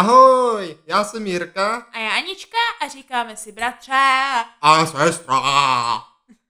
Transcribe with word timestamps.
Ahoj, 0.00 0.78
já 0.86 1.04
jsem 1.04 1.26
Jirka 1.26 1.86
A 1.92 1.98
já 1.98 2.10
Anička 2.10 2.56
a 2.82 2.88
říkáme 2.88 3.36
si 3.36 3.52
bratře. 3.52 3.92
a 4.62 4.86
sestra. 4.86 5.42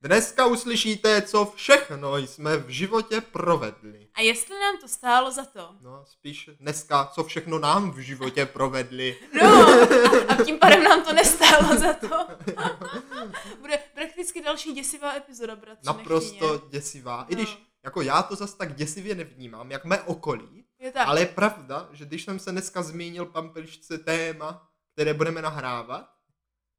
Dneska 0.03 0.47
uslyšíte, 0.47 1.23
co 1.23 1.53
všechno 1.57 2.17
jsme 2.17 2.57
v 2.57 2.69
životě 2.69 3.21
provedli. 3.21 4.09
A 4.15 4.21
jestli 4.21 4.55
nám 4.61 4.77
to 4.81 4.89
stálo 4.89 5.31
za 5.31 5.45
to. 5.45 5.69
No, 5.81 6.05
spíš 6.07 6.51
dneska, 6.61 7.11
co 7.15 7.25
všechno 7.25 7.59
nám 7.59 7.91
v 7.91 7.99
životě 7.99 8.47
provedli. 8.47 9.19
No, 9.43 9.49
a, 9.49 10.35
a 10.35 10.45
tím 10.45 10.59
pádem 10.59 10.85
nám 10.85 11.05
to 11.05 11.13
nestálo 11.13 11.79
za 11.79 11.93
to. 11.93 12.09
Bude 13.61 13.79
prakticky 13.95 14.43
další 14.43 14.73
děsivá 14.73 15.15
epizoda, 15.15 15.57
bratře. 15.57 15.87
Naprosto 15.87 16.53
nechtěně. 16.53 16.71
děsivá. 16.71 17.27
I 17.29 17.35
No. 17.37 17.43
když 17.43 17.59
jako 17.85 18.03
já 18.03 18.23
to 18.23 18.37
zas 18.37 18.55
tak 18.55 18.75
děsivě 18.75 19.15
nevnímám, 19.15 19.71
jak 19.71 19.85
mé 19.85 20.01
okolí, 20.03 20.65
Je 20.79 20.93
tak. 20.93 21.09
ale 21.09 21.21
je 21.21 21.27
pravda, 21.27 21.89
že 21.93 22.05
když 22.05 22.25
jsem 22.25 22.39
se 22.39 22.53
dneska 22.53 22.83
zmínil 22.83 23.27
pampelišce 23.27 23.99
téma, 23.99 24.69
které 24.93 25.15
budeme 25.15 25.43
nahrávat, 25.43 26.15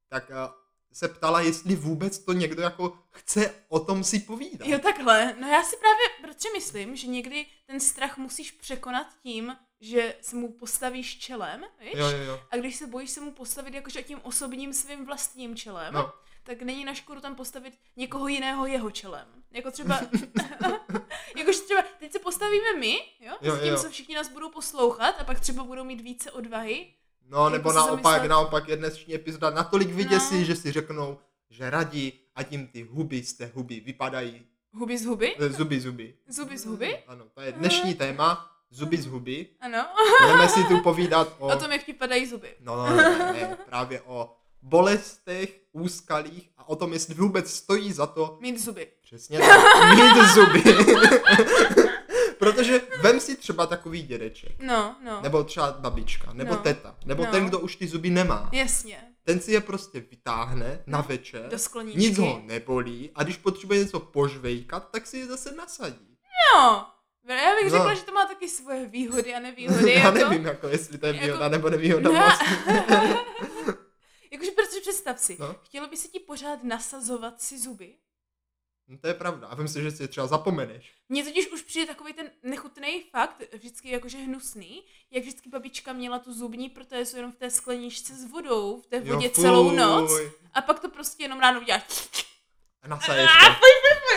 tak 0.09 0.31
eh, 0.31 0.49
se 0.93 1.07
ptala, 1.07 1.41
jestli 1.41 1.75
vůbec 1.75 2.19
to 2.19 2.33
někdo 2.33 2.61
jako 2.61 2.99
chce 3.09 3.53
o 3.67 3.79
tom 3.79 4.03
si 4.03 4.19
povídat. 4.19 4.67
Jo, 4.67 4.79
takhle. 4.79 5.35
No 5.39 5.47
já 5.47 5.63
si 5.63 5.75
právě, 5.77 6.03
bratře, 6.21 6.49
myslím, 6.53 6.95
že 6.95 7.07
někdy 7.07 7.45
ten 7.65 7.79
strach 7.79 8.17
musíš 8.17 8.51
překonat 8.51 9.07
tím, 9.23 9.57
že 9.81 10.15
se 10.21 10.35
mu 10.35 10.51
postavíš 10.53 11.17
čelem, 11.19 11.63
víš? 11.79 11.93
jo, 11.95 12.07
jo, 12.09 12.17
jo. 12.17 12.41
A 12.51 12.57
když 12.57 12.75
se 12.75 12.87
bojíš 12.87 13.09
se 13.09 13.21
mu 13.21 13.31
postavit 13.31 13.73
jakože 13.73 14.03
tím 14.03 14.19
osobním 14.23 14.73
svým 14.73 15.05
vlastním 15.05 15.55
čelem, 15.55 15.93
No. 15.93 16.13
tak 16.43 16.61
není 16.61 16.85
na 16.85 16.93
škodu 16.93 17.21
tam 17.21 17.35
postavit 17.35 17.73
někoho 17.95 18.27
jiného 18.27 18.65
jeho 18.65 18.91
čelem. 18.91 19.36
Jako 19.51 19.71
třeba, 19.71 19.99
jakože 21.37 21.59
třeba, 21.61 21.81
teď 21.99 22.11
se 22.11 22.19
postavíme 22.19 22.73
my, 22.79 22.93
jo, 23.19 23.33
Jo, 23.41 23.55
s 23.55 23.59
tím, 23.59 23.69
jo. 23.69 23.77
co 23.79 23.89
všichni 23.89 24.15
nás 24.15 24.29
budou 24.29 24.49
poslouchat 24.49 25.15
a 25.19 25.23
pak 25.23 25.39
třeba 25.39 25.63
budou 25.63 25.83
mít 25.83 26.01
více 26.01 26.31
odvahy. 26.31 26.87
No, 27.29 27.37
Jako 27.43 27.49
nebo 27.49 27.71
naopak, 27.73 28.21
zamyslet- 28.21 28.27
naopak 28.29 28.67
je 28.67 28.75
dnešní 28.77 29.15
epizoda 29.15 29.49
natolik 29.49 29.89
vyděsí, 29.89 30.39
No. 30.39 30.43
že 30.45 30.55
si 30.55 30.71
řeknou, 30.71 31.17
že 31.49 31.69
radí 31.69 32.13
a 32.35 32.43
tím 32.43 32.67
ty 32.67 32.83
huby 32.83 33.23
z 33.23 33.33
té 33.33 33.51
huby 33.53 33.79
vypadají. 33.79 34.45
Huby 34.73 34.97
z 34.97 35.05
huby? 35.05 35.35
Eh, 35.39 35.49
Zuby, 35.49 35.79
zuby. 35.79 36.13
Zuby 36.27 36.57
z 36.57 36.65
huby? 36.65 36.97
Ano, 37.07 37.25
to 37.33 37.41
je 37.41 37.51
dnešní 37.51 37.93
téma, 37.93 38.51
zuby 38.69 38.97
z 38.97 39.05
huby. 39.05 39.47
Ano. 39.59 39.85
Budeme 40.21 40.49
si 40.49 40.63
tu 40.63 40.81
povídat 40.81 41.35
o... 41.39 41.47
O 41.47 41.59
tom, 41.59 41.71
jak 41.71 41.83
ti 41.83 41.93
padají 41.93 42.25
zuby. 42.25 42.55
No, 42.59 42.75
no, 42.75 42.95
ne, 42.95 43.09
ne, 43.33 43.57
právě 43.65 44.01
o 44.01 44.35
bolestech, 44.61 45.61
úskalích 45.71 46.49
a 46.57 46.69
o 46.69 46.75
tom, 46.75 46.93
jestli 46.93 47.13
vůbec 47.13 47.53
stojí 47.53 47.93
za 47.93 48.05
to 48.07 48.37
Mít 48.41 48.59
zuby. 48.61 48.87
přesně 49.01 49.39
tak, 49.39 49.95
mít 49.95 50.25
zuby. 50.33 50.63
Protože 52.39 52.81
vem 53.01 53.19
si 53.19 53.35
třeba 53.37 53.65
takový 53.67 54.01
dědeček, 54.01 54.51
No, 54.59 54.95
no. 55.05 55.21
nebo 55.21 55.43
třeba 55.43 55.71
babička, 55.71 56.33
nebo 56.33 56.51
No. 56.53 56.57
teta, 56.59 56.95
nebo 57.05 57.25
No. 57.25 57.31
ten, 57.31 57.45
kdo 57.45 57.59
už 57.59 57.75
ty 57.75 57.87
zuby 57.87 58.09
nemá. 58.09 58.49
Jasně. 58.53 58.97
Ten 59.23 59.39
si 59.39 59.51
je 59.51 59.61
prostě 59.61 59.99
vytáhne 59.99 60.79
na 60.87 61.01
večer, 61.01 61.47
Do 61.49 61.59
skleníčky. 61.59 61.99
nic 61.99 62.17
ho 62.17 62.41
nebolí 62.45 63.11
a 63.15 63.23
když 63.23 63.37
potřebuje 63.37 63.79
něco 63.79 63.99
požvejkat, 63.99 64.89
tak 64.91 65.07
si 65.07 65.17
je 65.17 65.25
zase 65.25 65.51
nasadí. 65.51 66.17
No. 66.55 66.85
Já 67.29 67.55
bych 67.55 67.63
No. 67.63 67.69
řekla, 67.77 67.93
že 67.93 68.01
to 68.03 68.11
má 68.11 68.25
taky 68.25 68.49
svoje 68.49 68.85
výhody 68.85 69.35
a 69.35 69.39
nevýhody. 69.39 69.91
Já 69.93 69.99
jako. 69.99 70.17
nevím, 70.29 70.45
jako 70.45 70.67
jestli 70.67 70.97
to 70.97 71.05
je 71.07 71.13
Jako- 71.13 71.25
výhoda 71.25 71.49
nebo 71.49 71.69
nevýhoda 71.69 72.11
Ne. 72.11 72.19
vlastně. 72.19 72.57
Představ 75.13 75.25
si, 75.25 75.37
No. 75.39 75.55
chtělo 75.63 75.87
by 75.87 75.97
se 75.97 76.07
ti 76.07 76.19
pořád 76.19 76.63
nasazovat 76.63 77.41
si 77.41 77.59
zuby? 77.59 77.95
No 78.87 78.97
to 78.97 79.07
je 79.07 79.13
pravda. 79.13 79.47
A 79.47 79.55
vím 79.55 79.67
si, 79.67 79.81
že 79.81 79.91
si 79.91 80.03
je 80.03 80.07
třeba 80.07 80.27
zapomeneš. 80.27 80.93
Mně 81.09 81.23
totiž 81.23 81.51
už 81.51 81.61
přijde 81.61 81.85
takový 81.85 82.13
ten 82.13 82.31
nechutný 82.43 83.03
fakt, 83.11 83.43
vždycky 83.53 83.89
jakože 83.89 84.17
hnusný, 84.17 84.83
jak 85.11 85.23
vždycky 85.23 85.49
babička 85.49 85.93
měla 85.93 86.19
tu 86.19 86.33
zubní 86.33 86.69
protézu 86.69 87.15
jenom 87.17 87.31
v 87.31 87.35
té 87.35 87.49
skleničce 87.51 88.13
s 88.15 88.31
vodou, 88.31 88.81
v 88.81 88.87
té 88.87 89.01
Jo, 89.03 89.15
vodě 89.15 89.29
celou 89.29 89.67
fuj. 89.69 89.77
noc 89.77 90.11
a 90.53 90.61
pak 90.61 90.79
to 90.79 90.89
prostě 90.89 91.23
jenom 91.23 91.39
ráno 91.39 91.61
udělá. 91.61 91.81
A 92.81 92.87
nasaješ 92.87 93.29
to. 93.39 93.65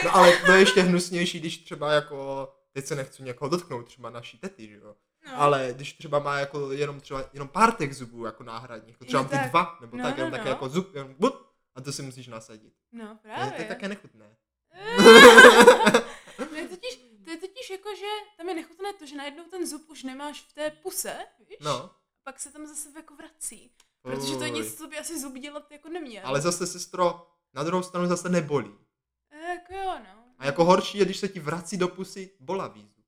No 0.05 0.17
ale 0.17 0.37
to 0.47 0.53
je 0.53 0.59
ještě 0.61 0.81
hnusnější, 0.83 1.41
když 1.41 1.59
třeba 1.59 1.93
jako, 1.93 2.49
teď 2.73 2.87
se 2.87 2.95
nechci 2.95 3.23
někoho 3.23 3.49
dotknout, 3.49 3.87
třeba 3.87 4.11
naší 4.11 4.39
tety, 4.39 4.69
že 4.69 4.75
jo. 4.75 4.97
No. 5.33 5.41
Ale 5.41 5.69
když 5.73 5.93
třeba 5.93 6.19
má 6.19 6.39
jako 6.39 6.73
jenom 6.73 7.01
třeba 7.01 7.25
jenom 7.33 7.49
pár 7.49 7.75
těch 7.77 7.97
zubů 7.97 8.25
jako 8.25 8.43
náhradních, 8.45 8.95
jako 8.95 9.05
třeba 9.05 9.23
Jo, 9.23 9.29
ty 9.29 9.37
tak. 9.37 9.51
dva, 9.51 9.79
nebo 9.81 9.97
No, 9.97 10.03
tak, 10.03 10.17
no, 10.19 10.25
jenom 10.25 10.45
no. 10.45 10.51
jako 10.51 10.69
zub, 10.69 10.95
jenom 10.95 11.15
bup, 11.19 11.47
a 11.75 11.81
to 11.81 11.93
si 11.93 12.03
musíš 12.03 12.29
nasadit. 12.29 12.73
No 12.93 13.05
To 13.23 13.29
je, 13.29 13.35
právě. 13.35 13.53
to 13.53 13.63
je 13.63 13.69
také 13.69 13.89
nechutné. 13.89 14.37
to, 16.37 16.55
je 16.55 16.69
totiž, 16.69 17.01
to 17.25 17.31
je 17.31 17.37
totiž 17.37 17.71
jako, 17.71 17.89
že 17.99 18.07
tam 18.37 18.49
je 18.49 18.55
nechutné 18.55 18.93
to, 18.93 19.07
že 19.07 19.17
najednou 19.17 19.45
ten 19.45 19.67
zub 19.67 19.91
už 19.91 20.03
nemáš 20.03 20.41
v 20.43 20.53
té 20.53 20.71
puse, 20.71 21.17
víš? 21.49 21.59
No. 21.61 21.91
Pak 22.25 22.41
se 22.41 22.53
tam 22.53 22.67
zase 22.67 22.89
jako 22.97 23.15
vrací. 23.15 23.71
Protože 24.03 24.37
to 24.37 24.45
je 24.45 24.51
nic, 24.51 24.75
co 24.79 24.87
by 24.89 24.99
asi 24.99 25.21
zub 25.21 25.35
dělat 25.35 25.71
jako 25.73 25.89
neměl. 25.89 26.23
Ale 26.27 26.41
zase, 26.41 26.67
sestro, 26.67 27.27
na 27.55 27.63
druhou 27.63 27.83
stranu 27.83 28.07
zase 28.07 28.29
nebolí. 28.29 28.75
E, 29.31 29.49
jako 29.49 29.75
jo, 29.75 29.99
no. 29.99 30.25
A 30.39 30.47
jako 30.47 30.65
horší 30.65 30.99
je, 30.99 31.05
když 31.05 31.17
se 31.17 31.29
ti 31.29 31.41
vrací 31.41 31.77
do 31.77 31.89
pusy 31.89 32.31
bolavý 32.41 32.89
zub. 32.97 33.00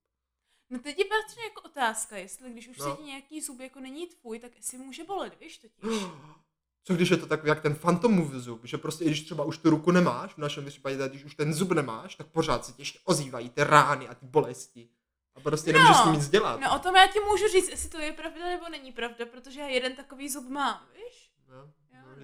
No 0.73 0.79
teď 0.79 0.99
je 0.99 1.05
patří 1.05 1.41
jako 1.49 1.61
otázka, 1.63 2.17
jestli 2.17 2.51
když 2.51 2.69
už 2.69 2.79
No. 2.79 2.85
se 2.91 2.97
ti 2.97 3.03
nějaký 3.07 3.41
zub 3.41 3.61
jako 3.61 3.81
není 3.81 4.07
tvůj, 4.07 4.39
tak 4.39 4.53
si 4.61 4.79
může 4.79 5.05
bolet, 5.05 5.41
víš 5.41 5.59
totiž. 5.59 6.03
Co 6.85 6.95
když 6.95 7.11
je 7.11 7.17
to 7.17 7.27
tak 7.27 7.45
jak 7.45 7.63
ten 7.63 7.75
fantomův 7.75 8.31
zub, 8.33 8.65
že 8.65 8.79
prostě 8.79 9.05
i 9.05 9.07
když 9.07 9.21
třeba 9.23 9.45
už 9.45 9.59
tu 9.59 9.71
ruku 9.71 9.91
nemáš, 9.91 10.35
v 10.35 10.39
našem 10.39 10.65
případě, 10.67 11.09
když 11.09 11.25
už 11.25 11.35
ten 11.35 11.55
zub 11.55 11.71
nemáš, 11.73 12.15
tak 12.15 12.27
pořád 12.27 12.65
se 12.65 12.73
ti 12.73 12.83
ještě 12.83 12.99
ozývají 13.05 13.51
ty 13.51 13.65
rány 13.65 14.09
a 14.09 14.15
ty 14.15 14.27
bolesti. 14.27 14.89
A 15.35 15.41
prostě 15.41 15.73
No. 15.73 15.79
nemůžeš 15.79 15.97
s 15.97 16.03
tím 16.05 16.13
nic 16.13 16.29
dělat. 16.29 16.61
No 16.61 16.77
o 16.77 16.79
tom 16.79 16.97
já 16.97 17.07
ti 17.07 17.21
můžu 17.21 17.49
říct, 17.49 17.69
jestli 17.69 17.89
to 17.89 17.99
je 17.99 18.13
pravda 18.13 18.47
nebo 18.49 18.69
není 18.69 18.93
pravda, 18.93 19.27
protože 19.27 19.61
já 19.61 19.67
jeden 19.67 19.97
takový 19.97 20.29
zub 20.29 20.49
mám, 20.49 20.87
víš? 20.95 21.31
No, 21.49 21.73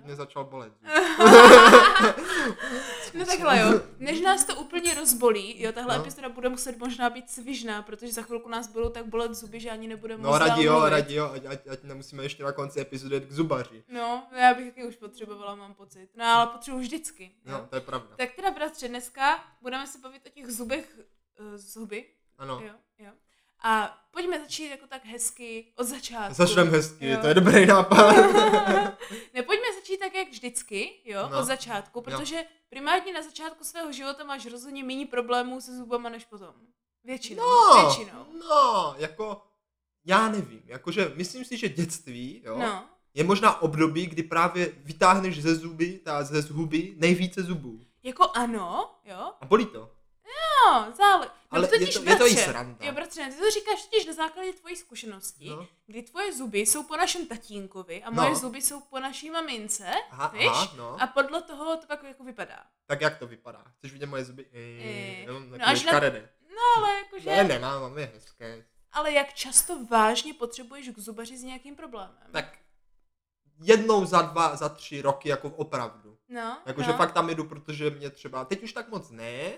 mě 0.05 0.17
začal 0.17 0.45
bolet. 0.45 0.73
No 3.15 3.27
takhle 3.27 3.59
jo, 3.61 3.81
než 3.99 4.21
nás 4.21 4.45
to 4.45 4.55
úplně 4.55 4.95
rozbolí, 4.95 5.63
jo, 5.63 5.73
tahle 5.73 5.97
No. 5.97 6.03
epizoda 6.03 6.29
bude 6.29 6.49
muset 6.49 6.79
možná 6.79 7.11
být 7.11 7.31
svižná, 7.31 7.83
protože 7.83 8.13
za 8.13 8.23
chvilku 8.23 8.49
nás 8.49 8.69
budou 8.69 8.89
tak 8.89 9.07
bolet 9.07 9.35
zuby, 9.35 9.61
že 9.61 9.71
ani 9.71 9.89
nebudeme 9.89 10.23
No 10.23 10.39
radí 10.39 10.63
jo, 10.65 10.73
mluvit. 10.73 10.91
radí 10.91 11.15
jo, 11.15 11.31
ať, 11.35 11.45
ať, 11.47 11.67
ať 11.69 11.83
nemusíme 11.83 12.23
ještě 12.23 12.45
na 12.45 12.53
konci 12.53 12.81
epizody 12.81 13.17
jít 13.17 13.25
k 13.25 13.33
zubaři. 13.33 13.85
No, 13.89 14.27
já 14.41 14.55
bych 14.55 14.67
taky 14.67 14.85
už 14.85 14.97
potřebovala, 14.97 15.55
mám 15.55 15.75
pocit. 15.75 16.09
No 16.17 16.25
ale 16.25 16.47
potřebuji 16.47 16.79
vždycky. 16.79 17.25
Jo. 17.47 17.53
No, 17.53 17.67
to 17.71 17.77
je 17.77 17.81
pravda. 17.81 18.09
Tak 18.17 18.35
teda 18.35 18.51
bratře, 18.51 18.89
dneska 18.89 19.45
budeme 19.63 19.87
se 19.87 19.99
bavit 19.99 20.23
o 20.27 20.31
těch 20.31 20.47
zubech 20.51 20.99
uh, 21.41 21.47
zuby, 21.57 22.05
Ano. 22.39 22.61
jo, 22.65 22.73
jo. 22.99 23.11
A 23.63 23.99
pojďme 24.11 24.41
začít 24.41 24.69
jako 24.71 24.87
tak 24.87 25.05
hezky 25.05 25.73
od 25.77 25.85
začátku. 25.85 26.35
Začneme 26.35 26.71
hezky, 26.71 27.09
Jo. 27.09 27.19
to 27.21 27.27
je 27.27 27.35
dobrý 27.35 27.67
nápad. 27.67 28.13
ne, 29.35 29.43
začít 29.89 29.99
tak, 30.01 30.15
jak 30.15 30.29
vždycky, 30.29 30.91
jo, 31.05 31.29
No. 31.33 31.39
od 31.39 31.45
začátku, 31.45 32.01
protože 32.01 32.45
primárně 32.69 33.13
na 33.13 33.23
začátku 33.23 33.65
svého 33.65 33.93
života 33.93 34.25
máš 34.25 34.47
rozhodně 34.47 34.85
méně 34.85 35.07
problémů 35.07 35.61
se 35.61 35.77
zubama 35.77 36.09
než 36.09 36.25
potom. 36.25 36.55
Většinou, 37.05 37.43
No, 37.43 37.83
většinou. 37.87 38.27
no, 38.51 38.95
jako, 38.99 39.43
já 40.05 40.29
nevím, 40.29 40.63
jakože 40.65 41.13
myslím 41.15 41.45
si, 41.45 41.57
že 41.57 41.69
dětství, 41.69 42.43
jo, 42.45 42.59
No, 42.59 42.85
je 43.15 43.25
možná 43.25 43.63
období, 43.63 44.07
kdy 44.07 44.23
právě 44.23 44.73
vytáhneš 44.77 45.43
ze 45.43 45.55
zuby, 45.55 45.99
ta 46.05 46.23
ze 46.25 46.43
zuby 46.43 46.95
nejvíce 46.97 47.43
zubů. 47.43 47.81
jako 48.03 48.31
ano, 48.35 48.95
jo, 49.05 49.33
A 49.41 49.47
bolí 49.47 49.67
to. 49.67 49.91
no, 50.67 50.93
zále. 50.97 51.31
Ale 51.51 51.61
no, 51.63 51.67
je 51.73 51.79
totiž, 51.79 51.95
to- 51.95 52.11
je 52.11 52.17
to 52.17 52.27
i 52.27 52.37
sranda. 52.37 52.85
Jo, 52.87 52.93
bratře, 52.93 53.29
ty 53.31 53.37
to 53.37 53.51
říkáš 53.51 53.83
totiž 53.85 54.07
na 54.07 54.13
základě 54.13 54.53
tvojí 54.53 54.77
zkušenosti, 54.77 55.49
No. 55.49 55.67
kdy 55.87 56.03
tvoje 56.03 56.33
zuby 56.33 56.59
jsou 56.59 56.83
po 56.83 56.97
našem 56.97 57.27
tatínkovi 57.27 58.03
a 58.03 58.11
No. 58.11 58.23
moje 58.23 58.35
zuby 58.37 58.63
jsou 58.63 58.81
po 58.81 58.99
naší 59.01 59.31
mamince, 59.31 59.87
Aha, 60.11 60.29
víš? 60.29 60.47
aha, 60.51 60.73
no. 60.77 61.03
A 61.03 61.07
podle 61.07 61.43
toho 61.43 61.77
to 61.77 61.87
pak 61.87 62.03
jako 62.03 62.25
vypadá. 62.25 62.65
Tak 62.87 63.01
jak 63.01 63.19
to 63.19 63.27
vypadá? 63.27 63.65
Chceš 63.79 63.93
vidět 63.93 64.07
moje 64.07 64.25
zuby? 64.25 64.47
Eee, 64.53 65.27
no 65.27 65.41
no, 65.41 65.57
až 65.65 65.85
na-. 65.85 66.01
No, 66.01 66.65
ale 66.77 66.95
jakože... 66.99 67.31
Ne, 67.31 67.45
nemám, 67.45 67.81
mám 67.83 67.99
je 67.99 68.11
hezké. 68.15 68.65
Ale 68.93 69.13
jak 69.13 69.35
často 69.35 69.85
vážně 69.85 70.35
potřebuješ 70.35 70.89
k 70.89 70.99
zubaři 70.99 71.39
s 71.39 71.43
nějakým 71.43 71.77
problémem? 71.77 72.17
Tak 72.33 72.59
jednou 73.63 74.05
za 74.05 74.23
dva, 74.23 74.57
za 74.57 74.69
tři 74.69 75.03
roky 75.03 75.29
jako 75.29 75.49
opravdu. 75.49 76.19
No, 76.29 76.59
Jakože 76.67 76.91
no. 76.91 76.97
fakt 76.97 77.13
tam 77.13 77.31
jdu, 77.31 77.45
protože 77.45 77.91
mě 77.91 78.11
třeba, 78.11 78.45
teď 78.45 78.63
už 78.63 78.73
tak 78.73 78.89
moc 78.89 79.11
ne, 79.11 79.53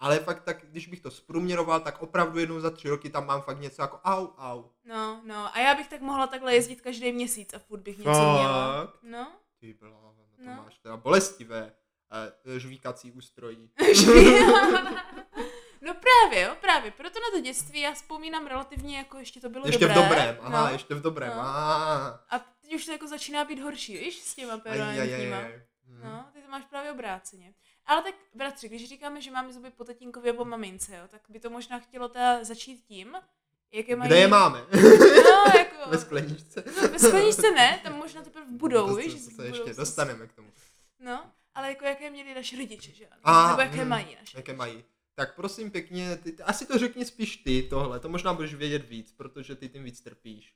ale 0.00 0.18
fakt 0.18 0.42
tak, 0.42 0.64
když 0.66 0.86
bych 0.86 1.00
to 1.00 1.10
zprůměroval, 1.10 1.80
tak 1.80 2.02
opravdu 2.02 2.38
jednou 2.38 2.60
za 2.60 2.70
tři 2.70 2.88
roky 2.88 3.10
tam 3.10 3.26
mám 3.26 3.42
fakt 3.42 3.60
něco 3.60 3.82
jako 3.82 4.00
au, 4.04 4.26
au. 4.38 4.62
No, 4.84 5.20
no. 5.24 5.56
A 5.56 5.58
já 5.58 5.74
bych 5.74 5.88
tak 5.88 6.00
mohla 6.00 6.26
takhle 6.26 6.54
jezdit 6.54 6.80
každý 6.80 7.12
měsíc 7.12 7.54
a 7.54 7.58
furt 7.58 7.80
bych 7.80 7.98
něco 7.98 8.10
měla. 8.10 8.86
Fakt? 8.86 8.98
No. 9.02 9.32
Ty 9.60 9.76
no 9.82 9.90
to 9.90 10.16
No. 10.50 10.62
máš 10.64 10.78
teda 10.78 10.96
bolestivé 10.96 11.72
eh, 12.54 12.58
žvíkací 12.60 13.12
ústrojí. 13.12 13.70
no 15.80 15.94
právě, 15.94 16.42
jo, 16.48 16.56
právě. 16.60 16.90
Proto 16.90 17.18
na 17.20 17.38
to 17.38 17.40
dětství 17.40 17.80
já 17.80 17.92
vzpomínám 17.92 18.46
relativně 18.46 18.98
jako 18.98 19.18
ještě 19.18 19.40
to 19.40 19.48
bylo 19.48 19.66
Ještě 19.66 19.88
dobré. 19.88 20.00
v 20.00 20.04
dobrém, 20.08 20.36
aha, 20.40 20.66
no. 20.66 20.72
ještě 20.72 20.94
v 20.94 21.00
dobrém, 21.02 21.32
No. 21.36 21.40
aha. 21.40 22.24
A 22.30 22.38
teď 22.38 22.74
už 22.74 22.84
to 22.86 22.92
jako 22.92 23.08
začíná 23.08 23.44
být 23.44 23.60
horší, 23.60 23.98
víš, 23.98 24.22
s 24.22 24.34
těma 24.34 24.58
permanentníma. 24.58 25.36
Aj. 25.88 25.94
Hm. 25.94 26.00
No, 26.04 26.30
ty 26.32 26.40
to 26.42 26.48
máš 26.48 26.64
právě 26.64 26.92
obráceně. 26.92 27.54
Ale 27.86 28.02
tak, 28.02 28.14
bratři, 28.34 28.68
když 28.68 28.88
říkáme, 28.88 29.20
že 29.20 29.30
máme 29.30 29.52
zuby 29.52 29.70
po 29.70 29.84
tatínkovi 29.84 30.32
po 30.32 30.44
mamince, 30.44 30.96
jo, 30.96 31.02
tak 31.08 31.20
by 31.28 31.40
to 31.40 31.50
možná 31.50 31.78
chtělo 31.78 32.08
teda 32.08 32.44
začít 32.44 32.84
tím, 32.84 33.16
Jaké 33.72 33.96
mají... 33.96 34.08
Kde 34.08 34.18
je 34.18 34.28
máme? 34.28 34.60
No, 35.24 35.58
jako... 35.58 35.90
Ve 35.90 35.98
skleničce. 35.98 36.64
No, 36.76 36.88
ve 36.88 36.98
skleničce 36.98 37.50
ne, 37.50 37.80
tam 37.82 37.96
možná 37.96 38.22
teprve 38.22 38.46
budou, 38.50 38.86
To- 38.88 38.94
víš? 38.94 39.12
to- 39.12 39.18
že 39.18 39.24
to 39.24 39.30
v 39.30 39.34
se 39.34 39.42
ještě 39.42 39.52
budoucnosti. 39.52 39.80
dostaneme 39.80 40.26
k 40.26 40.32
tomu. 40.32 40.48
No, 41.00 41.30
ale 41.54 41.68
jako 41.68 41.84
jaké 41.84 42.10
měli 42.10 42.34
naše 42.34 42.56
rodiče, 42.56 42.92
že 42.92 43.06
ano? 43.06 43.20
A, 43.24 43.48
Nebo 43.48 43.60
jaké 43.60 43.82
mm, 43.84 43.88
mají 43.90 44.16
naše 44.20 44.38
Jaké 44.38 44.52
mají. 44.52 44.84
Tak 45.14 45.34
prosím 45.36 45.70
pěkně, 45.70 46.16
ty- 46.16 46.36
asi 46.42 46.66
to 46.66 46.78
řekni 46.78 47.04
spíš 47.04 47.36
ty 47.36 47.62
tohle, 47.62 48.00
to 48.00 48.08
možná 48.08 48.32
budeš 48.34 48.54
vědět 48.54 48.88
víc, 48.88 49.12
protože 49.12 49.54
ty 49.54 49.68
tím 49.68 49.84
víc 49.84 50.00
trpíš. 50.00 50.54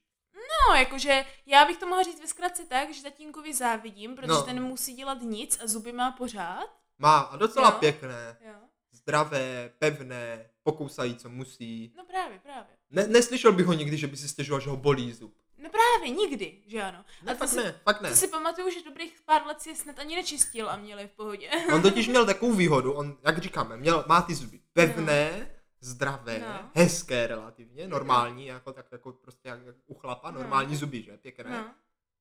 No, 0.68 0.74
jakože 0.74 1.24
já 1.46 1.64
bych 1.64 1.76
to 1.76 1.86
mohla 1.86 2.02
říct 2.02 2.20
ve 2.20 2.26
zkratce 2.26 2.64
tak, 2.66 2.94
že 2.94 3.02
tatínkovi 3.02 3.54
závidím, 3.54 4.14
protože 4.16 4.28
No. 4.32 4.42
ten 4.42 4.62
musí 4.62 4.94
dělat 4.94 5.18
nic 5.22 5.58
a 5.62 5.66
zuby 5.66 5.92
má 5.92 6.10
pořád. 6.12 6.66
Má 6.98 7.18
a 7.18 7.36
docela 7.36 7.68
Jo. 7.70 7.76
pěkné, 7.80 8.36
Jo. 8.46 8.52
zdravé, 8.92 9.72
pevné, 9.78 10.50
pokousají, 10.62 11.16
co 11.16 11.28
musí. 11.28 11.92
No 11.96 12.04
právě, 12.04 12.38
právě. 12.38 12.66
Ne, 12.90 13.06
neslyšel 13.06 13.52
bych 13.52 13.66
ho 13.66 13.72
nikdy, 13.72 13.96
že 13.96 14.06
by 14.06 14.16
si 14.16 14.28
stěžoval, 14.28 14.60
že 14.60 14.70
ho 14.70 14.76
bolí 14.76 15.12
zub. 15.12 15.34
No 15.58 15.70
právě, 15.70 16.10
nikdy, 16.16 16.62
že 16.66 16.82
ano. 16.82 17.04
Ne, 17.22 17.32
a 17.32 17.34
fakt 17.34 17.48
si, 17.48 17.56
ne, 17.56 17.80
fakt 17.84 18.00
ne. 18.00 18.08
to 18.10 18.16
si 18.16 18.28
pamatuju, 18.28 18.70
že 18.70 18.82
dobrých 18.84 19.20
pár 19.24 19.46
let 19.46 19.60
si 19.62 19.68
je 19.68 19.76
snad 19.76 19.98
ani 19.98 20.16
nečistil 20.16 20.70
a 20.70 20.76
měli 20.76 21.06
v 21.08 21.10
pohodě. 21.10 21.50
On 21.74 21.82
totiž 21.82 22.08
měl 22.12 22.26
takovou 22.26 22.52
výhodu, 22.52 22.92
on, 22.92 23.18
jak 23.26 23.38
říkáme, 23.38 23.76
měl, 23.76 24.04
má 24.08 24.22
ty 24.22 24.34
zuby 24.34 24.60
pevné, 24.72 25.50
zdravé, 25.80 26.38
No. 26.38 26.70
hezké 26.74 27.26
relativně, 27.26 27.88
normální, 27.88 28.46
jako 28.46 28.72
tak 28.72 28.86
jako 28.92 29.12
prostě 29.12 29.48
jak, 29.48 29.60
jak 29.66 29.76
u 29.86 29.94
chlapa, 29.94 30.30
No. 30.30 30.38
normální 30.40 30.76
zuby, 30.76 31.02
že, 31.02 31.16
pěkné. 31.16 31.50
No. 31.50 31.74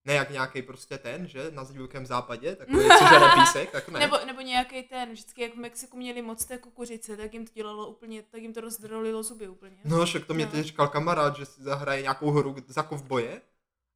Ne 0.06 0.14
jak 0.14 0.30
nějaký 0.30 0.62
prostě 0.62 0.98
ten, 0.98 1.28
že, 1.28 1.52
na 1.52 1.64
divokém 1.64 2.06
západě, 2.06 2.56
takový, 2.56 2.78
žere 3.10 3.26
písek, 3.40 3.72
tak 3.72 3.90
ne. 3.90 4.00
Nebo, 4.00 4.18
nebo 4.26 4.42
nějaký 4.42 4.84
ten, 4.84 5.12
vždycky 5.12 5.42
jak 5.42 5.54
v 5.54 5.58
Mexiku 5.58 5.98
měli 5.98 6.22
moc 6.22 6.46
té 6.46 6.58
kukuřice, 6.58 7.18
tak 7.18 7.34
jim 7.34 7.46
to 7.48 7.52
dělalo 7.54 7.88
úplně, 7.88 8.24
tak 8.24 8.42
jim 8.42 8.54
to 8.54 8.62
rozdrolilo 8.62 9.24
zuby 9.24 9.48
úplně. 9.48 9.78
No, 9.86 10.06
však 10.06 10.26
to 10.26 10.34
mě 10.34 10.46
No. 10.46 10.52
teď 10.52 10.66
říkal 10.66 10.88
kamarád, 10.88 11.36
že 11.38 11.46
si 11.46 11.64
zahraje 11.64 12.02
nějakou 12.02 12.32
hru 12.32 12.56
za 12.68 12.84
kovboje 12.84 13.42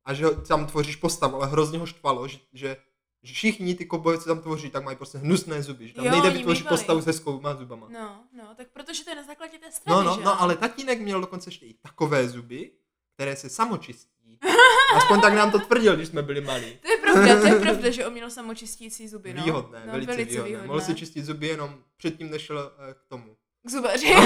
a 0.05 0.13
že 0.13 0.25
tam 0.47 0.67
tvoříš 0.67 0.95
postavu, 0.95 1.35
ale 1.35 1.47
hrozně 1.47 1.79
ho 1.79 1.85
štvalo, 1.85 2.27
že, 2.27 2.37
že 2.53 2.77
že 3.23 3.33
všichni 3.33 3.75
ty 3.75 3.85
koboje, 3.85 4.17
co 4.17 4.25
tam 4.25 4.39
tvoří, 4.39 4.69
tak 4.69 4.83
mají 4.83 4.97
prostě 4.97 5.17
hnusné 5.17 5.63
zuby, 5.63 5.87
že 5.87 5.93
tam 5.93 6.05
Jo, 6.05 6.11
nejde 6.11 6.29
vytvořit 6.29 6.67
postavu 6.67 7.01
s 7.01 7.05
hezkouma 7.05 7.55
zubama. 7.55 7.87
No, 7.89 8.23
no, 8.37 8.43
tak 8.57 8.67
protože 8.73 9.03
to 9.03 9.09
je 9.09 9.15
na 9.15 9.23
základě 9.23 9.57
té 9.57 9.71
strany, 9.71 10.03
No, 10.05 10.11
no, 10.11 10.15
že 10.15 10.25
no, 10.25 10.41
ale 10.41 10.55
tatínek 10.55 10.99
měl 10.99 11.21
dokonce 11.21 11.47
ještě 11.47 11.65
i 11.65 11.73
takové 11.73 12.29
zuby, 12.29 12.71
které 13.13 13.35
se 13.35 13.49
samočistí. 13.49 14.39
Aspoň 14.95 15.21
tak 15.21 15.33
nám 15.33 15.51
to 15.51 15.59
tvrdil, 15.59 15.95
když 15.95 16.07
jsme 16.07 16.21
byli 16.21 16.41
malí. 16.41 16.77
To 16.81 16.91
je 16.91 16.97
pravda, 16.97 17.41
to 17.41 17.47
je 17.47 17.55
pravda, 17.59 17.89
že 17.89 18.05
on 18.05 18.13
měl 18.13 18.29
samočistící 18.29 19.07
zuby, 19.07 19.33
no. 19.33 19.43
Výhodné, 19.43 19.83
no, 19.85 19.91
velice, 19.91 20.23
výhodné. 20.43 20.67
Mohl 20.67 20.81
si 20.81 20.95
čistit 20.95 21.25
zuby 21.25 21.47
jenom 21.47 21.75
předtím, 21.97 22.31
než 22.31 22.41
šel 22.41 22.71
eh, 22.89 22.93
k 22.93 22.97
tomu. 23.07 23.35
K 23.65 23.69
zubaři. 23.69 24.15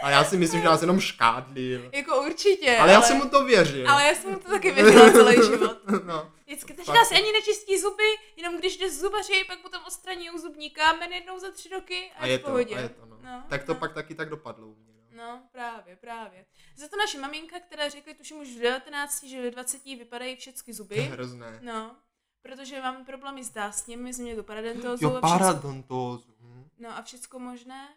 já 0.11 0.23
si 0.23 0.37
myslím, 0.37 0.61
že 0.61 0.65
nás 0.67 0.81
jenom 0.81 0.99
škádlil. 0.99 1.89
jako 1.93 2.21
určitě. 2.21 2.77
Ale 2.77 2.91
já 2.91 3.01
jsem 3.01 3.17
mu 3.17 3.29
to 3.29 3.45
věřil. 3.45 3.91
Ale 3.91 4.03
já 4.05 4.15
jsem 4.15 4.31
mu 4.31 4.39
to 4.39 4.49
taky 4.49 4.71
věřila 4.71 5.11
celý 5.11 5.35
život. 5.35 5.77
No. 6.05 6.31
Vždycky 6.45 6.73
říká 6.73 7.05
si 7.05 7.15
ani 7.15 7.31
nečistí 7.31 7.79
zuby, 7.79 8.03
jenom 8.37 8.57
když 8.57 8.77
jde 8.77 8.89
z 8.89 8.99
zubaři, 8.99 9.43
pak 9.47 9.59
potom 9.61 9.81
odstraní 9.87 10.29
zubní 10.41 10.69
kámen 10.69 11.13
jednou 11.13 11.39
za 11.39 11.51
tři 11.51 11.69
roky 11.69 12.11
a, 12.17 12.21
A 12.21 12.25
je 12.25 12.37
v 12.37 12.41
to, 12.41 12.47
pohodě. 12.47 12.75
a 12.75 12.79
je 12.79 12.89
to, 12.89 13.05
no. 13.05 13.17
No, 13.23 13.43
Tak 13.49 13.63
to 13.63 13.73
no. 13.73 13.79
pak 13.79 13.93
taky 13.93 14.15
tak 14.15 14.29
dopadlo 14.29 14.67
u 14.67 14.75
mě, 14.75 14.93
no. 14.93 15.23
No, 15.23 15.41
právě, 15.51 15.95
právě. 15.95 16.45
Za 16.75 16.87
to 16.87 16.97
naše 16.97 17.17
maminka, 17.19 17.59
která 17.59 17.89
řekla 17.89 18.13
tuším 18.17 18.39
už 18.39 18.47
v 18.47 18.59
19, 18.59 19.23
že 19.23 19.41
ve 19.41 19.51
20 19.51 19.83
vypadají 19.85 20.35
všechny 20.35 20.61
To 20.63 20.69
je 20.69 20.73
zuby. 20.73 20.95
hrozné. 21.01 21.59
No, 21.61 21.95
protože 22.41 22.81
máme 22.81 23.05
problémy 23.05 23.43
s 23.43 23.49
dásněm, 23.49 24.03
my 24.03 24.13
jsme 24.13 24.23
měli 24.23 24.37
tu 24.37 24.43
paradontózu 24.43 25.05
Jo, 25.05 25.17
paradontózu. 25.21 26.33
no 26.79 26.97
a 26.97 27.01
všecko 27.01 27.39
možné. 27.39 27.87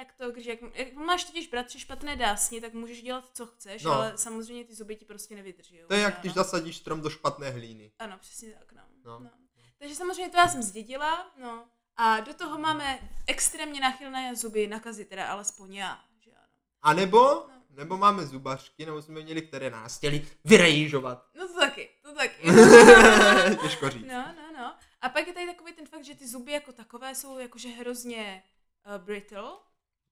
Tak 0.00 0.12
to, 0.12 0.30
když 0.30 0.46
jak, 0.46 0.58
jak 0.74 0.92
máš 0.92 1.24
totiž 1.24 1.48
bratře 1.48 1.78
špatné 1.78 2.16
dásně, 2.16 2.60
tak 2.60 2.74
můžeš 2.74 3.02
dělat, 3.02 3.24
co 3.34 3.46
chceš, 3.46 3.82
No. 3.82 3.92
ale 3.92 4.12
samozřejmě 4.16 4.64
ty 4.64 4.74
zuby 4.74 4.96
ti 4.96 5.04
prostě 5.04 5.34
nevydrží. 5.34 5.80
To 5.88 5.94
je 5.94 6.00
jak 6.00 6.20
když 6.20 6.32
ano? 6.36 6.44
zasadíš 6.44 6.76
strom 6.76 7.00
do 7.00 7.10
špatné 7.10 7.50
hlíny. 7.50 7.92
Ano, 7.98 8.18
přesně 8.20 8.52
tak, 8.52 8.72
no. 8.72 8.82
No. 9.04 9.18
no. 9.20 9.30
Takže 9.78 9.94
samozřejmě 9.94 10.28
to 10.28 10.36
já 10.36 10.48
jsem 10.48 10.62
zdědila, 10.62 11.30
no. 11.40 11.68
A 11.96 12.20
do 12.20 12.34
toho 12.34 12.58
máme 12.58 12.98
extrémně 13.26 13.80
náchylné 13.80 14.36
zuby 14.36 14.66
nakazit, 14.66 15.08
teda 15.08 15.26
alespoň 15.26 15.74
já, 15.74 16.04
že 16.18 16.30
ano. 16.30 16.46
A 16.82 16.94
nebo, 16.94 17.46
nebo 17.70 17.96
máme 17.96 18.26
zubařky, 18.26 18.86
nebo 18.86 19.02
jsme 19.02 19.20
měli, 19.20 19.42
které 19.42 19.70
nás 19.70 19.96
chtěli 19.98 20.28
vyrejžovat. 20.44 21.26
No 21.34 21.48
to 21.48 21.54
taky, 21.60 21.90
to 22.02 22.14
taky. 22.14 22.42
Těžko 23.62 23.90
říct. 23.90 24.06
no, 24.06 24.34
no, 24.36 24.52
no. 24.56 24.74
A 25.00 25.08
pak 25.08 25.26
je 25.26 25.32
tady 25.32 25.46
takový 25.46 25.72
ten 25.72 25.86
fakt, 25.86 26.04
že 26.04 26.14
ty 26.14 26.28
zuby 26.28 26.52
jako 26.52 26.72
takové 26.72 27.14
jsou 27.14 27.38
jakože 27.38 27.68
hrozně 27.68 28.42
uh, 28.86 29.04
brittle, 29.04 29.50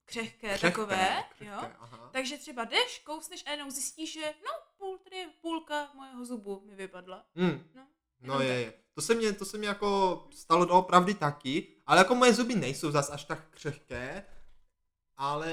křehké, 0.09 0.49
Křehké, 0.49 0.69
takové, 0.69 1.25
křehké, 1.31 1.45
jo. 1.55 1.71
Aha. 1.81 2.11
Takže 2.13 2.39
třeba 2.39 2.65
jdeš, 2.65 2.99
kousneš 3.05 3.45
a 3.47 3.51
jenom 3.51 3.71
zjistíš, 3.71 4.13
že 4.13 4.35
no, 4.45 4.51
půl, 4.79 4.99
tady 4.99 5.17
je 5.17 5.29
půlka 5.41 5.91
mojeho 5.95 6.25
zubu 6.25 6.63
mi 6.67 6.75
vypadla. 6.75 7.25
Hm. 7.37 7.71
No, 7.75 7.87
No 8.21 8.41
je, 8.41 8.49
je. 8.61 8.73
To 8.95 9.01
se 9.03 9.15
mě, 9.15 9.33
to 9.33 9.45
se 9.45 9.59
mě 9.59 9.69
jako 9.69 10.23
stalo 10.33 10.65
doopravdy 10.65 11.15
taky, 11.15 11.77
ale 11.87 11.99
jako 11.99 12.15
moje 12.15 12.35
zuby 12.35 12.55
nejsou 12.55 12.91
zas 12.91 13.11
až 13.11 13.25
tak 13.25 13.51
křehké, 13.51 14.25
ale 15.17 15.53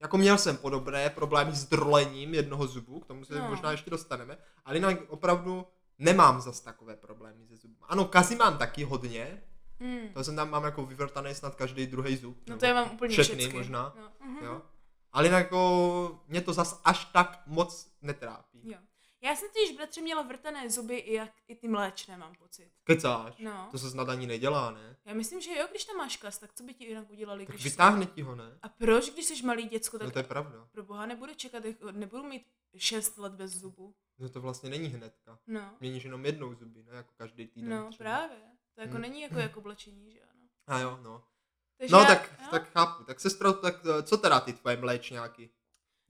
jako 0.00 0.18
měl 0.18 0.38
jsem 0.38 0.56
podobné 0.56 1.10
problémy 1.10 1.52
s 1.52 1.64
drolením 1.64 2.34
jednoho 2.34 2.66
zubu, 2.66 3.00
k 3.00 3.06
tomu 3.06 3.24
se 3.24 3.34
No. 3.38 3.48
možná 3.50 3.70
ještě 3.70 3.90
dostaneme, 3.90 4.38
ale 4.64 4.76
jinak 4.76 4.98
opravdu 5.08 5.66
nemám 5.98 6.40
zas 6.40 6.60
takové 6.60 6.96
problémy 6.96 7.46
se 7.46 7.56
zuby. 7.56 7.74
Ano, 7.82 8.04
kazy 8.04 8.36
mám 8.36 8.58
taky 8.58 8.84
hodně, 8.84 9.42
Mm. 9.80 10.08
to 10.14 10.24
jsem 10.24 10.36
tam 10.36 10.50
mám 10.50 10.64
jako 10.64 10.86
vyvrtaný 10.86 11.34
snad 11.34 11.54
každý 11.54 11.86
druhý 11.86 12.16
zub. 12.16 12.48
No 12.48 12.58
to 12.58 12.66
já 12.66 12.74
mám 12.74 12.90
úplně 12.94 13.12
všechny 13.12 13.36
všecky. 13.38 13.56
možná, 13.56 13.94
No. 14.00 14.12
mhm. 14.26 14.44
jo. 14.44 14.62
Ale 15.12 15.26
jinak 15.26 15.44
jako 15.44 16.20
mě 16.28 16.40
to 16.40 16.52
zas 16.52 16.80
až 16.84 17.04
tak 17.04 17.42
moc 17.46 17.92
netrápí. 18.02 18.60
Jo. 18.70 18.78
Já 19.22 19.36
jsem 19.36 19.48
totiž 19.48 19.76
bratře 19.76 20.00
měla 20.00 20.22
vrtané 20.22 20.70
zuby 20.70 20.96
i, 20.96 21.14
jak, 21.14 21.30
i 21.48 21.54
ty 21.56 21.68
mléčné, 21.68 22.16
mám 22.16 22.34
pocit. 22.34 22.70
Kecáš? 22.84 23.34
No. 23.38 23.68
To 23.70 23.78
se 23.78 23.90
snad 23.90 24.08
ani 24.08 24.26
nedělá, 24.26 24.70
ne? 24.70 24.96
Já 25.04 25.14
myslím, 25.14 25.40
že 25.40 25.50
jo, 25.58 25.66
když 25.70 25.84
tam 25.84 25.96
máš 25.96 26.16
kas, 26.16 26.38
tak 26.38 26.52
co 26.54 26.62
by 26.64 26.74
ti 26.74 26.84
jinak 26.84 27.10
udělali, 27.10 27.46
Tak 27.46 27.54
když... 27.56 27.64
vytáhne 27.64 28.06
ti 28.06 28.22
ho, 28.22 28.34
ne? 28.34 28.58
A 28.62 28.68
proč, 28.68 29.10
když 29.10 29.24
jsi 29.26 29.42
malý 29.46 29.68
děcko, 29.68 29.98
tak 29.98 30.06
No 30.06 30.12
to 30.12 30.18
je 30.18 30.22
pravda. 30.22 30.68
pro 30.72 30.82
boha 30.82 31.06
nebudu 31.06 31.34
čekat, 31.34 31.62
nebudu 31.92 32.22
mít 32.22 32.46
6 32.76 33.18
let 33.18 33.32
bez 33.32 33.52
zubu. 33.52 33.94
No 34.18 34.28
to 34.28 34.40
vlastně 34.40 34.70
není 34.70 34.88
hnedka. 34.88 35.38
No, 35.46 35.70
Měníš 35.80 36.04
jenom 36.04 36.26
jednou 36.26 36.54
zuby, 36.54 36.82
ne? 36.82 36.96
Jako 36.96 37.12
každý 37.16 37.46
týden. 37.46 37.70
no 37.70 37.90
třeba. 37.90 38.04
právě. 38.10 38.36
To 38.76 38.82
jako 38.82 38.96
Hm. 38.96 39.00
není 39.00 39.20
jako 39.22 39.38
jako 39.38 39.60
oblečení, 39.60 40.12
že 40.12 40.20
ano. 40.20 40.42
A 40.66 40.78
jo, 40.78 40.98
no. 41.02 41.24
Takže 41.78 41.92
No 41.94 42.00
já- 42.00 42.06
tak, 42.06 42.34
jo. 42.40 42.46
tak 42.50 42.70
chápu. 42.72 43.04
Tak 43.04 43.20
sestro, 43.20 43.52
tak 43.52 43.74
eh, 43.98 44.02
co 44.02 44.16
teda 44.18 44.40
ty 44.40 44.52
tvoje 44.52 44.76
mléčňáky? 44.76 45.50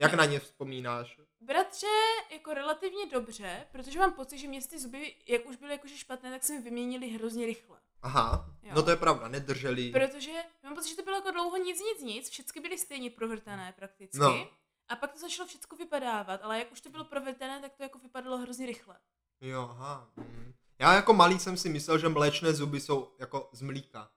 Jak 0.01 0.13
na 0.13 0.25
ně 0.25 0.39
vzpomínáš? 0.39 1.19
Bratře, 1.41 1.87
jako 2.31 2.53
relativně 2.53 3.05
dobře, 3.05 3.67
protože 3.71 3.99
mám 3.99 4.13
pocit, 4.13 4.37
že 4.37 4.47
mě 4.47 4.61
ty 4.61 4.79
zuby, 4.79 5.15
jak 5.27 5.45
už 5.45 5.55
byly 5.55 5.71
jakože 5.71 5.97
špatné, 5.97 6.31
tak 6.31 6.43
se 6.43 6.53
mi 6.53 6.61
vyměnily 6.61 7.07
hrozně 7.09 7.45
rychle. 7.45 7.77
Aha, 8.01 8.45
Jo. 8.63 8.71
no 8.75 8.83
to 8.83 8.89
je 8.89 8.95
pravda, 8.95 9.27
nedrželi. 9.27 9.91
Protože 9.91 10.31
mám 10.63 10.75
pocit, 10.75 10.89
že 10.89 10.95
to 10.95 11.03
bylo 11.03 11.15
jako 11.15 11.31
dlouho 11.31 11.57
nic, 11.57 11.79
nic, 11.79 12.01
nic, 12.01 12.29
všechny 12.29 12.61
byly 12.61 12.77
stejně 12.77 13.09
provrtané 13.09 13.73
prakticky. 13.75 14.17
No. 14.19 14.47
A 14.87 14.95
pak 14.95 15.13
to 15.13 15.19
začalo 15.19 15.47
všechno 15.47 15.77
vypadávat, 15.77 16.41
ale 16.43 16.59
jak 16.59 16.71
už 16.71 16.81
to 16.81 16.89
bylo 16.89 17.05
provrtané, 17.05 17.61
tak 17.61 17.73
to 17.75 17.83
jako 17.83 17.99
vypadalo 17.99 18.37
hrozně 18.37 18.65
rychle. 18.65 18.99
Jo, 19.41 19.67
aha. 19.71 20.09
Mm. 20.15 20.53
Já 20.79 20.93
jako 20.93 21.13
malý 21.13 21.39
jsem 21.39 21.57
si 21.57 21.69
myslel, 21.69 21.97
že 21.97 22.09
mléčné 22.09 22.53
zuby 22.53 22.79
jsou 22.79 23.11
jako 23.19 23.49
z 23.51 23.61
mlíka. 23.61 24.09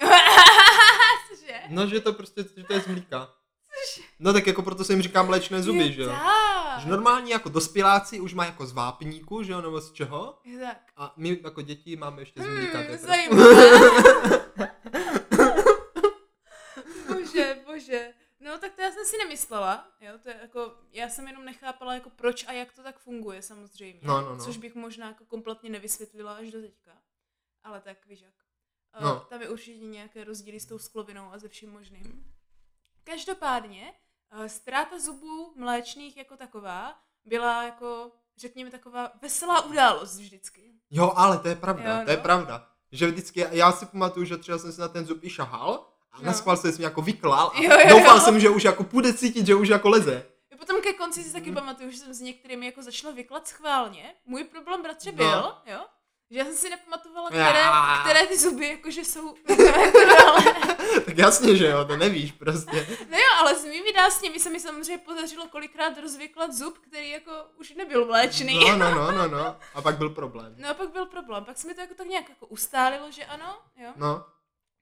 Cože? 1.28 1.60
No, 1.68 1.86
že 1.86 2.00
to 2.00 2.12
prostě, 2.12 2.44
že 2.56 2.64
to 2.64 2.72
je 2.72 2.80
z 2.80 2.86
mlíka. 2.86 3.28
No 4.18 4.32
tak 4.32 4.46
jako 4.46 4.62
proto 4.62 4.84
se 4.84 4.92
jim 4.92 5.02
říká 5.02 5.22
mléčné 5.22 5.62
zuby, 5.62 5.78
Je 5.78 5.92
že 5.92 6.02
jo? 6.02 6.14
Že 6.78 6.88
normální 6.88 7.30
jako 7.30 7.48
dospěláci 7.48 8.20
už 8.20 8.34
mají 8.34 8.50
jako 8.50 8.66
z 8.66 8.72
vápníku, 8.72 9.42
že 9.42 9.52
jo, 9.52 9.60
nebo 9.60 9.80
z 9.80 9.92
čeho? 9.92 10.38
Je 10.44 10.58
tak. 10.58 10.76
A 10.96 11.12
my 11.16 11.40
jako 11.44 11.62
děti 11.62 11.96
máme 11.96 12.22
ještě 12.22 12.42
z 12.42 12.46
mlíka. 12.46 12.72
to 12.72 12.78
je 12.78 12.96
Hmm, 12.96 13.06
zajímavé. 13.06 13.70
bože, 17.08 17.56
bože. 17.66 18.12
No 18.42 18.58
tak 18.58 18.74
to 18.74 18.82
já 18.82 18.90
jsem 18.90 19.04
si 19.04 19.18
nemyslela, 19.18 19.88
jo, 20.00 20.18
to 20.22 20.28
je 20.28 20.38
jako, 20.42 20.74
já 20.92 21.08
jsem 21.08 21.28
jenom 21.28 21.44
nechápala 21.44 21.94
jako 21.94 22.10
proč 22.10 22.46
a 22.46 22.52
jak 22.52 22.72
to 22.72 22.82
tak 22.82 22.98
funguje 22.98 23.42
samozřejmě. 23.42 24.00
No, 24.02 24.20
no, 24.20 24.34
no. 24.36 24.44
Což 24.44 24.56
bych 24.56 24.74
možná 24.74 25.08
jako 25.08 25.24
kompletně 25.24 25.70
nevysvětlila 25.70 26.34
až 26.34 26.50
do 26.50 26.60
teďka. 26.60 26.98
Ale 27.64 27.80
tak 27.80 28.06
víš 28.06 28.20
jak. 28.20 28.34
No. 29.00 29.08
No. 29.08 29.20
Tam 29.20 29.42
je 29.42 29.48
určitě 29.48 29.84
nějaké 29.84 30.24
rozdíly 30.24 30.60
s 30.60 30.66
tou 30.66 30.78
sklovinou 30.78 31.32
a 31.32 31.38
ze 31.38 31.48
vším 31.48 31.72
možným. 31.72 32.34
Každopádně, 33.04 33.92
eh, 34.30 34.48
ztráta 34.48 34.98
zubů 34.98 35.52
mléčných 35.56 36.16
jako 36.16 36.36
taková 36.36 36.98
byla 37.24 37.62
jako, 37.64 38.12
řekněme, 38.36 38.70
taková 38.70 39.12
veselá 39.22 39.64
událost 39.64 40.18
vždycky. 40.18 40.74
Jo, 40.90 41.12
ale 41.16 41.38
to 41.38 41.48
je 41.48 41.56
pravda, 41.56 41.98
Jo, 41.98 42.04
to 42.04 42.10
je 42.10 42.16
no. 42.16 42.22
pravda. 42.22 42.68
Že 42.92 43.06
vždycky, 43.06 43.46
já 43.50 43.72
si 43.72 43.86
pamatuju, 43.86 44.26
že 44.26 44.36
třeba 44.36 44.58
jsem 44.58 44.72
si 44.72 44.80
na 44.80 44.88
ten 44.88 45.06
zub 45.06 45.24
i 45.24 45.30
šahal 45.30 45.91
a 46.12 46.18
No. 46.20 46.26
na 46.46 46.56
jsem 46.56 46.72
si 46.72 46.82
jako 46.82 47.02
vyklal 47.02 47.52
a 47.54 47.60
Jo, 47.62 47.70
jo, 47.70 47.88
doufal 47.88 48.16
jo. 48.16 48.22
jsem, 48.22 48.40
že 48.40 48.48
už 48.50 48.62
jako 48.64 48.84
půjde 48.84 49.12
cítit, 49.14 49.46
že 49.46 49.54
už 49.54 49.68
jako 49.68 49.88
leze. 49.88 50.26
A 50.54 50.56
potom 50.56 50.80
ke 50.80 50.92
konci 50.92 51.24
si 51.24 51.32
taky 51.32 51.46
Mhm. 51.50 51.54
pamatuju, 51.54 51.90
že 51.90 51.98
jsem 51.98 52.14
s 52.14 52.20
některými 52.20 52.66
jako 52.66 52.82
začala 52.82 53.14
vyklat 53.14 53.48
schválně. 53.48 54.14
Můj 54.26 54.44
problém, 54.44 54.82
bratře, 54.82 55.10
No. 55.12 55.16
byl, 55.16 55.54
jo, 55.66 55.80
Že 56.30 56.38
já 56.38 56.44
jsem 56.44 56.54
si 56.54 56.70
nepamatovala, 56.70 57.28
Já. 57.32 57.48
které, 57.48 57.64
které 58.00 58.26
ty 58.26 58.38
zuby 58.38 58.68
jakože 58.68 59.04
jsou 59.04 59.34
ale, 60.26 60.42
tak 61.04 61.18
jasně, 61.18 61.56
že 61.56 61.66
jo, 61.66 61.84
to 61.84 61.96
nevíš 61.96 62.32
prostě. 62.32 62.86
No 63.10 63.18
jo, 63.18 63.24
ale 63.38 63.54
s 63.54 63.64
mými 63.64 63.92
dásněmi 63.92 64.40
se 64.40 64.50
mi 64.50 64.60
samozřejmě 64.60 64.98
podařilo 64.98 65.48
kolikrát 65.48 65.98
rozvyklat 66.00 66.52
zub, 66.52 66.78
který 66.78 67.10
jako 67.10 67.32
už 67.60 67.70
nebyl 67.74 68.06
mléčný. 68.06 68.60
No, 68.70 68.76
no, 68.76 68.90
no, 68.94 69.12
no, 69.12 69.28
no. 69.28 69.56
A 69.74 69.82
pak 69.82 69.98
byl 69.98 70.10
problém. 70.10 70.54
No 70.58 70.68
a 70.68 70.74
pak 70.74 70.90
byl 70.92 71.06
problém, 71.06 71.44
pak 71.44 71.58
se 71.58 71.68
mi 71.68 71.74
to 71.74 71.80
jako 71.80 71.94
tak 71.94 72.06
nějak 72.06 72.28
jako 72.28 72.46
ustálilo, 72.46 73.10
že 73.10 73.24
ano, 73.24 73.58
jo. 73.76 73.90
No, 73.96 74.24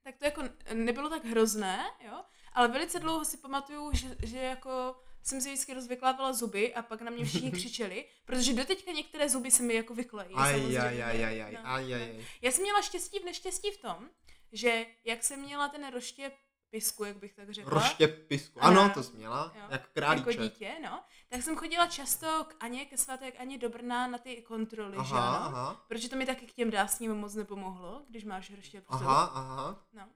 Tak 0.03 0.17
to 0.17 0.25
jako 0.25 0.43
nebylo 0.73 1.09
tak 1.09 1.25
hrozné, 1.25 1.83
jo. 2.05 2.23
Ale 2.53 2.67
velice 2.67 2.99
dlouho 2.99 3.25
si 3.25 3.37
pamatuju, 3.37 3.91
že, 3.93 4.15
že 4.23 4.37
jako 4.37 4.95
jsem 5.23 5.41
si 5.41 5.49
vždycky 5.49 5.73
rozvyklávala 5.73 6.33
zuby 6.33 6.73
a 6.73 6.81
pak 6.81 7.01
na 7.01 7.11
mě 7.11 7.25
všichni 7.25 7.51
křičeli, 7.57 8.05
protože 8.25 8.53
doteďka 8.53 8.91
některé 8.91 9.29
zuby 9.29 9.51
se 9.51 9.63
mi 9.63 9.73
jako 9.73 9.93
vyklejí. 9.93 10.35
aj, 10.35 10.51
samozřejmě. 10.53 10.79
aj, 10.79 11.03
aj, 11.03 11.25
aj, 11.25 11.41
aj, 11.43 11.53
No, 11.53 11.59
no. 11.63 11.69
aj, 11.69 11.93
aj. 11.93 12.25
Já 12.41 12.51
jsem 12.51 12.63
měla 12.63 12.81
štěstí 12.81 13.19
v 13.19 13.25
neštěstí 13.25 13.71
v 13.71 13.77
tom, 13.81 14.09
že 14.51 14.85
jak 15.05 15.23
jsem 15.23 15.39
měla 15.39 15.67
ten 15.69 15.91
roštěp 15.91 16.33
pisku, 16.71 17.03
jak 17.03 17.17
bych 17.17 17.33
tak 17.33 17.49
řekla. 17.53 17.71
Roštěp 17.73 18.27
pisku. 18.27 18.59
Ano. 18.63 18.81
Ano, 18.81 18.93
to 18.93 19.03
jsi 19.03 19.13
měla, 19.13 19.51
Jo. 19.55 19.61
jako 19.61 19.71
jako 19.73 19.87
králíček. 19.93 20.39
dítě, 20.41 20.75
no, 20.83 21.03
tak 21.29 21.41
jsem 21.41 21.55
chodila 21.55 21.87
často 21.87 22.45
k 22.47 22.55
Aně, 22.59 22.85
ke 22.85 22.97
svaté 22.97 23.31
k 23.31 23.39
Aně 23.39 23.57
do 23.57 23.69
Brna 23.69 24.07
na 24.07 24.17
ty 24.17 24.41
kontroly, 24.41 24.93
že 24.95 24.99
Aha, 25.15 25.35
ano? 25.37 25.45
aha, 25.57 25.85
Protože 25.87 26.09
to 26.09 26.15
mi 26.15 26.25
taky 26.25 26.45
k 26.47 26.53
těm 26.53 26.71
dásním 26.71 27.15
moc 27.15 27.35
nepomohlo, 27.35 28.01
když 28.09 28.23
máš 28.23 28.55
roštěp 28.55 28.83
aha, 28.89 29.23
aha. 29.23 29.85
No. 29.93 30.09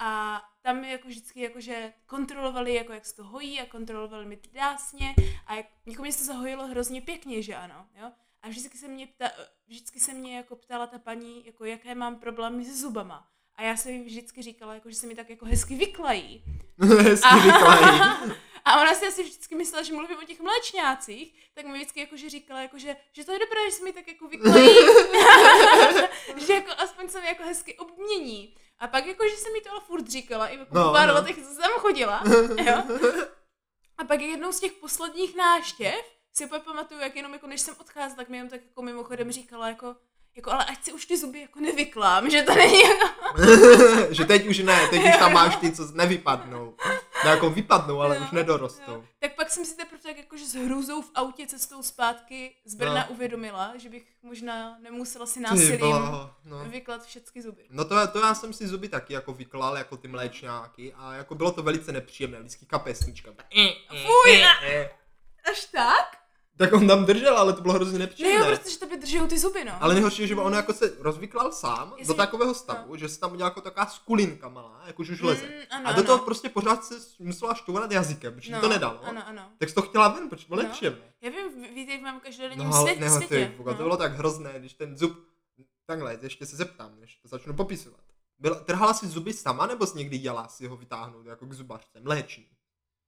A 0.00 0.42
tam 0.62 0.80
mi 0.80 0.90
jako 0.90 1.08
vždycky 1.08 1.40
jakože 1.40 1.92
kontrolovali, 2.06 2.74
jako 2.74 2.92
jak 2.92 3.04
se 3.06 3.16
to 3.16 3.24
hojí 3.24 3.60
a 3.60 3.66
kontrolovali 3.66 4.26
mi 4.26 4.36
ty 4.36 4.48
dásně 4.48 5.14
a 5.46 5.54
jak, 5.54 5.66
jako 5.86 6.02
mě 6.02 6.12
se 6.12 6.18
to 6.18 6.24
zahojilo 6.24 6.66
hrozně 6.66 7.00
pěkně, 7.00 7.42
že 7.42 7.54
ano, 7.56 7.86
jo. 7.94 8.12
A 8.42 8.48
vždycky 8.48 8.78
se 8.78 8.88
mě, 8.88 9.06
pta, 9.06 9.30
vždycky 9.66 10.00
se 10.00 10.12
mě 10.14 10.36
jako 10.36 10.56
ptala 10.56 10.86
ta 10.86 10.98
paní, 10.98 11.46
jako 11.46 11.64
jaké 11.64 11.94
mám 11.94 12.16
problémy 12.16 12.64
se 12.64 12.76
zubama. 12.76 13.28
A 13.56 13.62
já 13.62 13.76
jsem 13.76 13.92
jí 13.92 14.02
vždycky 14.04 14.42
říkala, 14.42 14.74
jako, 14.74 14.90
že 14.90 14.96
se 14.96 15.06
mi 15.06 15.14
tak 15.14 15.30
jako 15.30 15.46
hezky 15.46 15.74
vyklají. 15.74 16.44
Hezky 16.80 17.34
vyklají. 17.34 18.00
A 18.66 18.80
ona 18.80 18.94
si 18.94 19.06
asi 19.06 19.22
vždycky 19.22 19.54
myslela, 19.54 19.82
že 19.82 19.92
mluvím 19.92 20.18
o 20.18 20.22
těch 20.26 20.40
mléčňácích, 20.40 21.50
tak 21.54 21.64
mi 21.66 21.72
vždycky 21.72 22.00
jakože 22.00 22.30
říkala, 22.30 22.62
jakože, 22.62 22.96
že 23.12 23.24
to 23.24 23.32
je 23.32 23.38
dobré, 23.38 23.70
že 23.70 23.76
se 23.76 23.84
mi 23.84 23.92
tak 23.92 24.08
jako 24.08 24.28
vyklají, 24.28 24.68
že 26.46 26.52
jako 26.52 26.70
aspoň 26.78 27.08
se 27.08 27.20
mi 27.20 27.26
jako 27.26 27.42
hezky 27.42 27.74
obmění. 27.74 28.54
A 28.78 28.86
pak 28.88 29.06
jako, 29.06 29.28
že 29.28 29.36
se 29.36 29.50
mi 29.52 29.60
to 29.60 29.70
ale 29.70 29.80
furt 29.80 30.08
říkala, 30.08 30.48
i 30.48 30.58
jako 30.58 30.74
No, 30.74 30.92
pár 30.92 31.08
no. 31.08 31.14
letech, 31.14 31.36
jsem 31.36 31.70
chodila, 31.70 32.22
jo. 32.66 32.82
A 33.98 34.04
pak 34.04 34.20
jednou 34.20 34.52
z 34.52 34.60
těch 34.60 34.72
posledních 34.72 35.36
náštěv 35.36 36.14
si 36.32 36.46
pamatuju, 36.46 37.00
jak 37.00 37.16
jenom 37.16 37.32
jako 37.32 37.46
než 37.46 37.60
jsem 37.60 37.74
odcházela, 37.78 38.16
tak 38.16 38.28
mi 38.28 38.36
jenom 38.36 38.50
tak 38.50 38.60
jako 38.62 38.82
mimochodem 38.82 39.32
říkala 39.32 39.68
jako, 39.68 39.96
jako 40.36 40.50
ale 40.52 40.64
ať 40.64 40.84
si 40.84 40.92
už 40.92 41.06
ty 41.06 41.16
zuby 41.18 41.40
jako 41.40 41.60
nevyklám, 41.60 42.30
že 42.30 42.42
to 42.42 42.54
není 42.54 42.82
že 44.10 44.24
teď 44.24 44.46
už 44.46 44.58
ne, 44.58 44.86
teď 44.90 45.02
už 45.04 45.16
tam 45.18 45.32
máš 45.32 45.56
ty, 45.56 45.72
co 45.72 45.86
nevypadnou. 45.92 46.76
No 47.24 47.30
jako 47.30 47.50
vypadnou, 47.50 48.00
ale 48.00 48.18
No, 48.18 48.24
už 48.26 48.30
nedorostou. 48.30 48.92
Jo. 48.92 49.04
Tak 49.18 49.34
pak 49.34 49.50
jsem 49.50 49.64
si 49.64 49.76
teprve 49.76 50.02
tak 50.02 50.16
jakože 50.16 50.44
s 50.44 50.54
hrůzou 50.54 51.02
v 51.02 51.10
autě 51.14 51.46
cestou 51.46 51.82
zpátky 51.82 52.54
z 52.64 52.74
Brna 52.74 52.94
No. 52.94 53.14
uvědomila, 53.14 53.72
že 53.76 53.88
bych 53.88 54.04
možná 54.22 54.76
nemusela 54.80 55.26
si 55.26 55.40
násilím 55.40 55.78
blaho, 55.78 56.30
no. 56.44 56.64
vyklat 56.64 57.06
všechny 57.06 57.42
zuby. 57.42 57.62
No 57.70 57.84
to, 57.84 58.06
to 58.08 58.18
já 58.18 58.34
jsem 58.34 58.52
si 58.52 58.66
zuby 58.68 58.88
taky 58.88 59.12
jako 59.12 59.32
vyklal, 59.32 59.76
jako 59.78 59.96
ty 59.96 60.08
mléčňáky 60.08 60.94
a 60.96 61.14
jako 61.14 61.34
bylo 61.34 61.52
to 61.52 61.62
velice 61.62 61.92
nepříjemné, 61.92 62.38
vždycky 62.38 62.66
kapesnička. 62.66 63.30
Fuj, 63.88 64.44
Až 65.50 65.64
tak? 65.72 66.16
Tak 66.56 66.72
on 66.72 66.86
tam 66.88 67.04
držel, 67.04 67.38
ale 67.38 67.52
to 67.52 67.60
bylo 67.60 67.74
hrozně 67.74 67.92
No 67.92 67.98
nepříjemné. 67.98 68.50
jo, 68.50 68.56
protože 68.58 68.78
tobě 68.78 68.96
držou 68.98 69.26
ty 69.26 69.38
zuby, 69.38 69.64
no. 69.64 69.72
Ale 69.82 69.94
nejhorší 69.94 70.22
je, 70.22 70.28
že 70.28 70.34
on 70.36 70.52
jako 70.54 70.72
se 70.72 70.92
rozvyklal 70.98 71.52
sám 71.52 71.92
Jestli- 71.96 72.06
do 72.08 72.14
takového 72.14 72.54
stavu, 72.54 72.96
že 72.96 73.08
se 73.08 73.20
tam 73.20 73.32
udělal 73.32 73.50
jako 73.50 73.60
taková 73.60 73.86
skulinka 73.86 74.48
malá, 74.48 74.82
jako 74.86 75.04
žužleze. 75.04 75.42
Mm, 75.46 75.52
ano, 75.70 75.88
a 75.88 75.92
do 75.92 76.02
toho 76.02 76.14
ano. 76.18 76.24
prostě 76.24 76.48
pořád 76.48 76.84
se 76.84 76.94
musela 77.18 77.54
štourat 77.54 77.92
jazykem, 77.92 78.34
protože 78.34 78.52
no, 78.52 78.60
to 78.60 78.68
nedalo. 78.68 79.04
Ano, 79.04 79.28
ano. 79.28 79.42
Tak 79.58 79.68
jsi 79.68 79.74
to 79.74 79.82
chtěla 79.82 80.08
ven, 80.08 80.28
protože 80.28 80.46
bylo 80.48 80.62
No. 80.62 80.68
nepříjemné. 80.68 81.12
Já 81.22 81.30
vím, 81.30 81.74
vítej 81.74 81.98
v 81.98 82.02
mém 82.02 82.20
každodenním 82.20 82.68
No 82.68 82.82
svět, 82.82 83.00
ne, 83.00 83.06
ty, 83.06 83.12
světě. 83.26 83.52
Fuka, 83.56 83.70
no. 83.70 83.76
to 83.76 83.82
bylo 83.82 83.96
tak 83.96 84.12
hrozné, 84.12 84.52
když 84.58 84.72
ten 84.74 84.98
zub, 84.98 85.18
takhle, 85.86 86.18
ještě 86.22 86.46
se 86.46 86.56
zeptám, 86.56 87.00
než 87.00 87.16
to 87.16 87.28
začnu 87.28 87.54
popisovat. 87.54 88.00
Byla, 88.38 88.54
trhala 88.60 88.94
si 88.94 89.06
zuby 89.08 89.32
sama, 89.32 89.66
nebo 89.66 89.86
jsi 89.86 89.98
někdy 89.98 90.18
dělala 90.18 90.48
si 90.48 90.66
ho 90.66 90.76
vytáhnout 90.76 91.26
jako 91.26 91.46
k 91.46 91.52
zubařce, 91.52 92.00
mléčný? 92.00 92.46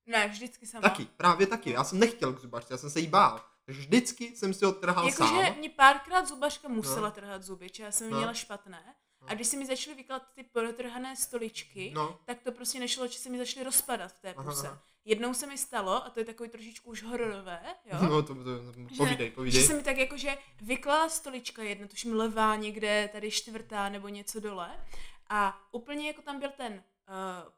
Ne, 0.06 0.28
vždycky 0.28 0.66
sama. 0.66 0.82
Taky, 0.88 1.04
právě 1.16 1.46
taky, 1.46 1.70
já 1.70 1.84
jsem 1.84 1.98
nechtěl 1.98 2.32
k 2.32 2.40
zubařce, 2.40 2.74
já 2.74 2.78
jsem 2.78 2.90
se 2.90 3.00
jí 3.00 3.06
bál. 3.06 3.44
Takže 3.64 3.80
vždycky 3.80 4.36
jsem 4.36 4.54
si 4.54 4.64
ho 4.64 4.72
trhal 4.72 5.12
sám. 5.12 5.36
Jakože 5.36 5.58
mě 5.58 5.70
párkrát 5.70 6.28
zubařka 6.28 6.68
musela 6.68 7.08
No. 7.08 7.10
trhat 7.14 7.42
zuby, 7.42 7.70
či 7.70 7.82
já 7.82 7.90
jsem 7.90 8.10
No. 8.10 8.16
měla 8.16 8.34
špatné. 8.34 8.94
A 9.26 9.34
když 9.34 9.46
se 9.46 9.56
mi 9.56 9.66
začaly 9.66 9.96
vykládat 9.96 10.28
ty 10.34 10.42
protrhané 10.42 11.16
stoličky, 11.16 11.92
No, 11.94 12.18
tak 12.24 12.40
to 12.42 12.52
prostě 12.52 12.78
nešlo, 12.80 13.06
že 13.06 13.18
se 13.18 13.28
mi 13.30 13.38
začaly 13.38 13.64
rozpadat 13.64 14.12
v 14.12 14.18
té 14.20 14.34
puse. 14.34 14.68
aha. 14.68 14.82
Jednou 15.04 15.34
se 15.34 15.46
mi 15.46 15.58
stalo, 15.58 16.06
a 16.06 16.10
to 16.10 16.20
je 16.20 16.24
takový 16.24 16.48
trošičku 16.48 16.90
už 16.90 17.02
hororové, 17.02 17.60
jo? 17.86 17.98
no 18.02 18.22
to, 18.22 18.34
to, 18.34 18.44
to 18.44 18.50
povídej, 18.96 19.26
Že 19.28 19.34
povídej. 19.34 19.62
se 19.66 19.74
mi 19.74 19.82
tak 19.82 19.96
jakože 19.96 20.38
vyklala 20.60 21.08
stolička 21.08 21.62
jedna, 21.62 21.86
tuším 21.86 22.14
levá 22.16 22.56
někde, 22.56 23.08
tady 23.12 23.30
čtvrtá 23.30 23.88
nebo 23.88 24.08
něco 24.08 24.40
dole. 24.40 24.84
A 25.28 25.60
úplně 25.72 26.06
jako 26.06 26.22
tam 26.22 26.40
byl 26.40 26.50
ten, 26.56 26.72
uh, 26.72 27.52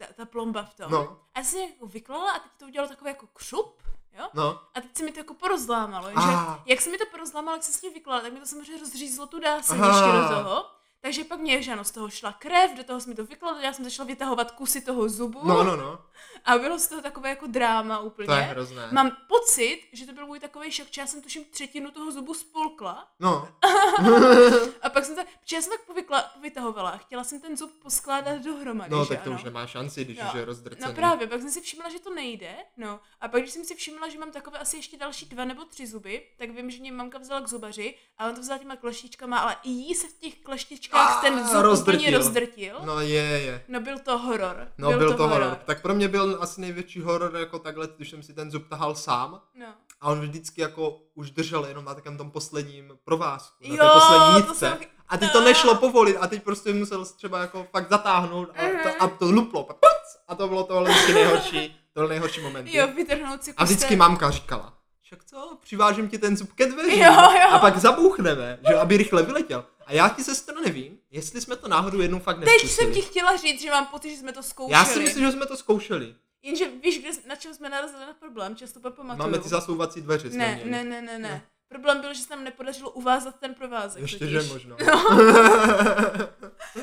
ta, 0.00 0.06
ta 0.16 0.24
plomba 0.24 0.62
v 0.62 0.74
tom. 0.74 0.90
No, 0.92 1.16
A 1.34 1.38
já 1.38 1.44
jsem 1.44 1.60
jako 1.60 1.86
vyklala 1.86 2.32
a 2.32 2.38
teď 2.38 2.52
to 2.58 2.64
udělalo 2.66 2.88
takový 2.88 3.10
jako 3.10 3.26
křup, 3.26 3.82
jo? 4.18 4.28
no, 4.34 4.60
A 4.74 4.80
teď 4.80 4.96
se 4.96 5.04
mi 5.04 5.12
to 5.12 5.18
jako 5.18 5.34
porozlámalo, 5.34 6.08
Ah. 6.14 6.20
že 6.56 6.60
jak 6.66 6.80
se 6.80 6.90
mi 6.90 6.98
to 6.98 7.04
porozlámalo, 7.10 7.56
jak 7.56 7.62
se 7.62 7.72
s 7.72 7.80
tím 7.80 7.94
vyklala, 7.94 8.20
tak 8.20 8.32
mi 8.32 8.40
to 8.40 8.46
samozřejmě 8.46 8.78
rozřízlo 8.80 9.26
tu 9.26 9.40
dáseň 9.40 9.80
Aha. 9.80 9.88
ještě 9.88 10.18
do 10.18 10.42
toho. 10.42 10.66
Takže 11.02 11.24
pak 11.24 11.40
mě, 11.40 11.62
že 11.62 11.72
ano, 11.72 11.84
z 11.84 11.90
toho 11.90 12.10
šla 12.10 12.32
krev, 12.32 12.74
do 12.76 12.84
toho 12.84 13.00
mi 13.06 13.14
to 13.14 13.24
vyklalo, 13.24 13.58
já 13.58 13.72
jsem 13.72 13.84
začala 13.84 14.06
vytahovat 14.06 14.50
kusy 14.50 14.80
toho 14.80 15.08
zubu 15.08 15.40
no, 15.44 15.64
no, 15.64 15.76
no, 15.76 15.98
a 16.44 16.58
bylo 16.58 16.78
z 16.78 16.88
toho 16.88 17.02
takové 17.02 17.28
jako 17.28 17.46
dráma 17.46 17.98
úplně. 17.98 18.26
to 18.26 18.32
je 18.34 18.40
hrozné. 18.42 18.88
Mám 18.92 19.16
pocit, 19.28 19.82
že 19.92 20.06
to 20.06 20.12
byl 20.12 20.26
můj 20.26 20.40
takový 20.40 20.70
šok, 20.72 20.86
že 20.90 21.00
já 21.00 21.06
jsem 21.06 21.22
tuším 21.22 21.44
třetinu 21.44 21.90
toho 21.90 22.12
zubu 22.12 22.34
spolkla 22.34 23.08
No, 23.20 23.48
a 24.82 24.90
pak 24.90 25.04
jsem 25.04 25.16
tak, 25.16 25.26
protože 25.40 25.56
já 25.56 25.62
jsem 25.62 25.72
tak 25.72 25.80
povykla, 25.86 26.22
povytahovala 26.22 26.90
a 26.90 26.96
chtěla 26.96 27.24
jsem 27.24 27.40
ten 27.40 27.56
zub 27.56 27.82
poskládat 27.82 28.38
dohromady, 28.42 28.90
no 28.90 29.04
že 29.04 29.08
tak 29.08 29.22
to 29.22 29.30
ano. 29.30 29.36
už 29.38 29.44
nemá 29.44 29.66
šanci, 29.66 30.04
když 30.04 30.18
No. 30.18 30.24
už 30.28 30.34
je 30.34 30.44
rozdrcený. 30.44 30.88
No 30.88 30.94
právě, 30.94 31.26
pak 31.26 31.40
jsem 31.40 31.50
si 31.50 31.60
všimla, 31.60 31.88
že 31.90 31.98
to 31.98 32.14
nejde, 32.14 32.54
no. 32.76 33.00
A 33.20 33.28
pak, 33.28 33.40
když 33.42 33.52
jsem 33.52 33.64
si 33.64 33.74
všimla, 33.74 34.08
že 34.08 34.18
mám 34.18 34.32
takové 34.32 34.58
asi 34.58 34.76
ještě 34.76 34.96
další 34.96 35.26
dva 35.26 35.44
nebo 35.44 35.64
tři 35.64 35.86
zuby, 35.86 36.26
tak 36.38 36.50
vím, 36.50 36.70
že 36.70 36.80
mě 36.80 36.92
mamka 36.92 37.18
vzala 37.18 37.40
k 37.40 37.48
zubaři 37.48 37.94
a 38.18 38.28
on 38.28 38.34
to 38.34 38.40
vzal 38.40 38.58
těma 38.58 38.76
kleštičkama, 38.76 39.38
ale 39.38 39.56
i 39.62 39.70
jí 39.70 39.94
se 39.94 40.08
v 40.08 40.12
těch 40.20 40.38
kleštičkách 40.38 40.89
Ah, 40.92 41.20
ten 41.20 41.34
zub 41.38 41.46
úplně 41.48 41.62
rozdrtil. 41.62 42.18
rozdrtil. 42.18 42.76
No. 42.80 42.86
No 42.94 43.00
je, 43.00 43.22
je. 43.22 43.64
no 43.68 43.80
byl 43.80 43.98
to 43.98 44.18
horor. 44.18 44.68
No 44.78 44.92
byl, 44.98 45.14
to 45.14 45.28
horor. 45.28 45.58
Tak 45.64 45.82
pro 45.82 45.94
mě 45.94 46.08
byl 46.08 46.38
asi 46.40 46.60
největší 46.60 47.00
horor 47.00 47.36
jako 47.36 47.58
takhle, 47.58 47.88
když 47.96 48.10
jsem 48.10 48.22
si 48.22 48.34
ten 48.34 48.50
zub 48.50 48.68
tahal 48.68 48.94
sám 48.94 49.40
No. 49.54 49.66
a 50.00 50.08
on 50.10 50.20
vždycky 50.20 50.60
jako 50.60 50.98
už 51.14 51.30
držel 51.30 51.64
jenom 51.64 51.84
na 51.84 51.94
takovém 51.94 52.18
tom 52.18 52.30
posledním 52.30 52.92
provázku, 53.04 53.56
na 53.68 53.74
Jo, 53.74 53.76
té 53.84 53.90
poslední 53.92 54.32
to 54.32 54.38
nitce. 54.38 54.54
jsem- 54.54 54.78
A 55.08 55.16
ty 55.16 55.28
to 55.28 55.40
nešlo 55.40 55.74
povolit 55.74 56.16
a 56.20 56.26
teď 56.26 56.42
prostě 56.42 56.72
musel 56.72 57.04
třeba 57.04 57.40
jako 57.40 57.66
fakt 57.70 57.88
zatáhnout 57.90 58.48
a 58.56 58.62
Mhm. 58.62 58.76
to, 58.82 59.02
a 59.02 59.08
to 59.08 59.24
luplo. 59.30 59.68
A 60.28 60.34
to 60.34 60.48
bylo 60.48 60.64
tohle 60.64 60.90
vždycky 60.90 61.12
nejhorší, 61.14 61.76
to 61.94 62.00
byl 62.00 62.08
nejhorší 62.08 62.40
moment. 62.40 62.66
Jo, 62.70 62.88
vytrhnout 62.96 63.44
si 63.44 63.54
A 63.56 63.64
vždycky 63.64 63.96
mamka 63.96 64.30
říkala, 64.30 64.74
však 65.02 65.24
co, 65.24 65.58
přivážím 65.60 66.08
ti 66.08 66.18
ten 66.18 66.36
zub 66.36 66.52
ke 66.52 66.66
dveřím 66.66 67.02
Jo, 67.02 67.12
jo. 67.12 67.48
a 67.50 67.58
pak 67.58 67.78
zabouchneme, 67.78 68.58
že 68.68 68.74
aby 68.74 68.96
rychle 68.96 69.22
vyletěl. 69.22 69.64
A 69.90 69.94
já 69.94 70.08
ti 70.08 70.24
sestro 70.24 70.60
nevím, 70.60 70.98
jestli 71.10 71.40
jsme 71.40 71.56
to 71.56 71.68
náhodou 71.68 72.00
jednou 72.00 72.18
fakt 72.18 72.36
Teď 72.38 72.46
neskusili. 72.46 72.70
jsem 72.74 72.92
ti 72.94 73.00
chtěla 73.08 73.36
říct, 73.36 73.60
že 73.62 73.70
mám 73.70 73.86
pocit, 73.86 74.10
že 74.10 74.16
jsme 74.16 74.32
to 74.32 74.42
zkoušeli. 74.42 74.72
Já 74.72 74.84
si 74.84 74.98
myslím, 75.00 75.24
že 75.24 75.32
jsme 75.32 75.46
to 75.46 75.56
zkoušeli. 75.56 76.14
Jenže 76.42 76.68
víš, 76.82 76.98
kde, 76.98 77.10
na 77.28 77.36
čem 77.36 77.54
jsme 77.54 77.68
narazili 77.68 78.00
na 78.00 78.14
problém, 78.20 78.56
často 78.56 78.80
to 78.80 78.90
pamatuju. 78.90 79.26
Máme 79.26 79.38
ty 79.38 79.48
zasouvací 79.48 80.00
dveře. 80.00 80.30
ne, 80.30 80.54
měli. 80.54 80.70
ne, 80.70 80.84
ne, 80.84 81.02
ne, 81.02 81.18
ne, 81.18 81.30
No. 81.34 81.40
Problém 81.68 82.00
byl, 82.00 82.14
že 82.14 82.22
se 82.22 82.36
nám 82.36 82.44
nepodařilo 82.44 82.90
uvázat 82.90 83.34
ten 83.40 83.54
provázek. 83.54 84.02
Ještě, 84.02 84.18
totiž. 84.18 84.32
že 84.32 84.52
možno. 84.52 84.76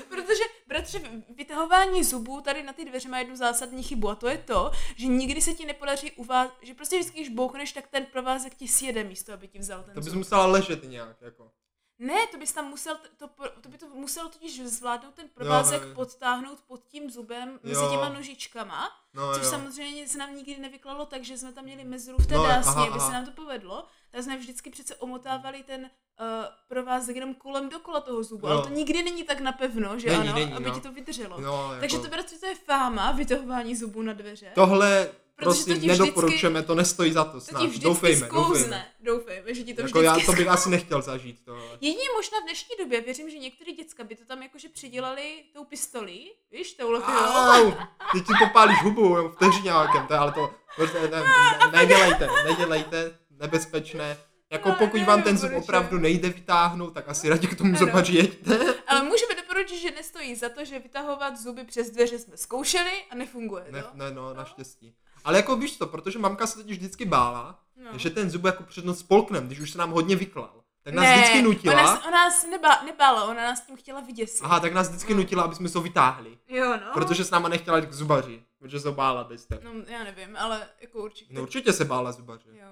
Protože, 0.09 0.43
bratře, 0.67 1.01
vytahování 1.35 2.03
zubů 2.03 2.41
tady 2.41 2.63
na 2.63 2.73
ty 2.73 2.85
dveře 2.85 3.09
má 3.09 3.19
jednu 3.19 3.35
zásadní 3.35 3.83
chybu 3.83 4.09
a 4.09 4.15
to 4.15 4.27
je 4.27 4.37
to, 4.37 4.71
že 4.95 5.07
nikdy 5.07 5.41
se 5.41 5.53
ti 5.53 5.65
nepodaří 5.65 6.11
uvázat, 6.11 6.53
že 6.61 6.73
prostě 6.73 6.95
vždycky, 6.99 7.19
když 7.19 7.29
bouchneš, 7.29 7.71
tak 7.71 7.87
ten 7.87 8.05
provázek 8.05 8.55
ti 8.55 8.67
sjede 8.67 9.03
místo, 9.03 9.33
aby 9.33 9.47
ti 9.47 9.59
vzal 9.59 9.83
ten 9.83 9.93
to 9.93 9.99
bys 9.99 10.09
zub. 10.09 10.17
musela 10.17 10.45
ležet 10.45 10.83
nějak, 10.83 11.21
jako. 11.21 11.51
Ne, 11.99 12.27
to 12.31 12.37
bys 12.37 12.53
tam 12.53 12.65
musel, 12.69 12.97
to, 13.17 13.29
to 13.61 13.69
by 13.69 13.77
to 13.77 13.85
muselo 13.93 14.29
totiž 14.29 14.61
zvládnout 14.65 15.13
ten 15.13 15.27
provázek 15.33 15.81
Jo, 15.83 15.93
podtáhnout 15.95 16.59
pod 16.67 16.83
tím 16.87 17.09
zubem 17.11 17.59
mezi 17.63 17.75
Jo. 17.83 17.89
těma 17.91 18.09
nožičkama, 18.09 18.89
No, 19.13 19.33
což 19.33 19.43
jo. 19.43 19.49
samozřejmě 19.49 20.07
se 20.07 20.17
nám 20.17 20.35
nikdy 20.35 20.57
nevyklalo 20.59 21.05
tak, 21.05 21.23
že 21.23 21.37
jsme 21.37 21.53
tam 21.53 21.63
měli 21.63 21.83
mezeru 21.83 22.17
v 22.17 22.27
té 22.27 22.35
No, 22.35 22.43
dásni, 22.43 22.71
aha, 22.71 22.83
aby 22.87 22.99
se 22.99 23.05
aha. 23.05 23.13
nám 23.13 23.25
to 23.25 23.31
povedlo, 23.31 23.85
tak 24.11 24.23
jsme 24.23 24.37
vždycky 24.37 24.69
přece 24.69 24.95
omotávali 24.95 25.63
ten 25.63 25.81
uh, 25.81 26.27
provázek 26.67 27.15
jenom 27.15 27.33
kolem 27.35 27.69
dokola 27.69 27.99
toho 28.01 28.23
zubu, 28.23 28.47
Jo. 28.47 28.53
ale 28.53 28.63
to 28.63 28.69
nikdy 28.69 29.03
není 29.03 29.23
tak 29.23 29.39
napevno, 29.39 29.99
že 29.99 30.09
Není, 30.09 30.29
ano, 30.29 30.39
není, 30.39 30.53
aby 30.53 30.65
no. 30.69 30.75
ti 30.75 30.81
to 30.81 30.91
vydrželo. 30.91 31.41
No, 31.41 31.71
Takže 31.79 31.95
jako, 31.97 32.05
to 32.07 32.11
bratře, 32.11 32.35
to 32.37 32.45
je 32.45 32.55
fáma, 32.55 33.11
vytahování 33.11 33.75
zubů 33.75 34.01
na 34.01 34.13
dveře. 34.13 34.51
Tohle, 34.55 35.11
Prosím, 35.39 35.81
to 35.81 35.87
nedoporučujeme, 35.87 36.63
to 36.63 36.75
nestojí 36.75 37.11
za 37.13 37.23
to 37.23 37.31
to 37.31 37.41
snad. 37.41 37.59
ti 37.59 37.67
vždycky 37.67 37.83
Doufejme, 37.83 38.27
sklouzne. 38.27 38.59
doufejme. 38.59 38.85
Doufejme, 38.99 39.53
že 39.53 39.63
ti 39.63 39.73
to 39.73 39.81
Jako 39.81 39.99
vždycky 39.99 40.19
já 40.19 40.25
to 40.25 40.31
bych 40.31 40.47
asi 40.47 40.69
nechtěl 40.69 41.01
zažít. 41.01 41.45
To. 41.45 41.55
Jedině 41.81 42.03
možná 42.15 42.39
v 42.39 42.43
dnešní 42.43 42.75
době, 42.79 43.01
věřím, 43.01 43.29
že 43.29 43.37
některé 43.37 43.71
děcka 43.71 44.03
by 44.03 44.15
to 44.15 44.25
tam 44.25 44.41
jakože 44.43 44.69
přidělali 44.69 45.43
tou 45.53 45.63
pistolí, 45.63 46.31
víš, 46.51 46.73
tou 46.73 46.95
Au, 46.95 47.71
ty 48.11 48.21
ti 48.21 48.33
popálíš 48.47 48.81
hubu 48.83 49.01
jo, 49.01 49.29
vteřiňákem, 49.29 50.07
to 50.07 50.13
je 50.13 50.19
ale 50.19 50.31
to, 50.31 50.53
to 50.75 50.85
ne, 50.85 51.07
ne, 51.09 51.09
ne, 51.19 51.71
nedělejte, 51.71 52.29
nedělejte, 52.45 53.17
nebezpečné. 53.29 54.17
Jako 54.49 54.69
No, 54.69 54.75
pokud 54.79 55.01
vám 55.03 55.23
ten 55.23 55.37
zub 55.37 55.51
opravdu 55.55 55.97
nejde 55.97 56.29
vytáhnout, 56.29 56.93
tak 56.93 57.09
asi 57.09 57.29
raději 57.29 57.55
k 57.55 57.57
tomu 57.57 57.75
zubaři 57.75 58.15
jeďte. 58.15 58.59
Ale 58.87 59.03
můžeme 59.03 59.35
doporučit, 59.35 59.79
že 59.79 59.91
nestojí 59.91 60.35
za 60.35 60.49
to, 60.49 60.65
že 60.65 60.79
vytahovat 60.79 61.37
zuby 61.39 61.63
přes 61.63 61.89
dveře 61.89 62.19
jsme 62.19 62.37
zkoušeli 62.37 62.91
a 63.11 63.15
nefunguje 63.15 63.63
to. 63.63 63.71
Ne, 63.71 63.83
ne, 63.93 64.11
no, 64.11 64.33
naštěstí. 64.33 64.95
Ale 65.27 65.37
jako 65.37 65.55
víš 65.55 65.77
to, 65.77 65.87
protože 65.87 66.19
mamka 66.19 66.47
se 66.47 66.57
totiž 66.57 66.77
vždycky 66.77 67.05
bála, 67.05 67.59
No. 67.75 67.97
že 67.97 68.09
ten 68.09 68.29
zub 68.29 68.43
jako 68.45 68.63
před 68.63 68.85
noc 68.85 68.99
spolknem, 68.99 69.47
když 69.47 69.59
už 69.59 69.71
se 69.71 69.77
nám 69.77 69.91
hodně 69.91 70.15
vyklal. 70.15 70.63
Tak 70.83 70.93
nás 70.93 71.05
ne, 71.05 71.15
vždycky 71.17 71.41
nutila. 71.41 71.81
Ona, 71.81 72.01
ona 72.07 72.11
nás 72.11 72.45
neba, 72.51 72.81
nebála, 72.85 73.23
ona 73.25 73.43
nás 73.43 73.61
tím 73.61 73.75
chtěla 73.77 73.99
vyděsit. 74.01 74.41
Aha, 74.45 74.59
tak 74.59 74.73
nás 74.73 74.89
vždycky 74.89 75.13
nutila, 75.13 75.43
aby 75.43 75.55
jsme 75.55 75.69
to 75.69 75.81
vytáhli. 75.81 76.37
Jo, 76.47 76.65
no. 76.77 76.91
Protože 76.93 77.23
s 77.23 77.31
náma 77.31 77.49
nechtěla 77.49 77.77
jít 77.77 77.85
k 77.89 77.93
zubaři. 77.93 78.43
Protože 78.59 78.79
se 78.79 78.91
bála 78.91 79.23
byste. 79.23 79.59
No, 79.63 79.71
já 79.87 80.03
nevím, 80.03 80.37
ale 80.37 80.67
jako 80.81 81.03
určitě. 81.03 81.33
No 81.33 81.41
určitě 81.41 81.73
se 81.73 81.85
bála 81.85 82.11
zubaře. 82.11 82.49
Jo. 82.51 82.67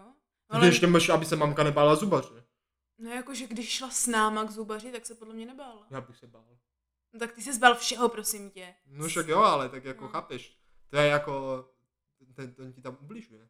Ale... 0.50 0.66
Ještě 0.66 0.88
máš, 0.88 1.10
aby 1.10 1.26
se 1.26 1.36
mamka 1.36 1.64
nebála 1.64 1.96
zubaře. 1.96 2.44
no 3.00 3.10
jakože 3.12 3.48
když 3.48 3.70
šla 3.70 3.90
s 3.90 4.08
náma 4.08 4.44
k 4.44 4.52
zubaři, 4.52 4.92
tak 4.92 5.06
se 5.06 5.16
podle 5.16 5.34
mě 5.34 5.46
nebála. 5.46 5.88
Já 5.92 6.02
bych 6.02 6.18
se 6.18 6.28
bál. 6.28 6.46
No, 7.14 7.20
tak 7.20 7.32
ty 7.32 7.42
se 7.42 7.54
zbal 7.54 7.76
všeho, 7.76 8.10
prosím 8.10 8.50
tě. 8.50 8.74
No 8.88 9.08
však 9.08 9.28
jo, 9.28 9.40
ale 9.40 9.70
tak 9.70 9.86
jako 9.86 10.04
No. 10.04 10.10
chápeš. 10.10 10.58
To 10.90 10.98
je 10.98 11.08
jako, 11.08 11.66
ten, 12.36 12.54
ten 12.54 12.74
ti 12.74 12.82
tam 12.82 12.98
ubližuje. 13.02 13.50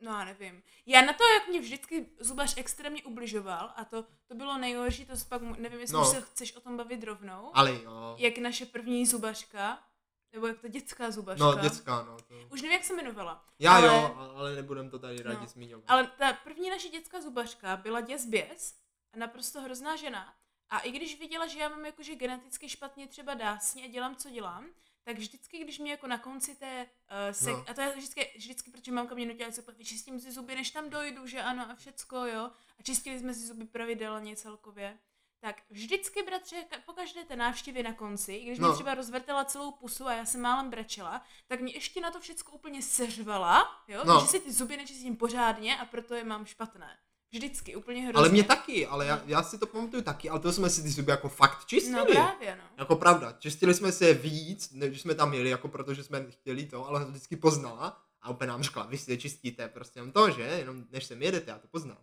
No 0.00 0.10
já 0.12 0.24
nevím. 0.24 0.62
Já 0.86 1.02
na 1.02 1.12
to, 1.12 1.24
jak 1.24 1.48
mě 1.48 1.60
vždycky 1.60 2.08
zubař 2.20 2.54
extrémně 2.56 3.02
ubližoval, 3.04 3.72
a 3.76 3.84
to, 3.84 4.04
to 4.26 4.34
bylo 4.34 4.58
nejhorší, 4.58 5.06
to 5.06 5.12
pak, 5.28 5.42
nevím, 5.42 5.80
jestli 5.80 5.94
No. 5.96 6.04
se 6.04 6.20
chceš 6.20 6.56
o 6.56 6.60
tom 6.60 6.76
bavit 6.76 7.04
rovnou, 7.04 7.50
Ale 7.54 7.82
jo. 7.82 8.16
jak 8.18 8.38
naše 8.38 8.66
první 8.66 9.06
zubařka, 9.06 9.82
nebo 10.32 10.46
jak 10.46 10.60
ta 10.60 10.68
dětská 10.68 11.10
zubařka. 11.10 11.44
No 11.44 11.54
dětská, 11.58 12.02
no. 12.02 12.16
To... 12.16 12.34
Už 12.50 12.62
nevím, 12.62 12.72
jak 12.76 12.84
se 12.84 12.92
jmenovala. 12.92 13.44
Já 13.58 13.76
ale, 13.76 13.86
jo, 13.86 14.14
ale 14.36 14.54
nebudem 14.56 14.90
to 14.90 14.98
tady 14.98 15.22
rádi 15.22 15.40
No. 15.40 15.46
zmiňovat. 15.46 15.84
Ale 15.88 16.06
ta 16.06 16.32
první 16.32 16.70
naše 16.70 16.88
dětská 16.88 17.20
zubařka 17.20 17.76
byla 17.76 18.00
děs 18.00 18.26
běs, 18.26 18.74
naprosto 19.16 19.60
hrozná 19.60 19.96
žena. 19.96 20.34
A 20.70 20.78
i 20.78 20.90
když 20.92 21.18
viděla, 21.18 21.46
že 21.46 21.58
já 21.58 21.68
mám 21.68 21.86
jakože 21.86 22.14
geneticky 22.14 22.68
špatně 22.68 23.06
třeba 23.08 23.34
dásně 23.34 23.84
a 23.84 23.88
dělám, 23.88 24.16
co 24.16 24.30
dělám, 24.30 24.66
tak 25.06 25.18
vždycky, 25.18 25.58
když 25.58 25.78
mě 25.78 25.90
jako 25.90 26.06
na 26.06 26.18
konci 26.18 26.54
té 26.54 26.86
uh, 26.86 27.30
sek- 27.32 27.56
No. 27.56 27.64
a 27.68 27.74
to 27.74 27.80
je 27.80 27.96
vždycky, 27.96 28.32
vždycky, 28.36 28.70
protože 28.70 28.92
mamka 28.92 29.14
mě 29.14 29.26
nutila, 29.26 29.50
že 29.50 29.62
vyčistím 29.78 30.20
si 30.20 30.32
zuby, 30.32 30.54
než 30.54 30.70
tam 30.70 30.90
dojdu, 30.90 31.26
že 31.26 31.42
ano 31.42 31.70
a 31.70 31.74
všecko, 31.74 32.16
jo. 32.16 32.50
A 32.78 32.82
čistili 32.82 33.18
jsme 33.18 33.34
si 33.34 33.40
zuby 33.46 33.64
pravidelně 33.64 34.36
celkově. 34.36 34.98
Tak 35.40 35.62
vždycky, 35.70 36.22
bratře, 36.22 36.64
po 36.86 36.92
každé 36.92 37.24
té 37.24 37.36
návštěvě 37.36 37.82
na 37.82 37.92
konci, 37.92 38.34
i 38.34 38.46
když 38.46 38.58
no. 38.58 38.68
Mě 38.68 38.74
třeba 38.74 38.94
rozvrtela 38.94 39.44
celou 39.44 39.70
pusu 39.72 40.06
a 40.06 40.12
já 40.14 40.24
jsem 40.24 40.40
málem 40.40 40.70
brečela, 40.70 41.22
tak 41.46 41.60
mě 41.60 41.72
ještě 41.74 42.00
na 42.00 42.10
to 42.10 42.20
všecko 42.20 42.52
úplně 42.52 42.82
seřvala, 42.82 43.84
jo, 43.88 44.04
no. 44.04 44.20
že 44.20 44.26
si 44.26 44.40
ty 44.40 44.52
zuby 44.52 44.76
nečistím 44.76 45.16
pořádně 45.16 45.78
a 45.78 45.84
proto 45.84 46.14
je 46.14 46.24
mám 46.24 46.46
špatné. 46.46 46.98
Vždycky, 47.32 47.76
úplně 47.76 48.00
hrozně. 48.02 48.18
Ale 48.18 48.28
mě 48.28 48.44
taky, 48.44 48.86
ale 48.86 49.06
já, 49.06 49.22
já 49.26 49.42
si 49.42 49.58
to 49.58 49.66
pamatuju 49.66 50.02
taky, 50.02 50.30
ale 50.30 50.40
to 50.40 50.52
jsme 50.52 50.70
si 50.70 50.82
ty 50.82 50.88
zuby 50.88 51.10
jako 51.10 51.28
fakt 51.28 51.64
čistili. 51.66 51.96
No 51.96 52.06
právě, 52.06 52.56
no. 52.56 52.64
Jako 52.78 52.96
pravda, 52.96 53.32
čistili 53.38 53.74
jsme 53.74 53.92
se 53.92 54.14
víc, 54.14 54.70
než 54.72 55.00
jsme 55.00 55.14
tam 55.14 55.34
jeli, 55.34 55.50
jako 55.50 55.68
protože 55.68 56.04
jsme 56.04 56.26
chtěli 56.30 56.66
to, 56.66 56.86
ale 56.88 57.04
vždycky 57.04 57.36
poznala 57.36 58.02
a 58.22 58.30
úplně 58.30 58.48
nám 58.48 58.62
řekla, 58.62 58.86
vy 58.86 58.98
si 58.98 59.10
je 59.10 59.16
čistíte 59.16 59.68
prostě 59.68 59.98
jenom 59.98 60.12
to, 60.12 60.30
že, 60.30 60.42
jenom 60.42 60.84
než 60.90 61.04
sem 61.04 61.22
jedete, 61.22 61.50
já 61.50 61.58
to 61.58 61.68
poznám. 61.68 61.98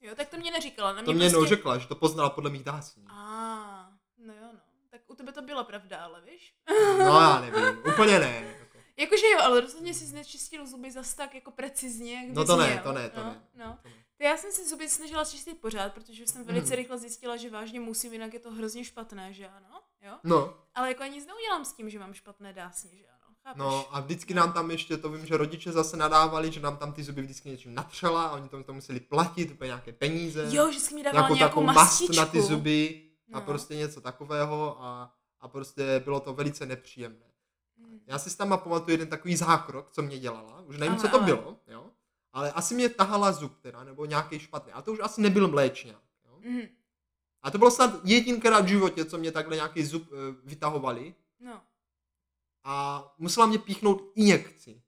Jo, 0.00 0.14
tak 0.14 0.28
to 0.28 0.36
mě 0.36 0.50
neříkala. 0.50 0.92
Na 0.92 0.94
mě 1.02 1.04
To 1.04 1.12
mě 1.12 1.30
prostě... 1.30 1.48
řekla, 1.48 1.78
že 1.78 1.86
to 1.86 1.94
poznala 1.94 2.30
podle 2.30 2.50
mých 2.50 2.64
dásní. 2.64 3.04
A, 3.10 3.90
no 4.18 4.34
jo, 4.34 4.48
no. 4.52 4.60
Tak 4.90 5.00
u 5.06 5.14
tebe 5.14 5.32
to 5.32 5.42
byla 5.42 5.64
pravda, 5.64 5.98
ale 5.98 6.20
víš? 6.20 6.54
No 6.98 7.20
já 7.20 7.40
nevím, 7.40 7.78
úplně 7.92 8.18
ne. 8.18 8.54
Jako. 8.58 8.78
Jakože 8.96 9.26
jo, 9.26 9.38
ale 9.42 9.60
rozhodně 9.60 9.94
si 9.94 10.06
znečistil 10.06 10.66
zuby 10.66 10.90
zas 10.90 11.14
tak 11.14 11.34
jako 11.34 11.50
precizně, 11.50 12.14
jak 12.14 12.34
No 12.36 12.44
to 12.44 12.56
ne, 12.56 12.66
měl. 12.70 12.82
to 12.82 12.92
ne, 12.92 13.08
to 13.10 13.20
no, 13.20 13.26
ne. 13.26 13.42
No. 13.54 13.78
To 13.82 13.88
ne. 13.88 13.94
To 14.18 14.24
já 14.24 14.36
jsem 14.36 14.52
si 14.52 14.68
zuby 14.68 14.88
snažila 14.88 15.24
čistit 15.24 15.60
pořád, 15.60 15.92
protože 15.94 16.26
jsem 16.26 16.44
velice 16.44 16.66
Mhm. 16.66 16.76
rychle 16.76 16.98
zjistila, 16.98 17.36
že 17.36 17.50
vážně 17.50 17.80
musím, 17.80 18.12
jinak 18.12 18.34
je 18.34 18.40
to 18.40 18.50
hrozně 18.50 18.84
špatné, 18.84 19.32
že 19.32 19.48
ano? 19.48 19.80
Jo? 20.02 20.12
No, 20.24 20.54
Ale 20.74 20.88
jako 20.88 21.02
ani 21.02 21.14
nic 21.14 21.26
neudělám 21.26 21.64
s 21.64 21.72
tím, 21.72 21.90
že 21.90 21.98
mám 21.98 22.14
špatné 22.14 22.52
dásně, 22.52 22.90
že 22.96 23.04
ano? 23.06 23.34
Chápeš? 23.44 23.58
no 23.58 23.96
a 23.96 24.00
vždycky 24.00 24.34
nám 24.34 24.52
tam 24.52 24.70
ještě, 24.70 24.96
to 24.96 25.08
vím, 25.10 25.26
že 25.26 25.36
rodiče 25.36 25.72
zase 25.72 25.96
nadávali, 25.96 26.52
že 26.52 26.60
nám 26.60 26.76
tam 26.76 26.92
ty 26.92 27.02
zuby 27.02 27.22
vždycky 27.22 27.48
něčím 27.48 27.74
natřela 27.74 28.26
a 28.26 28.32
oni 28.32 28.48
tam 28.48 28.62
to 28.64 28.72
museli 28.74 29.00
platit, 29.00 29.50
úplně 29.50 29.66
nějaké 29.68 29.92
peníze. 29.92 30.48
Jo, 30.56 30.72
že 30.72 30.80
jsi 30.80 30.94
mi 30.94 31.02
dával 31.02 31.20
nějakou 31.20 31.34
nějakou 31.34 31.50
takovou 31.50 31.66
mast 31.66 32.08
na 32.16 32.26
ty 32.26 32.42
zuby 32.42 33.04
a 33.32 33.38
No. 33.40 33.44
prostě 33.46 33.76
něco 33.76 34.00
takového 34.00 34.82
a, 34.82 35.14
a 35.40 35.48
prostě 35.48 36.00
bylo 36.04 36.20
to 36.20 36.34
velice 36.34 36.66
nepříjemné. 36.66 37.26
Hmm. 37.78 38.00
Já 38.06 38.18
si 38.18 38.30
s 38.30 38.36
tam 38.36 38.48
pamatuju 38.48 38.90
jeden 38.90 39.08
takový 39.08 39.36
zákrok, 39.36 39.90
co 39.90 40.02
mě 40.02 40.18
dělala, 40.18 40.60
už 40.60 40.76
nevím, 40.78 40.92
Ale, 40.92 41.00
co 41.02 41.08
to 41.08 41.16
ale. 41.16 41.24
bylo, 41.24 41.56
jo, 41.66 41.86
ale 42.32 42.52
asi 42.52 42.74
mě 42.74 42.88
tahala 42.88 43.32
zub 43.32 43.58
teda, 43.60 43.84
nebo 43.84 44.04
nějaký 44.04 44.38
špatný, 44.38 44.72
a 44.72 44.82
to 44.82 44.92
už 44.92 44.98
asi 45.02 45.20
nebyl 45.20 45.48
mléčňák, 45.48 46.02
jo. 46.24 46.38
Mhm. 46.40 46.62
A 47.42 47.50
to 47.50 47.58
bylo 47.58 47.70
snad 47.70 47.90
jedinkrát 48.04 48.64
v 48.64 48.68
životě, 48.68 49.04
co 49.04 49.18
mě 49.18 49.32
takhle 49.32 49.56
nějaký 49.56 49.84
zub 49.84 50.02
e, 50.12 50.16
vytahovali 50.44 51.14
No. 51.40 51.62
a 52.64 53.04
musela 53.18 53.46
mě 53.46 53.58
píchnout 53.58 54.02
injekci. 54.14 54.82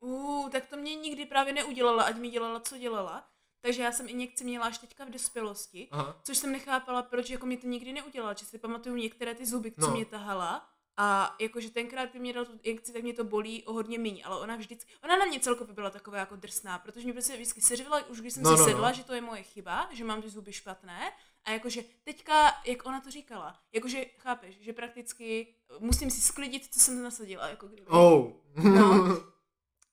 Uh, 0.00 0.50
tak 0.50 0.66
to 0.66 0.76
mě 0.76 0.94
nikdy 0.96 1.26
právě 1.26 1.52
neudělala, 1.52 2.02
ať 2.04 2.16
mi 2.16 2.28
dělala, 2.30 2.60
co 2.60 2.78
dělala. 2.78 3.28
Takže 3.60 3.82
já 3.82 3.92
jsem 3.92 4.08
injekci 4.08 4.44
měla 4.44 4.66
až 4.66 4.78
teďka 4.78 5.04
v 5.04 5.10
dospělosti, 5.10 5.88
Aha. 5.90 6.20
což 6.22 6.38
jsem 6.38 6.52
nechápala, 6.52 7.02
proč 7.02 7.30
jako 7.30 7.46
mě 7.46 7.56
to 7.56 7.66
nikdy 7.66 7.92
neudělala. 7.92 8.32
Že 8.34 8.46
si 8.46 8.58
pamatuju 8.58 8.96
některé 8.96 9.34
ty 9.34 9.46
zuby, 9.46 9.72
co 9.72 9.80
No. 9.86 9.94
mě 9.94 10.04
tahala. 10.04 10.68
A 11.00 11.36
jakože 11.40 11.70
tenkrát, 11.70 12.10
kdy 12.10 12.18
mě 12.18 12.32
dal 12.32 12.44
tu 12.44 12.52
injekci, 12.62 12.92
tak 12.92 13.02
mě 13.02 13.12
to 13.14 13.24
bolí 13.24 13.64
o 13.64 13.72
hodně 13.72 13.98
méně, 13.98 14.24
ale 14.24 14.40
ona 14.40 14.56
vždycky, 14.56 14.92
ona 15.04 15.16
na 15.16 15.24
mě 15.24 15.40
celkově 15.40 15.74
byla 15.74 15.90
taková 15.90 16.18
jako 16.18 16.36
drsná, 16.36 16.78
protože 16.78 17.04
mě 17.04 17.12
prostě 17.12 17.32
vždycky 17.34 17.60
seřvala, 17.60 18.06
už 18.06 18.20
když 18.20 18.32
jsem 18.32 18.42
No, 18.42 18.50
si 18.50 18.56
no, 18.56 18.66
no. 18.66 18.72
sedla, 18.72 18.92
že 18.92 19.04
to 19.04 19.12
je 19.14 19.20
moje 19.20 19.42
chyba, 19.42 19.88
že 19.92 20.04
mám 20.04 20.22
ty 20.22 20.28
zuby 20.28 20.52
špatné. 20.52 21.12
A 21.44 21.50
jakože 21.50 21.82
teďka, 22.04 22.52
jak 22.64 22.86
ona 22.86 23.00
to 23.00 23.10
říkala, 23.10 23.60
jakože 23.72 24.04
chápeš, 24.18 24.56
že 24.60 24.72
prakticky 24.72 25.54
musím 25.78 26.10
si 26.10 26.20
sklidit, 26.20 26.74
co 26.74 26.80
jsem 26.80 27.02
nasadila, 27.02 27.48
jako 27.48 27.66
kdyby. 27.68 27.86
Oh. 27.86 28.30
No. 28.64 29.04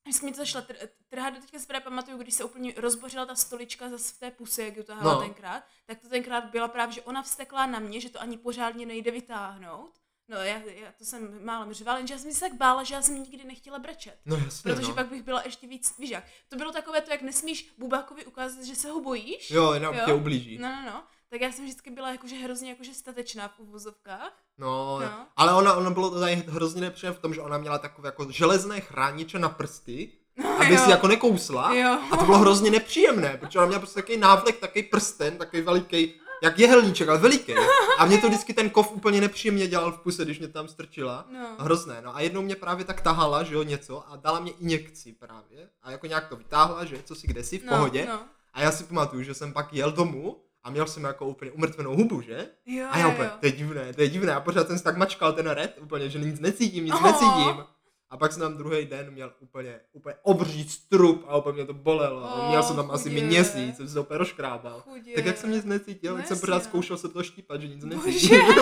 Vždycky 0.08 0.26
mi 0.26 0.32
to 0.32 0.38
začala 0.38 0.66
tr- 0.66 0.90
trhat, 1.10 1.30
do 1.34 1.40
teďka 1.42 1.60
si 1.60 1.66
právě 1.68 1.84
pamatuju, 1.84 2.18
když 2.18 2.34
se 2.34 2.44
úplně 2.44 2.74
rozbořila 2.78 3.26
ta 3.26 3.36
stolička 3.36 3.90
zase 3.90 4.14
v 4.14 4.20
té 4.20 4.32
puse, 4.32 4.64
jak 4.64 4.78
ji 4.78 4.84
tahala 4.84 5.14
No. 5.14 5.20
no. 5.20 5.26
tenkrát, 5.26 5.64
tak 5.86 6.00
to 6.00 6.10
tenkrát 6.10 6.46
byla 6.46 6.68
právě, 6.68 6.94
že 6.96 7.02
ona 7.02 7.24
vstekla 7.24 7.66
na 7.66 7.80
mě, 7.80 8.00
že 8.02 8.10
to 8.10 8.22
ani 8.22 8.38
pořádně 8.38 8.86
nejde 8.86 9.12
vytáhnout. 9.12 9.92
No 10.30 10.38
já, 10.38 10.58
já 10.58 10.92
to 10.98 11.06
jsem 11.06 11.46
málem 11.46 11.74
řvala, 11.74 11.98
jenže 11.98 12.14
já 12.14 12.20
jsem 12.20 12.32
se 12.34 12.40
tak 12.40 12.54
bála, 12.54 12.84
že 12.84 12.94
já 12.96 13.02
jsem 13.02 13.24
nikdy 13.24 13.44
nechtěla 13.44 13.80
brečet. 13.80 14.18
no 14.26 14.36
jasně, 14.36 14.74
Protože 14.74 14.88
no. 14.88 14.96
pak 14.96 15.08
bych 15.08 15.24
byla 15.24 15.42
ještě 15.46 15.68
víc, 15.68 15.94
víš 16.00 16.10
jak, 16.10 16.24
to 16.50 16.56
bylo 16.56 16.72
takové 16.72 17.02
to, 17.02 17.12
jak 17.12 17.22
nesmíš 17.22 17.74
Bubákovi 17.78 18.26
ukázat, 18.26 18.64
že 18.64 18.76
se 18.76 18.90
ho 18.90 19.02
bojíš. 19.02 19.52
Jo, 19.52 19.74
jenom 19.74 19.96
Jo. 19.96 20.02
tě 20.06 20.14
ublíží. 20.14 20.58
No, 20.58 20.70
no, 20.70 20.82
no. 20.86 21.04
Tak 21.30 21.42
já 21.42 21.52
jsem 21.52 21.66
vždycky 21.66 21.92
byla 21.92 22.12
jakože 22.12 22.36
hrozně 22.36 22.70
jakože 22.70 22.94
statečná 22.94 23.48
v 23.48 23.60
uvozovkách. 23.60 24.32
No, 24.58 25.00
No. 25.00 25.28
ale 25.36 25.54
ona, 25.54 25.74
ona 25.76 25.90
bylo 25.90 26.10
to 26.10 26.20
tady 26.20 26.36
hrozně 26.36 26.82
nepříjemné 26.82 27.18
v 27.18 27.22
tom, 27.22 27.34
že 27.34 27.42
ona 27.42 27.58
měla 27.58 27.78
takové 27.78 28.08
jako 28.08 28.32
železné 28.32 28.82
chrániče 28.82 29.40
na 29.40 29.50
prsty, 29.50 30.12
No, 30.38 30.50
aby 30.62 30.74
jo. 30.74 30.82
si 30.86 30.92
jako 30.92 31.08
nekousla. 31.08 31.74
Jo. 31.74 32.00
A 32.12 32.18
to 32.18 32.26
bylo 32.26 32.38
hrozně 32.38 32.72
nepříjemné, 32.72 33.38
protože 33.38 33.60
ona 33.60 33.68
měla 33.68 33.80
prostě 33.80 34.02
takový 34.02 34.18
návlek, 34.18 34.60
takový 34.60 34.84
prsten, 34.84 35.38
takový 35.38 35.62
veliký, 35.62 36.14
jak 36.44 36.60
jehelníček, 36.60 37.10
ale 37.10 37.18
veliký. 37.20 37.54
A 37.98 38.06
mě 38.06 38.18
to 38.18 38.28
vždycky 38.28 38.54
ten 38.54 38.70
kov 38.70 38.92
úplně 38.92 39.22
nepříjemně 39.22 39.68
dělal 39.68 39.92
v 39.92 40.00
puse, 40.00 40.26
když 40.26 40.40
mě 40.40 40.48
tam 40.48 40.68
strčila. 40.68 41.26
No. 41.34 41.48
Hrozné, 41.60 42.02
no 42.06 42.16
a 42.16 42.22
jednou 42.22 42.42
mě 42.42 42.56
právě 42.56 42.86
tak 42.86 43.02
tahala, 43.02 43.44
že 43.44 43.56
jo, 43.56 43.64
něco 43.64 44.12
a 44.12 44.16
dala 44.16 44.40
mě 44.40 44.52
injekci 44.52 45.12
právě. 45.14 45.70
A 45.84 45.92
jako 45.92 46.08
nějak 46.08 46.28
to 46.28 46.36
vytáhla, 46.36 46.86
že 46.86 46.98
co 47.06 47.16
si 47.16 47.28
kde 47.28 47.44
si 47.44 47.58
v 47.58 47.64
no, 47.66 47.70
pohodě. 47.74 48.06
No. 48.10 48.20
A 48.54 48.62
já 48.62 48.72
si 48.72 48.84
pamatuju, 48.84 49.24
že 49.24 49.34
jsem 49.34 49.54
pak 49.54 49.74
jel 49.74 49.92
domů 49.92 50.38
a 50.64 50.70
měl 50.70 50.88
jsem 50.88 51.04
jako 51.04 51.26
úplně 51.28 51.52
umrtvenou 51.52 51.96
hubu, 51.96 52.22
že? 52.22 52.48
Jo, 52.66 52.88
A 52.92 52.98
já 52.98 53.08
úplně, 53.08 53.28
jo. 53.28 53.36
to 53.40 53.46
je 53.46 53.52
divné, 53.52 53.94
to 53.94 54.02
je 54.02 54.10
divné. 54.10 54.34
A 54.36 54.40
pořád 54.40 54.68
jsem 54.68 54.78
si 54.78 54.84
tak 54.84 54.98
mačkal 54.98 55.34
ten 55.34 55.48
red, 55.48 55.78
úplně, 55.82 56.10
že 56.10 56.20
nic 56.20 56.40
necítím, 56.40 56.86
nic 56.86 56.94
Oh. 56.94 57.04
necítím. 57.04 57.64
A 58.10 58.18
pak 58.18 58.32
jsem 58.32 58.42
tam 58.42 58.58
druhý 58.58 58.86
den 58.86 59.12
měl 59.12 59.34
úplně, 59.40 59.80
úplně 59.94 60.16
obří 60.24 60.70
strup 60.70 61.26
a 61.28 61.38
úplně 61.38 61.54
mě 61.54 61.66
to 61.66 61.74
bolelo. 61.74 62.22
Oh, 62.22 62.50
měl 62.50 62.64
jsem 62.64 62.76
tam 62.76 62.92
asi 62.92 63.10
chudě. 63.10 63.26
měsíc, 63.26 63.78
jsem 63.78 63.88
se 63.88 63.94
to 63.94 64.02
úplně 64.02 64.18
rozkrábal. 64.18 64.82
Chudě. 64.82 65.16
Tak 65.16 65.26
jak 65.26 65.38
jsem 65.38 65.52
nic 65.52 65.66
necítil, 65.66 66.12
No 66.12 66.18
tak 66.18 66.28
jsem 66.28 66.40
pořád 66.40 66.64
zkoušel 66.64 66.98
se 66.98 67.10
to 67.10 67.24
štípat, 67.24 67.62
že 67.62 67.68
nic 67.68 67.84
necítím. 67.86 68.42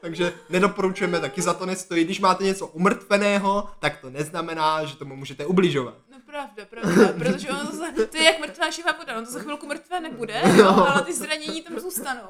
Takže 0.00 0.32
nedoporučujeme, 0.48 1.20
taky 1.20 1.42
za 1.42 1.54
to 1.54 1.66
nestojí. 1.66 2.04
Když 2.04 2.20
máte 2.20 2.44
něco 2.44 2.66
umrtveného, 2.66 3.68
tak 3.78 4.00
to 4.00 4.10
neznamená, 4.10 4.84
že 4.84 4.96
tomu 4.96 5.16
můžete 5.16 5.46
ubližovat. 5.46 5.94
No 6.10 6.18
pravda, 6.26 6.64
pravda, 6.70 7.12
protože 7.18 7.50
ono 7.50 7.64
zase, 7.64 8.06
to 8.06 8.16
je 8.16 8.24
jak 8.24 8.40
mrtvá 8.40 8.70
živá 8.70 8.92
voda, 8.92 9.16
ono 9.16 9.26
to 9.26 9.32
za 9.32 9.38
chvilku 9.40 9.66
mrtvé 9.66 10.00
nebude, 10.00 10.42
No. 10.58 10.88
ale 10.90 11.02
ty 11.02 11.12
zranění 11.14 11.62
tam 11.62 11.80
zůstanou. 11.80 12.22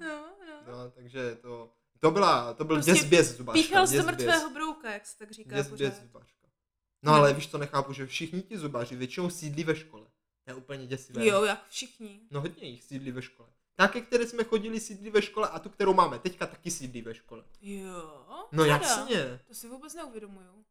no, 0.00 0.08
no. 0.46 0.72
No, 0.72 0.90
takže 0.94 1.36
to, 1.42 1.68
to 2.00 2.10
byla, 2.10 2.54
to 2.54 2.64
byl 2.64 2.76
Prostě 2.76 2.92
děsběz 2.92 3.36
zubařka. 3.36 3.62
Píchal 3.62 3.86
děsběz. 3.86 4.06
mrtvého 4.06 4.50
brouka, 4.50 4.90
jak 4.90 5.06
se 5.06 5.18
tak 5.18 5.30
říká 5.30 5.56
Děsběz 5.56 6.00
zubařka. 6.02 6.48
No 7.02 7.12
ale 7.12 7.32
víš, 7.32 7.50
co 7.50 7.58
nechápu, 7.58 7.92
že 7.92 8.06
všichni 8.06 8.42
ti 8.42 8.58
zubaři 8.58 8.96
většinou 8.96 9.30
sídlí 9.30 9.64
ve 9.64 9.76
škole. 9.76 10.06
To 10.44 10.50
je 10.50 10.54
úplně 10.54 10.86
děsivé. 10.86 11.26
Jo, 11.26 11.44
jak 11.44 11.68
všichni. 11.68 12.20
No 12.30 12.40
hodně 12.40 12.68
jich 12.68 12.82
sídlí 12.84 13.10
ve 13.10 13.22
škole. 13.22 13.48
Také, 13.74 14.00
které 14.00 14.26
jsme 14.26 14.44
chodili, 14.44 14.80
sídlí 14.80 15.10
ve 15.10 15.22
škole 15.22 15.48
a 15.48 15.58
tu, 15.58 15.68
kterou 15.68 15.94
máme 15.94 16.18
teďka, 16.18 16.46
taky 16.46 16.70
sídlí 16.70 17.02
ve 17.02 17.14
škole. 17.14 17.44
Jo. 17.60 18.26
No 18.52 18.62
teda. 18.62 18.76
jasně. 18.76 19.40
To 19.46 19.54
si 19.54 19.68
vůbec 19.68 19.94
neuvědomuju. 19.94 20.64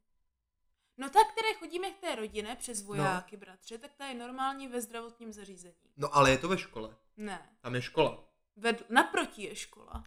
No 0.98 1.10
tak, 1.10 1.32
které 1.32 1.54
chodíme 1.54 1.92
k 1.92 2.00
té 2.00 2.16
rodině 2.16 2.56
přes 2.60 2.82
vojáky, 2.84 3.36
no. 3.36 3.40
bratře, 3.40 3.78
tak 3.78 3.92
ta 3.94 4.06
je 4.06 4.16
normální 4.16 4.68
ve 4.68 4.82
zdravotním 4.82 5.34
zařízení. 5.34 5.74
No 5.98 6.16
ale 6.16 6.32
je 6.32 6.38
to 6.38 6.48
ve 6.48 6.58
škole. 6.58 6.96
Ne. 7.18 7.50
Tam 7.62 7.76
je 7.76 7.82
škola. 7.82 8.24
Ved, 8.56 8.90
naproti 8.90 9.44
je 9.44 9.56
škola. 9.56 10.04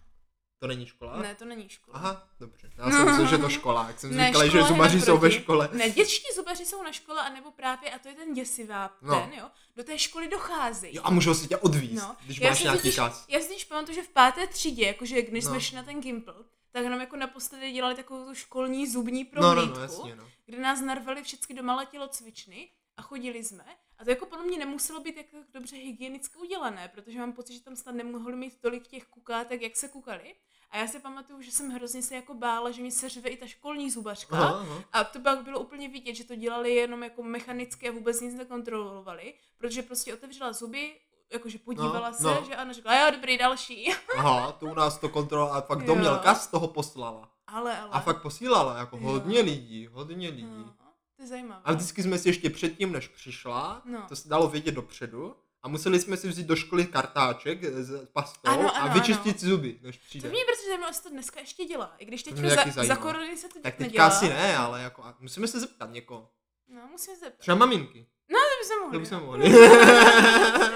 To 0.62 0.68
není 0.68 0.86
škola? 0.86 1.16
Ne, 1.22 1.34
to 1.34 1.44
není 1.44 1.68
škola. 1.68 1.98
Aha, 1.98 2.28
dobře. 2.40 2.70
Já 2.78 2.90
jsem 2.90 3.04
myslel, 3.04 3.26
že 3.26 3.38
to 3.38 3.48
škola. 3.58 3.84
Jak 3.88 4.00
jsem 4.00 4.16
Ne, 4.16 4.26
říkal, 4.26 4.48
že 4.50 4.62
zubaři 4.62 5.00
jsou 5.00 5.18
ve 5.18 5.30
škole. 5.30 5.68
Ne, 5.72 5.90
dětští 5.90 6.26
zubaři 6.36 6.66
jsou 6.66 6.82
na 6.82 6.92
škole, 6.92 7.20
anebo 7.22 7.50
právě, 7.50 7.90
a 7.90 7.98
to 7.98 8.08
je 8.08 8.14
ten 8.14 8.34
děsivá, 8.34 8.96
No. 9.02 9.20
ten, 9.20 9.32
jo, 9.38 9.46
do 9.76 9.84
té 9.84 9.98
školy 9.98 10.28
docházejí. 10.28 10.96
Jo, 10.96 11.02
a 11.04 11.10
můžou 11.10 11.34
si 11.34 11.48
tě 11.48 11.56
odvízt, 11.56 12.02
No, 12.02 12.16
když 12.24 12.38
já 12.40 12.48
máš 12.48 12.58
si 12.58 12.64
nějaký 12.64 12.80
totiž- 12.88 12.94
čas. 12.94 13.24
Já 13.28 13.40
si 13.40 13.48
totiž 13.48 13.64
pamatuju, 13.64 13.94
že 13.94 14.02
v 14.02 14.08
páté 14.08 14.46
třídě, 14.46 14.86
jakože 14.86 15.22
když 15.22 15.44
No. 15.44 15.50
jsme 15.50 15.60
šli 15.60 15.76
na 15.76 15.82
ten 15.82 16.00
Gimpl, 16.00 16.44
tak 16.72 16.84
nám 16.86 17.00
jako 17.00 17.16
naposledy 17.16 17.72
dělali 17.72 17.94
takovou 17.94 18.24
tu 18.24 18.34
školní 18.34 18.86
zubní 18.90 19.24
No, 19.24 19.28
no, 19.42 19.50
prohlídku, 19.52 19.76
no, 19.78 19.82
jasně, 19.82 20.16
no. 20.16 20.28
kde 20.46 20.58
nás 20.60 20.80
narvali 20.80 21.22
všichni 21.22 21.54
do 21.54 21.62
malé 21.62 21.86
tělocvičny 21.86 22.68
a 22.96 23.02
chodili 23.02 23.44
jsme. 23.44 23.64
A 24.02 24.04
to 24.04 24.10
jako 24.10 24.26
podle 24.26 24.44
mě 24.44 24.58
nemuselo 24.58 25.00
být 25.00 25.16
jako 25.16 25.36
dobře 25.54 25.76
hygienicky 25.76 26.38
udělané, 26.38 26.88
protože 26.94 27.18
mám 27.18 27.32
pocit, 27.32 27.54
že 27.54 27.62
tam 27.62 27.76
snad 27.76 27.94
nemohli 27.94 28.36
mít 28.36 28.60
tolik 28.60 28.86
těch 28.86 29.04
kukátek, 29.04 29.62
jak 29.62 29.76
se 29.76 29.88
kukali. 29.88 30.34
A 30.70 30.76
já 30.78 30.86
si 30.88 31.00
pamatuju, 31.00 31.42
že 31.42 31.50
jsem 31.50 31.70
hrozně 31.70 32.02
se 32.02 32.14
jako 32.14 32.34
bála, 32.34 32.70
že 32.70 32.82
mi 32.82 32.90
se 32.90 33.08
řve 33.08 33.28
i 33.28 33.36
ta 33.36 33.46
školní 33.46 33.90
zubařka. 33.90 34.36
Aha, 34.36 34.60
aha. 34.60 34.84
A 34.92 35.04
to 35.04 35.20
pak 35.20 35.42
bylo 35.44 35.60
úplně 35.60 35.88
vidět, 35.88 36.14
že 36.14 36.24
to 36.24 36.34
dělali 36.36 36.74
jenom 36.74 37.02
jako 37.02 37.22
mechanicky 37.22 37.88
a 37.88 37.92
vůbec 37.92 38.20
nic 38.20 38.34
nekontrolovali, 38.34 39.34
protože 39.58 39.82
prostě 39.82 40.14
otevřela 40.14 40.52
zuby, 40.52 40.94
jakože 41.32 41.58
podívala 41.58 42.10
No, 42.10 42.16
se, 42.16 42.22
no. 42.24 42.44
že 42.48 42.56
ano, 42.56 42.72
řekla, 42.72 43.00
jo, 43.04 43.10
dobrý, 43.10 43.38
další. 43.38 43.92
Aha, 44.18 44.52
to 44.52 44.66
u 44.66 44.74
nás 44.74 44.98
to 44.98 45.08
kontrola, 45.08 45.54
a 45.54 45.60
fakt 45.60 45.80
Jo. 45.80 45.86
domělka 45.86 46.34
z 46.34 46.46
toho 46.46 46.68
poslala. 46.68 47.30
ale, 47.46 47.78
ale. 47.78 47.90
A 47.92 48.00
fakt 48.00 48.22
posílala, 48.22 48.78
jako 48.78 48.96
Jo. 48.96 49.02
hodně 49.02 49.40
lidí, 49.40 49.86
hodně 49.86 50.28
lidí. 50.28 50.64
No, 50.66 50.74
to 51.22 51.24
je 51.24 51.28
zajímavé. 51.28 51.60
A 51.64 51.72
vždycky 51.72 52.02
jsme 52.02 52.18
si 52.18 52.28
ještě 52.28 52.50
předtím, 52.50 52.92
než 52.92 53.08
přišla, 53.08 53.82
No. 53.84 54.04
to 54.08 54.16
se 54.16 54.28
dalo 54.28 54.48
vědět 54.48 54.72
dopředu, 54.74 55.36
a 55.62 55.68
museli 55.68 56.00
jsme 56.00 56.16
si 56.16 56.28
vzít 56.28 56.46
do 56.46 56.56
školy 56.56 56.86
kartáček 56.86 57.64
s 57.64 58.06
pastou 58.12 58.50
Ano, 58.50 58.76
a 58.76 58.78
ano, 58.78 58.94
vyčistit 58.94 59.40
si 59.40 59.46
zuby, 59.46 59.78
než 59.82 59.96
To 59.96 60.02
přijde. 60.08 60.28
mě 60.28 60.40
prostě 60.46 60.66
zajímalo, 60.66 60.90
jestli 60.90 61.02
to 61.02 61.08
dneska 61.10 61.40
ještě 61.40 61.64
dělá. 61.64 61.94
I 61.98 62.04
když 62.04 62.22
teď 62.22 62.34
To 62.34 62.48
za, 62.72 62.84
za 62.84 62.96
korony 62.96 63.36
se 63.36 63.48
to 63.48 63.54
Tak 63.54 63.62
teď 63.62 63.76
teďka 63.76 63.84
nedělá. 63.84 64.06
asi 64.06 64.28
ne, 64.28 64.56
ale 64.56 64.82
jako, 64.82 65.04
a 65.04 65.14
musíme 65.20 65.48
se 65.48 65.60
zeptat 65.60 65.90
někoho. 65.92 66.30
No, 66.68 66.80
musím 66.90 67.14
se 67.14 67.20
zeptat. 67.20 67.38
Třeba 67.40 67.56
maminky. 67.56 68.06
To 68.28 68.58
by 68.58 68.66
se 68.66 68.74
mohli. 68.80 68.92
To 68.92 69.00
by 69.00 69.06
se 69.06 69.14
no. 69.14 69.20
mohli. 69.20 69.50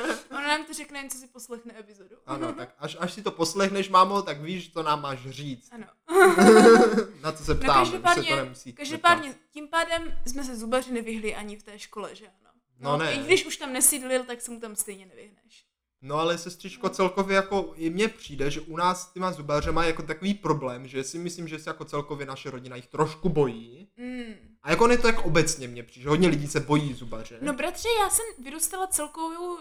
Nám 0.59 0.67
to 0.67 0.73
řekne, 0.75 1.09
co 1.09 1.19
si 1.19 1.27
poslechne 1.27 1.79
epizodu. 1.79 2.17
ano, 2.27 2.53
tak 2.57 2.75
až, 2.79 2.97
až 3.01 3.13
si 3.13 3.23
to 3.23 3.31
poslechneš, 3.31 3.89
mámo, 3.89 4.23
tak 4.23 4.41
víš, 4.41 4.73
co 4.73 4.83
nám 4.83 5.03
máš 5.03 5.29
říct. 5.31 5.69
Ano. 5.73 5.87
Na 7.23 7.33
co 7.33 7.45
se 7.45 7.55
No, 7.55 7.61
ptáme, 7.61 7.87
se 7.87 7.93
každopádně- 7.93 8.29
to 8.31 8.37
nemusí 8.37 8.73
Každopádně, 8.73 9.35
tím 9.51 9.69
pádem 9.69 10.19
jsme 10.27 10.45
se 10.45 10.57
zubaři 10.57 10.93
nevyhli 10.93 11.35
ani 11.35 11.57
v 11.57 11.63
té 11.63 11.79
škole, 11.79 12.15
že 12.15 12.27
ano? 12.27 12.51
No 12.81 12.97
ne. 12.97 13.13
I 13.15 13.19
když 13.19 13.47
už 13.47 13.57
tam 13.57 13.73
nesídlil, 13.73 14.25
tak 14.25 14.41
se 14.41 14.51
mu 14.51 14.61
tam 14.61 14.77
stejně 14.77 15.07
nevyhneš. 15.07 15.67
No 16.03 16.17
ale 16.17 16.39
sestřičko, 16.39 16.89
celkově 16.89 17.37
jako 17.37 17.73
i 17.77 17.91
mně 17.91 18.09
přijde, 18.09 18.51
že 18.51 18.61
u 18.61 18.77
nás 18.77 19.03
s 19.03 19.13
těma 19.13 19.33
zubařema 19.33 19.83
je 19.85 19.91
jako 19.91 20.03
takový 20.03 20.35
problém, 20.35 20.89
že 20.89 21.05
si 21.05 21.19
myslím, 21.19 21.49
že 21.49 21.59
se 21.59 21.71
jako 21.71 21.85
celkově 21.85 22.27
naše 22.27 22.51
rodina 22.51 22.77
jich 22.77 22.87
trošku 22.87 23.29
bojí. 23.29 23.89
Mm. 23.97 24.35
A 24.63 24.71
jako 24.71 24.87
ne 24.87 24.99
to 24.99 25.07
jak 25.07 25.25
obecně 25.27 25.69
mě 25.69 25.83
přijde, 25.83 26.03
že 26.03 26.09
hodně 26.09 26.29
lidí 26.29 26.47
se 26.47 26.61
bojí 26.61 26.95
zubaře. 26.95 27.39
No 27.43 27.53
bratře, 27.53 27.89
já 28.03 28.11
jsem 28.11 28.25
vyrůstala 28.45 28.87
celkovou 28.87 29.59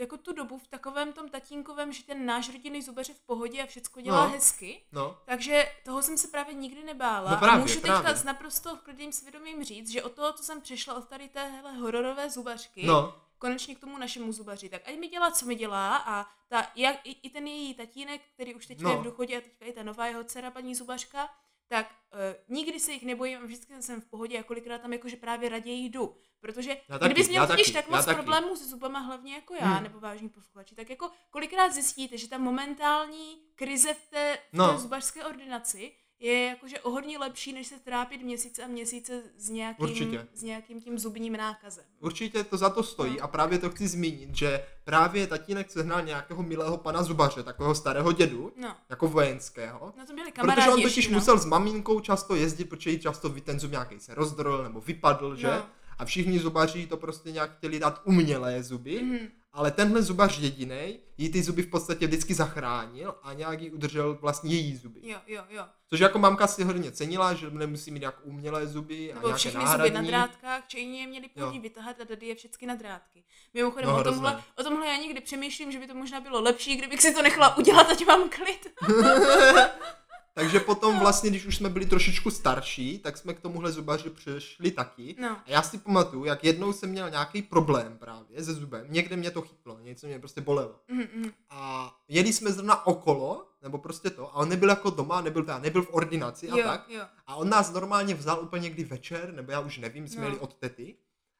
jako 0.00 0.16
tu 0.16 0.32
dobu 0.32 0.58
v 0.58 0.68
takovém 0.68 1.12
tom 1.12 1.28
tatínkovém, 1.28 1.92
že 1.92 2.02
ten 2.04 2.26
náš 2.26 2.48
rodinný 2.52 2.82
zubař 2.82 3.08
je 3.08 3.14
v 3.14 3.20
pohodě 3.20 3.62
a 3.62 3.66
všecko 3.66 4.00
dělá 4.00 4.24
No. 4.24 4.30
hezky. 4.30 4.82
No, 4.92 5.18
Takže 5.24 5.72
toho 5.84 6.02
jsem 6.02 6.18
se 6.18 6.28
právě 6.28 6.54
nikdy 6.54 6.84
nebála. 6.84 7.30
No 7.30 7.36
právě, 7.36 7.56
a 7.58 7.60
můžu 7.60 7.74
teďka 7.80 8.00
právě. 8.00 8.16
s 8.20 8.24
naprosto 8.24 8.76
klidným 8.76 9.12
svědomím 9.12 9.64
říct, 9.64 9.90
že 9.90 10.02
od 10.02 10.12
toho, 10.12 10.32
co 10.32 10.42
jsem 10.42 10.60
přišla 10.60 10.94
od 10.94 11.08
tady 11.08 11.28
téhle 11.28 11.72
hororové 11.72 12.30
zubařky, 12.30 12.86
no, 12.86 13.14
konečně 13.38 13.74
k 13.74 13.78
tomu 13.80 13.98
našemu 13.98 14.32
zubaři, 14.32 14.68
tak 14.68 14.82
ať 14.88 14.96
mi 14.98 15.08
dělá, 15.08 15.30
co 15.30 15.46
mi 15.46 15.54
dělá 15.54 15.96
a 15.96 16.26
ta, 16.48 16.66
jak, 16.76 16.96
i, 17.04 17.10
i 17.10 17.30
ten 17.30 17.46
její 17.46 17.74
tatínek, 17.74 18.20
který 18.34 18.54
už 18.54 18.66
teďka 18.66 18.84
No. 18.84 18.90
je 18.90 18.96
v 18.96 19.02
důchodě 19.02 19.38
a 19.38 19.40
teďka 19.40 19.64
i 19.66 19.72
ta 19.72 19.82
nová 19.82 20.06
jeho 20.06 20.24
dcera, 20.24 20.50
paní 20.50 20.74
zubařka, 20.74 21.28
tak 21.70 21.86
uh, 22.12 22.54
nikdy 22.56 22.80
se 22.80 22.92
jich 22.92 23.02
nebojím 23.04 23.38
a 23.38 23.44
vždycky 23.44 23.82
jsem 23.82 24.00
v 24.00 24.04
pohodě 24.06 24.38
a 24.38 24.42
kolikrát 24.42 24.80
tam 24.82 24.92
jakože 24.92 25.16
právě 25.16 25.48
raději 25.48 25.84
jdu. 25.88 26.16
Protože 26.40 26.76
Já 26.88 26.98
taky, 26.98 27.12
kdybys 27.12 27.28
měl 27.28 27.46
totiž 27.46 27.70
tak 27.70 27.88
moc 27.88 28.04
taky. 28.04 28.14
problémů 28.14 28.56
se 28.56 28.64
zubama, 28.64 28.98
hlavně 28.98 29.34
jako 29.34 29.54
já, 29.54 29.66
Hmm. 29.66 29.82
nebo 29.82 30.00
vážní 30.00 30.28
posluchači, 30.28 30.74
tak 30.74 30.90
jako 30.90 31.10
kolikrát 31.30 31.72
zjistíte, 31.72 32.18
že 32.18 32.28
ta 32.28 32.38
momentální 32.38 33.42
krize 33.54 33.94
v 33.94 34.06
té, 34.10 34.38
v 34.52 34.56
No. 34.56 34.72
té 34.72 34.78
zubařské 34.78 35.24
ordinaci 35.24 35.92
je 36.20 36.44
jakože 36.46 36.80
o 36.80 36.90
hodně 36.90 37.18
lepší, 37.18 37.52
než 37.52 37.66
se 37.66 37.74
trápit 37.78 38.22
měsíce 38.22 38.62
a 38.64 38.66
měsíce 38.66 39.22
s 39.38 39.48
nějakým, 39.48 39.84
Určitě. 39.84 40.26
s 40.34 40.42
nějakým 40.42 40.80
tím 40.80 40.98
zubním 40.98 41.32
nákazem. 41.32 41.84
určitě 42.00 42.44
to 42.44 42.56
za 42.56 42.70
to 42.70 42.82
stojí 42.82 43.16
No. 43.18 43.24
a 43.24 43.28
právě 43.28 43.58
to 43.58 43.70
chci 43.70 43.88
zmínit, 43.88 44.36
že 44.36 44.64
právě 44.84 45.26
tatínek 45.26 45.70
sehnal 45.70 46.02
nějakého 46.02 46.42
milého 46.42 46.76
pana 46.76 47.02
zubaře, 47.02 47.42
takového 47.42 47.74
starého 47.74 48.12
dědu, 48.12 48.52
No, 48.56 48.76
jako 48.90 49.08
vojenského. 49.08 49.92
na 49.96 50.06
to 50.06 50.14
byli 50.14 50.32
kamarádi 50.32 50.60
Protože 50.60 50.70
on 50.72 50.78
ještě, 50.78 50.90
totiž 50.90 51.08
no. 51.08 51.14
musel 51.18 51.38
s 51.38 51.44
maminkou 51.44 52.00
často 52.00 52.34
jezdit, 52.34 52.64
protože 52.64 52.90
jí 52.90 52.98
často 52.98 53.28
ten 53.28 53.60
zub 53.60 53.70
nějaký 53.70 54.00
se 54.00 54.14
rozdrol 54.14 54.62
nebo 54.62 54.80
vypadl, 54.80 55.36
že? 55.36 55.46
No. 55.46 55.66
A 55.98 56.04
všichni 56.04 56.38
zubaři 56.38 56.86
to 56.86 56.96
prostě 56.96 57.32
nějak 57.32 57.56
chtěli 57.56 57.78
dát 57.78 58.00
umělé 58.04 58.62
zuby, 58.62 59.02
Mhm. 59.02 59.18
Ale 59.52 59.70
tenhle 59.70 60.02
zubař 60.02 60.38
jediný 60.38 60.98
jí 61.18 61.28
ty 61.32 61.42
zuby 61.42 61.62
v 61.62 61.66
podstatě 61.70 62.06
vždycky 62.06 62.34
zachránil 62.34 63.14
a 63.22 63.32
nějak 63.32 63.60
jí 63.60 63.70
udržel 63.70 64.14
vlastně 64.20 64.54
její 64.54 64.76
zuby. 64.76 65.00
Jo, 65.02 65.18
jo, 65.26 65.44
jo. 65.50 65.64
Což 65.88 66.00
jako 66.00 66.18
mamka 66.18 66.46
si 66.46 66.64
hodně 66.64 66.92
cenila, 66.92 67.34
že 67.34 67.50
nemusí 67.50 67.90
mít 67.90 68.02
jako 68.02 68.22
umělé 68.24 68.66
zuby 68.66 69.12
a 69.12 69.14
Nebo 69.14 69.26
nějaké 69.26 69.38
všechny 69.38 69.64
náhradní. 69.64 69.96
zuby 69.96 70.02
na 70.02 70.08
drátkách, 70.10 70.64
že 70.68 70.78
jiní 70.78 71.00
je 71.00 71.06
měli 71.06 71.28
původní 71.28 71.60
vytahat 71.60 72.00
a 72.00 72.04
tady 72.04 72.26
je 72.26 72.34
všechny 72.34 72.66
na 72.66 72.74
drátky. 72.74 73.24
Mimochodem 73.54 73.90
No, 73.90 74.00
o, 74.00 74.04
tomhle, 74.04 74.42
o 74.58 74.62
tomhle 74.62 74.86
já 74.86 74.96
někdy 74.96 75.20
přemýšlím, 75.20 75.72
že 75.72 75.78
by 75.78 75.86
to 75.86 75.94
možná 75.94 76.20
bylo 76.20 76.40
lepší, 76.40 76.76
kdybych 76.76 77.02
si 77.02 77.14
to 77.14 77.22
nechala 77.22 77.56
udělat, 77.56 77.86
ať 77.90 78.06
mám 78.06 78.28
klid. 78.28 78.66
Takže 80.34 80.60
potom 80.60 80.98
vlastně, 80.98 81.30
když 81.30 81.46
už 81.46 81.56
jsme 81.56 81.68
byli 81.68 81.86
trošičku 81.86 82.30
starší, 82.30 82.98
tak 82.98 83.16
jsme 83.16 83.34
k 83.34 83.40
tomuhle 83.40 83.72
zubaři 83.72 84.10
přišli 84.10 84.70
taky. 84.70 85.16
No. 85.20 85.28
A 85.30 85.42
já 85.46 85.62
si 85.62 85.78
pamatuju, 85.78 86.24
jak 86.24 86.44
jednou 86.44 86.72
jsem 86.72 86.90
měl 86.90 87.10
nějaký 87.10 87.42
problém 87.42 87.98
právě 87.98 88.44
se 88.44 88.54
zubem. 88.54 88.86
Někde 88.88 89.16
mě 89.16 89.30
to 89.30 89.42
chytlo, 89.42 89.78
něco 89.82 90.06
mě 90.06 90.18
prostě 90.18 90.40
bolelo. 90.40 90.74
Mhm, 90.88 91.06
mhm. 91.16 91.30
A 91.50 91.92
jeli 92.08 92.32
jsme 92.32 92.52
zrovna 92.52 92.86
okolo, 92.86 93.46
nebo 93.62 93.78
prostě 93.78 94.10
to, 94.10 94.28
a 94.28 94.34
on 94.34 94.48
nebyl 94.48 94.68
jako 94.68 94.90
doma, 94.90 95.20
nebyl 95.20 95.44
tam, 95.44 95.62
nebyl 95.62 95.82
v 95.82 95.94
ordinaci 95.94 96.50
a 96.50 96.56
Jo, 96.58 96.64
tak. 96.64 96.88
jo. 96.88 97.02
A 97.26 97.34
on 97.36 97.48
nás 97.48 97.72
normálně 97.72 98.14
vzal 98.14 98.40
úplně 98.42 98.62
někdy 98.62 98.84
večer, 98.84 99.32
nebo 99.34 99.52
já 99.52 99.60
už 99.60 99.78
nevím, 99.78 100.08
jsme 100.08 100.20
No. 100.20 100.26
jeli 100.26 100.38
od 100.38 100.54
tety. 100.54 100.96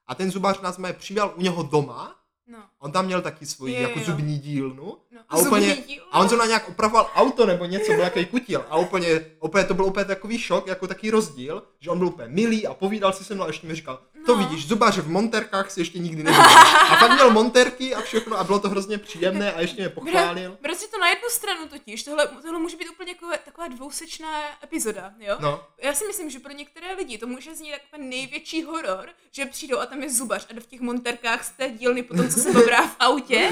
A 0.06 0.14
ten 0.14 0.30
zubař 0.30 0.60
nás 0.60 0.78
mě 0.78 0.92
přijal 0.92 1.32
u 1.36 1.42
něho 1.42 1.62
doma, 1.62 2.16
No. 2.46 2.58
on 2.78 2.92
tam 2.92 3.06
měl 3.06 3.22
taky 3.22 3.46
svoji 3.46 3.74
Jo, 3.74 3.80
jako 3.80 3.98
jo. 3.98 4.04
zubní 4.04 4.38
dílnu. 4.38 4.98
No. 5.32 5.38
A 5.38 5.42
úplně-. 5.42 5.76
A 6.12 6.18
on 6.20 6.28
zrovna 6.28 6.46
nějak 6.46 6.68
opravoval 6.68 7.10
auto 7.14 7.46
nebo 7.46 7.64
něco, 7.64 7.92
byl 7.92 8.00
jaký 8.00 8.26
kutil. 8.26 8.64
A 8.70 8.76
úplně, 8.76 9.06
úplně, 9.40 9.64
to 9.64 9.74
byl 9.74 9.84
úplně 9.84 10.04
takový 10.04 10.38
šok, 10.38 10.66
jako 10.66 10.86
taký 10.86 11.10
rozdíl, 11.10 11.62
že 11.80 11.90
on 11.90 11.98
byl 11.98 12.06
úplně 12.06 12.28
milý 12.28 12.66
a 12.66 12.74
povídal 12.74 13.12
si 13.12 13.24
se 13.24 13.34
mnou 13.34 13.44
a 13.44 13.46
ještě 13.46 13.66
mi 13.66 13.74
říkal, 13.74 14.00
to 14.26 14.36
No. 14.36 14.42
vidíš, 14.48 14.66
zubař 14.68 14.98
v 14.98 15.08
monterkách 15.08 15.70
si 15.70 15.80
ještě 15.80 15.98
nikdy 15.98 16.22
neviděl. 16.22 16.46
A 16.90 16.96
pak 16.96 17.12
měl 17.12 17.30
monterky 17.30 17.94
a 17.94 18.00
všechno 18.00 18.38
a 18.38 18.44
bylo 18.44 18.58
to 18.58 18.68
hrozně 18.68 18.98
příjemné 18.98 19.52
a 19.52 19.60
ještě 19.60 19.82
mě 19.82 19.88
pochválil. 19.88 20.58
Bratře, 20.62 20.86
to 20.86 20.98
na 21.00 21.08
jednu 21.08 21.28
stranu 21.30 21.66
totiž, 21.68 22.02
tohle, 22.02 22.26
tohle 22.42 22.58
může 22.58 22.76
být 22.76 22.88
úplně 22.90 23.10
jako, 23.12 23.26
taková 23.44 23.68
dvousečná 23.68 24.28
epizoda, 24.64 25.12
jo? 25.18 25.36
No, 25.40 25.62
Já 25.82 25.94
si 25.94 26.06
myslím, 26.06 26.30
že 26.30 26.38
pro 26.38 26.52
některé 26.52 26.94
lidi 26.94 27.18
to 27.18 27.26
může 27.26 27.54
znít 27.54 27.70
jako 27.70 27.96
největší 27.98 28.62
horor, 28.62 29.08
že 29.32 29.46
přijdou 29.46 29.78
a 29.78 29.86
tam 29.86 30.02
je 30.02 30.10
zubař 30.12 30.46
a 30.56 30.60
v 30.60 30.66
těch 30.66 30.80
monterkách 30.80 31.44
z 31.44 31.50
té 31.50 31.70
dílny 31.70 32.02
po 32.02 32.14
tom, 32.16 32.28
co 32.28 32.40
se 32.40 32.52
babrá 32.52 32.86
v 32.86 32.96
autě 33.00 33.48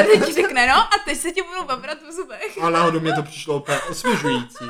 a 0.00 0.02
teď 0.02 0.34
řekne, 0.34 0.66
no 0.66 0.74
a 0.74 0.90
teď 1.08 1.18
se 1.18 1.32
ti 1.32 1.42
budou 1.42 1.64
babrat 1.64 1.98
v 2.08 2.12
zubech. 2.12 2.58
a 2.62 2.70
náhodou 2.70 3.00
mě 3.00 3.12
to 3.12 3.22
přišlo 3.22 3.56
úplně 3.56 3.80
osvěžující. 3.80 4.64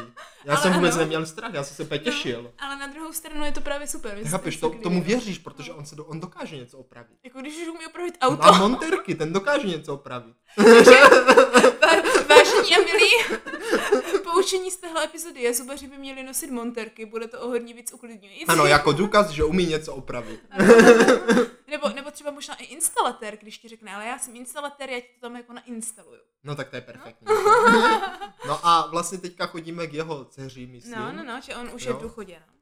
Já 0.44 0.52
Ale 0.54 0.62
jsem 0.62 0.72
vůbec 0.72 0.92
ano. 0.94 1.00
neměl 1.00 1.26
strach, 1.26 1.54
já 1.54 1.64
jsem 1.64 1.76
se 1.76 1.82
úplně 1.82 1.98
těšil. 1.98 2.52
Ale 2.58 2.76
na 2.76 2.86
druhou 2.86 3.12
stranu 3.12 3.44
je 3.44 3.52
to 3.52 3.60
právě 3.60 3.86
super. 3.86 4.18
Chápeš, 4.28 4.56
to, 4.56 4.70
tomu 4.70 5.02
věříš, 5.02 5.38
protože 5.38 5.72
on, 5.72 5.86
se 5.86 5.96
do, 5.96 6.04
on 6.04 6.20
dokáže 6.20 6.56
něco 6.56 6.78
opravit. 6.78 7.16
Jako 7.24 7.40
když 7.40 7.56
už 7.62 7.68
umí 7.68 7.86
opravit 7.86 8.14
On 8.28 8.34
auto. 8.34 8.42
má 8.52 8.58
monterky, 8.58 9.14
ten 9.14 9.32
dokáže 9.32 9.66
něco 9.66 9.94
opravit. 9.94 10.34
Vá- 10.58 11.68
Vážení 12.28 12.76
a 12.76 12.78
milí, 12.78 13.38
poučení 14.22 14.70
z 14.70 14.76
téhle 14.76 15.04
epizody 15.04 15.40
je, 15.40 15.54
zubaři 15.54 15.86
by 15.86 15.98
měli 15.98 16.22
nosit 16.22 16.50
monterky, 16.50 17.06
bude 17.06 17.28
to 17.28 17.40
o 17.40 17.48
hodně 17.48 17.74
víc 17.74 17.92
uklidňující. 17.92 18.44
Ano, 18.48 18.66
jako 18.66 18.92
důkaz, 18.92 19.30
že 19.30 19.44
umí 19.44 19.66
něco 19.66 19.94
opravit. 19.94 20.40
Nebo, 21.70 21.88
nebo 21.88 22.07
třeba 22.18 22.30
možná 22.30 22.54
i 22.54 22.64
instalatér, 22.64 23.36
když 23.36 23.58
ti 23.58 23.68
řekne, 23.68 23.94
ale 23.94 24.06
já 24.06 24.18
jsem 24.18 24.36
instalatér, 24.36 24.90
já 24.90 25.00
ti 25.00 25.06
to 25.14 25.20
tam 25.20 25.36
jako 25.36 25.52
nainstaluju. 25.52 26.20
No 26.44 26.54
tak 26.56 26.68
to 26.68 26.76
je 26.76 26.82
perfektní. 26.82 27.26
No 28.46 28.60
a 28.66 28.86
vlastně 28.90 29.18
teďka 29.18 29.46
chodíme 29.46 29.86
k 29.86 29.92
jeho 29.94 30.24
dceři, 30.24 30.66
myslím. 30.66 30.94
No, 30.98 31.12
no, 31.12 31.24
no, 31.24 31.40
že 31.40 31.56
on 31.56 31.70
už 31.74 31.82
Jo. 31.84 31.90
je 31.92 31.98
v 31.98 32.02
důchodě. 32.02 32.42
No. 32.46 32.52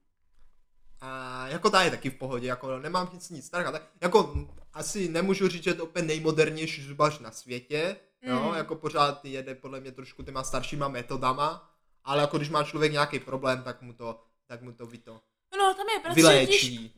A 1.00 1.46
jako 1.48 1.70
ta 1.70 1.82
je 1.82 1.90
taky 1.90 2.10
v 2.10 2.14
pohodě, 2.14 2.46
jako 2.46 2.78
nemám 2.78 3.10
nic 3.12 3.30
nic 3.30 3.46
starého. 3.46 3.72
Tak 3.72 3.82
jako 4.00 4.34
asi 4.72 5.08
nemůžu 5.08 5.48
říct, 5.48 5.62
že 5.64 5.70
je 5.70 5.74
to 5.74 5.84
úplně 5.84 6.04
nejmodernější 6.06 6.82
zubař 6.82 7.18
na 7.18 7.30
světě, 7.30 7.96
jo, 8.22 8.40
Mhm. 8.42 8.54
jako 8.56 8.74
pořád 8.76 9.24
jede 9.24 9.54
podle 9.54 9.80
mě 9.80 9.92
trošku 9.92 10.22
těma 10.22 10.42
staršíma 10.44 10.88
metodama, 10.88 11.70
ale 12.04 12.20
jako 12.20 12.36
když 12.36 12.50
má 12.50 12.64
člověk 12.64 12.92
nějaký 12.92 13.18
problém, 13.20 13.62
tak 13.62 13.82
mu 13.82 13.92
to, 13.92 14.22
tak 14.46 14.62
mu 14.62 14.72
to 14.72 14.86
ví 14.86 14.98
to 14.98 15.20
No, 15.58 15.74
tam 15.74 15.86
je, 15.88 15.98
bratře, 16.00 16.22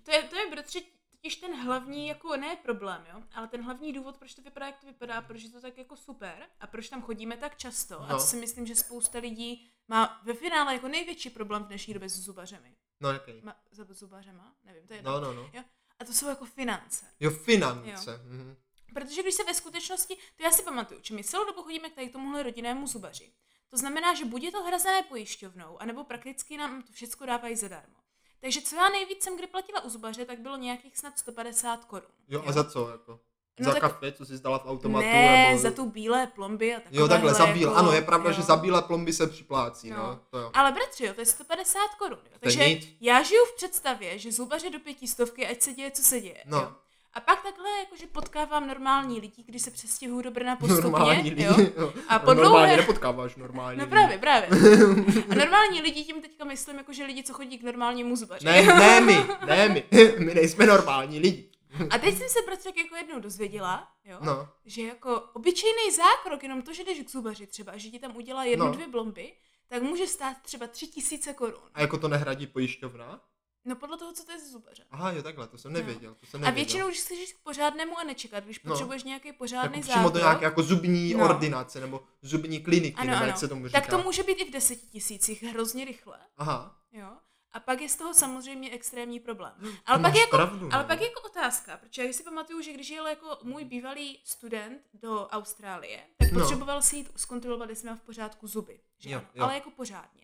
to 0.04 0.10
je, 0.12 0.22
to 0.22 0.36
je, 0.36 0.50
bratře, 0.50 0.80
totiž 1.22 1.36
ten 1.36 1.62
hlavní, 1.64 2.08
jako 2.08 2.36
ne 2.36 2.56
problém, 2.56 3.06
jo, 3.14 3.22
ale 3.34 3.48
ten 3.48 3.62
hlavní 3.62 3.92
důvod, 3.92 4.16
proč 4.16 4.34
to 4.34 4.42
vypadá, 4.42 4.66
jak 4.66 4.80
to 4.80 4.86
vypadá, 4.86 5.22
proč 5.22 5.42
je 5.42 5.50
to 5.50 5.60
tak 5.60 5.78
jako 5.78 5.96
super 5.96 6.46
a 6.60 6.66
proč 6.66 6.88
tam 6.88 7.02
chodíme 7.02 7.36
tak 7.36 7.56
často 7.56 8.00
a 8.00 8.06
No. 8.06 8.18
co 8.18 8.26
si 8.26 8.36
myslím, 8.36 8.66
že 8.66 8.74
spousta 8.76 9.18
lidí 9.18 9.70
má 9.88 10.20
ve 10.24 10.34
finále 10.34 10.74
jako 10.74 10.88
největší 10.88 11.30
problém 11.30 11.64
v 11.64 11.66
dnešní 11.66 11.94
době 11.94 12.08
s 12.08 12.18
zubařemi. 12.20 12.76
No, 13.00 13.12
jaký? 13.12 13.32
Ma, 13.42 13.56
za 13.70 13.84
zubařema? 13.88 14.54
Nevím, 14.64 14.86
to 14.86 14.92
je 14.92 14.98
jedno. 14.98 15.12
No, 15.12 15.20
no, 15.20 15.34
no. 15.34 15.50
A 15.98 16.04
to 16.04 16.12
jsou 16.12 16.28
jako 16.28 16.44
finance. 16.44 17.06
Jo, 17.20 17.30
finance. 17.30 18.20
Mhm. 18.24 18.56
Protože 18.94 19.22
když 19.22 19.34
se 19.34 19.44
ve 19.44 19.54
skutečnosti, 19.54 20.16
to 20.36 20.42
já 20.42 20.50
si 20.50 20.62
pamatuju, 20.62 21.00
že 21.02 21.14
my 21.14 21.24
celou 21.24 21.44
dobu 21.46 21.62
chodíme 21.62 21.90
k 21.90 21.94
tady 21.94 22.08
tomuhle 22.08 22.42
rodinnému 22.42 22.86
zubaři. 22.86 23.32
To 23.68 23.76
znamená, 23.76 24.14
že 24.14 24.24
buď 24.24 24.42
je 24.42 24.52
to 24.52 24.62
hrazené 24.62 25.02
pojišťovnou, 25.02 25.82
anebo 25.82 26.04
prakticky 26.04 26.56
nám 26.56 26.82
to 26.82 26.92
všechno 26.92 27.26
dávají 27.26 27.56
zadarmo. 27.56 27.97
Takže 28.40 28.60
co 28.60 28.76
já 28.76 28.88
nejvíc 28.88 29.22
jsem 29.22 29.36
kdy 29.36 29.46
platila 29.46 29.84
u 29.84 29.88
zubaře, 29.90 30.24
tak 30.24 30.38
bylo 30.38 30.56
nějakých 30.56 30.98
snad 30.98 31.18
150 31.18 31.84
korun. 31.84 32.08
Jo, 32.28 32.42
a 32.46 32.52
za 32.52 32.64
co, 32.64 32.90
jako? 32.90 33.20
No 33.60 33.64
za 33.64 33.72
tak- 33.72 33.80
kafe, 33.80 34.12
co 34.12 34.26
jsi 34.26 34.36
zdala 34.36 34.58
v 34.58 34.66
automatu? 34.66 35.06
Ne, 35.06 35.46
nebo... 35.48 35.62
za 35.62 35.70
tu 35.70 35.90
bílé 35.90 36.26
plomby 36.26 36.74
a 36.74 36.80
takové. 36.80 37.00
Jo, 37.00 37.08
takhle, 37.08 37.34
za 37.34 37.46
bíl. 37.46 37.68
Jako, 37.68 37.74
Ano, 37.80 37.92
je 37.92 38.02
pravda, 38.02 38.30
jo. 38.30 38.36
že 38.36 38.42
za 38.42 38.56
bílé 38.56 38.82
plomby 38.82 39.12
se 39.12 39.26
připlácí, 39.26 39.90
no. 39.90 39.96
No. 39.96 40.20
To 40.30 40.38
jo. 40.38 40.50
Ale 40.54 40.72
bratře, 40.72 41.06
jo, 41.06 41.14
to 41.14 41.20
je 41.20 41.26
150 41.26 41.78
korun. 41.98 42.18
Jo. 42.24 42.36
Takže 42.40 42.64
já 43.00 43.22
žiju 43.22 43.44
v 43.44 43.56
představě, 43.56 44.18
že 44.18 44.32
zubaře 44.32 44.70
do 44.70 44.78
pětistovky, 44.80 45.46
ať 45.46 45.62
se 45.62 45.72
děje, 45.72 45.90
co 45.90 46.02
se 46.02 46.20
děje. 46.20 46.42
No. 46.46 46.58
Jo. 46.58 46.72
A 47.18 47.20
pak 47.20 47.42
takhle 47.42 47.70
jakože 47.78 48.06
potkávám 48.06 48.66
normální 48.66 49.20
lidi, 49.20 49.42
když 49.46 49.62
se 49.62 49.70
přestěhuju 49.70 50.22
do 50.22 50.30
Brna 50.30 50.56
postupně. 50.56 50.82
Normální 50.82 51.30
lidi. 51.30 51.42
jo. 51.44 51.54
jo. 51.76 51.92
A 52.08 52.18
po 52.18 52.34
Normálně 52.34 52.66
dlouhé- 52.66 52.76
nepotkáváš 52.76 53.36
normální 53.36 53.78
No 53.78 53.84
lidi. 53.84 53.90
právě, 53.90 54.18
právě. 54.18 54.48
A 55.30 55.34
normální 55.34 55.80
lidi 55.80 56.04
tím 56.04 56.22
teďka 56.22 56.44
myslím, 56.44 56.76
jako 56.76 56.92
že 56.92 57.04
lidi, 57.04 57.22
co 57.22 57.32
chodí 57.32 57.58
k 57.58 57.62
normálnímu 57.62 58.16
zubaři. 58.16 58.44
Ne, 58.46 58.62
ne 58.62 59.00
my, 59.00 59.16
ne 59.46 59.68
my. 59.68 59.84
My 60.18 60.34
nejsme 60.34 60.66
normální 60.66 61.18
lidi. 61.18 61.50
A 61.90 61.98
teď 61.98 62.14
jsem 62.18 62.28
se 62.28 62.38
prostě 62.42 62.72
jako 62.76 62.96
jednou 62.96 63.20
dozvěděla, 63.20 63.88
jo, 64.04 64.18
No. 64.22 64.48
že 64.64 64.82
jako 64.82 65.22
obyčejný 65.32 65.90
zákrok, 65.96 66.42
jenom 66.42 66.62
to, 66.62 66.72
že 66.72 66.84
jdeš 66.84 66.98
k 67.00 67.10
zubaři 67.10 67.46
třeba, 67.46 67.72
a 67.72 67.76
že 67.76 67.88
ti 67.90 67.98
tam 67.98 68.16
udělá 68.16 68.44
jednu, 68.44 68.66
No. 68.66 68.72
dvě 68.72 68.88
blomby, 68.88 69.32
tak 69.68 69.82
může 69.82 70.06
stát 70.06 70.36
třeba 70.42 70.66
tři 70.66 70.86
tisíce 70.86 71.32
korun. 71.32 71.60
A 71.74 71.80
jako 71.80 71.98
to 71.98 72.08
nehradí 72.08 72.46
pojišťovna? 72.46 73.20
No 73.68 73.76
podle 73.76 73.98
toho, 73.98 74.12
co 74.12 74.24
to 74.24 74.32
je 74.32 74.38
ze 74.38 74.48
zubaře. 74.50 74.84
Aha, 74.90 75.10
jo, 75.12 75.22
takhle, 75.22 75.48
to 75.48 75.58
jsem 75.58 75.72
No. 75.72 75.78
nevěděl. 75.78 76.14
To 76.20 76.26
jsem 76.26 76.40
A 76.40 76.44
nevěděl. 76.44 76.64
většinou, 76.64 76.86
když 76.88 77.00
chceš 77.00 77.32
k 77.32 77.38
pořádnému 77.38 77.98
a 77.98 78.04
nečekat, 78.04 78.44
když 78.44 78.62
No. 78.62 78.70
potřebuješ 78.72 79.04
nějaký 79.04 79.32
pořádný 79.32 79.80
do 79.80 79.86
zákrok, 79.86 80.14
nějaké 80.14 80.44
jako 80.44 80.62
zubní 80.62 81.14
No. 81.14 81.24
ordinace, 81.24 81.80
nebo 81.80 82.02
zubní 82.22 82.60
kliniky, 82.62 82.96
ano, 82.96 83.06
nebo 83.10 83.16
ano, 83.16 83.26
jak 83.26 83.38
se 83.38 83.48
tomu 83.48 83.66
říká. 83.68 83.80
tak 83.80 83.90
to 83.90 83.98
může 84.02 84.22
být 84.22 84.32
i 84.32 84.44
v 84.44 84.50
deseti 84.52 84.86
tisících 84.86 85.42
hrozně 85.42 85.84
rychle. 85.84 86.18
Aha. 86.36 86.76
Jo? 86.92 87.08
A 87.52 87.60
pak 87.60 87.80
je 87.80 87.88
z 87.88 87.96
toho 87.96 88.14
samozřejmě 88.14 88.70
extrémní 88.70 89.20
problém. 89.20 89.54
Ale 89.86 89.98
To 89.98 90.02
pak, 90.02 90.12
máš 90.12 90.20
jako, 90.20 90.30
pravdu, 90.36 90.68
ale 90.72 90.82
no. 90.82 90.88
pak 90.88 91.00
jako 91.00 91.20
otázka, 91.20 91.76
protože 91.76 92.04
já 92.04 92.12
si 92.12 92.22
pamatuju, 92.22 92.60
že 92.62 92.72
když 92.72 92.90
jel 92.90 93.06
jako 93.06 93.38
můj 93.42 93.64
bývalý 93.64 94.20
student 94.24 94.82
do 94.94 95.26
Austrálie, 95.28 96.00
tak 96.18 96.32
No. 96.32 96.40
potřeboval 96.40 96.82
si 96.82 96.96
jít 96.96 97.10
zkontrolovat, 97.16 97.70
jestli 97.70 97.88
má 97.88 97.96
v 97.96 98.00
pořádku 98.00 98.46
zuby. 98.46 98.80
Že 98.98 99.10
Jo, 99.10 99.18
ano, 99.18 99.28
jo. 99.34 99.44
Ale 99.44 99.54
jako 99.54 99.70
pořádně. 99.70 100.22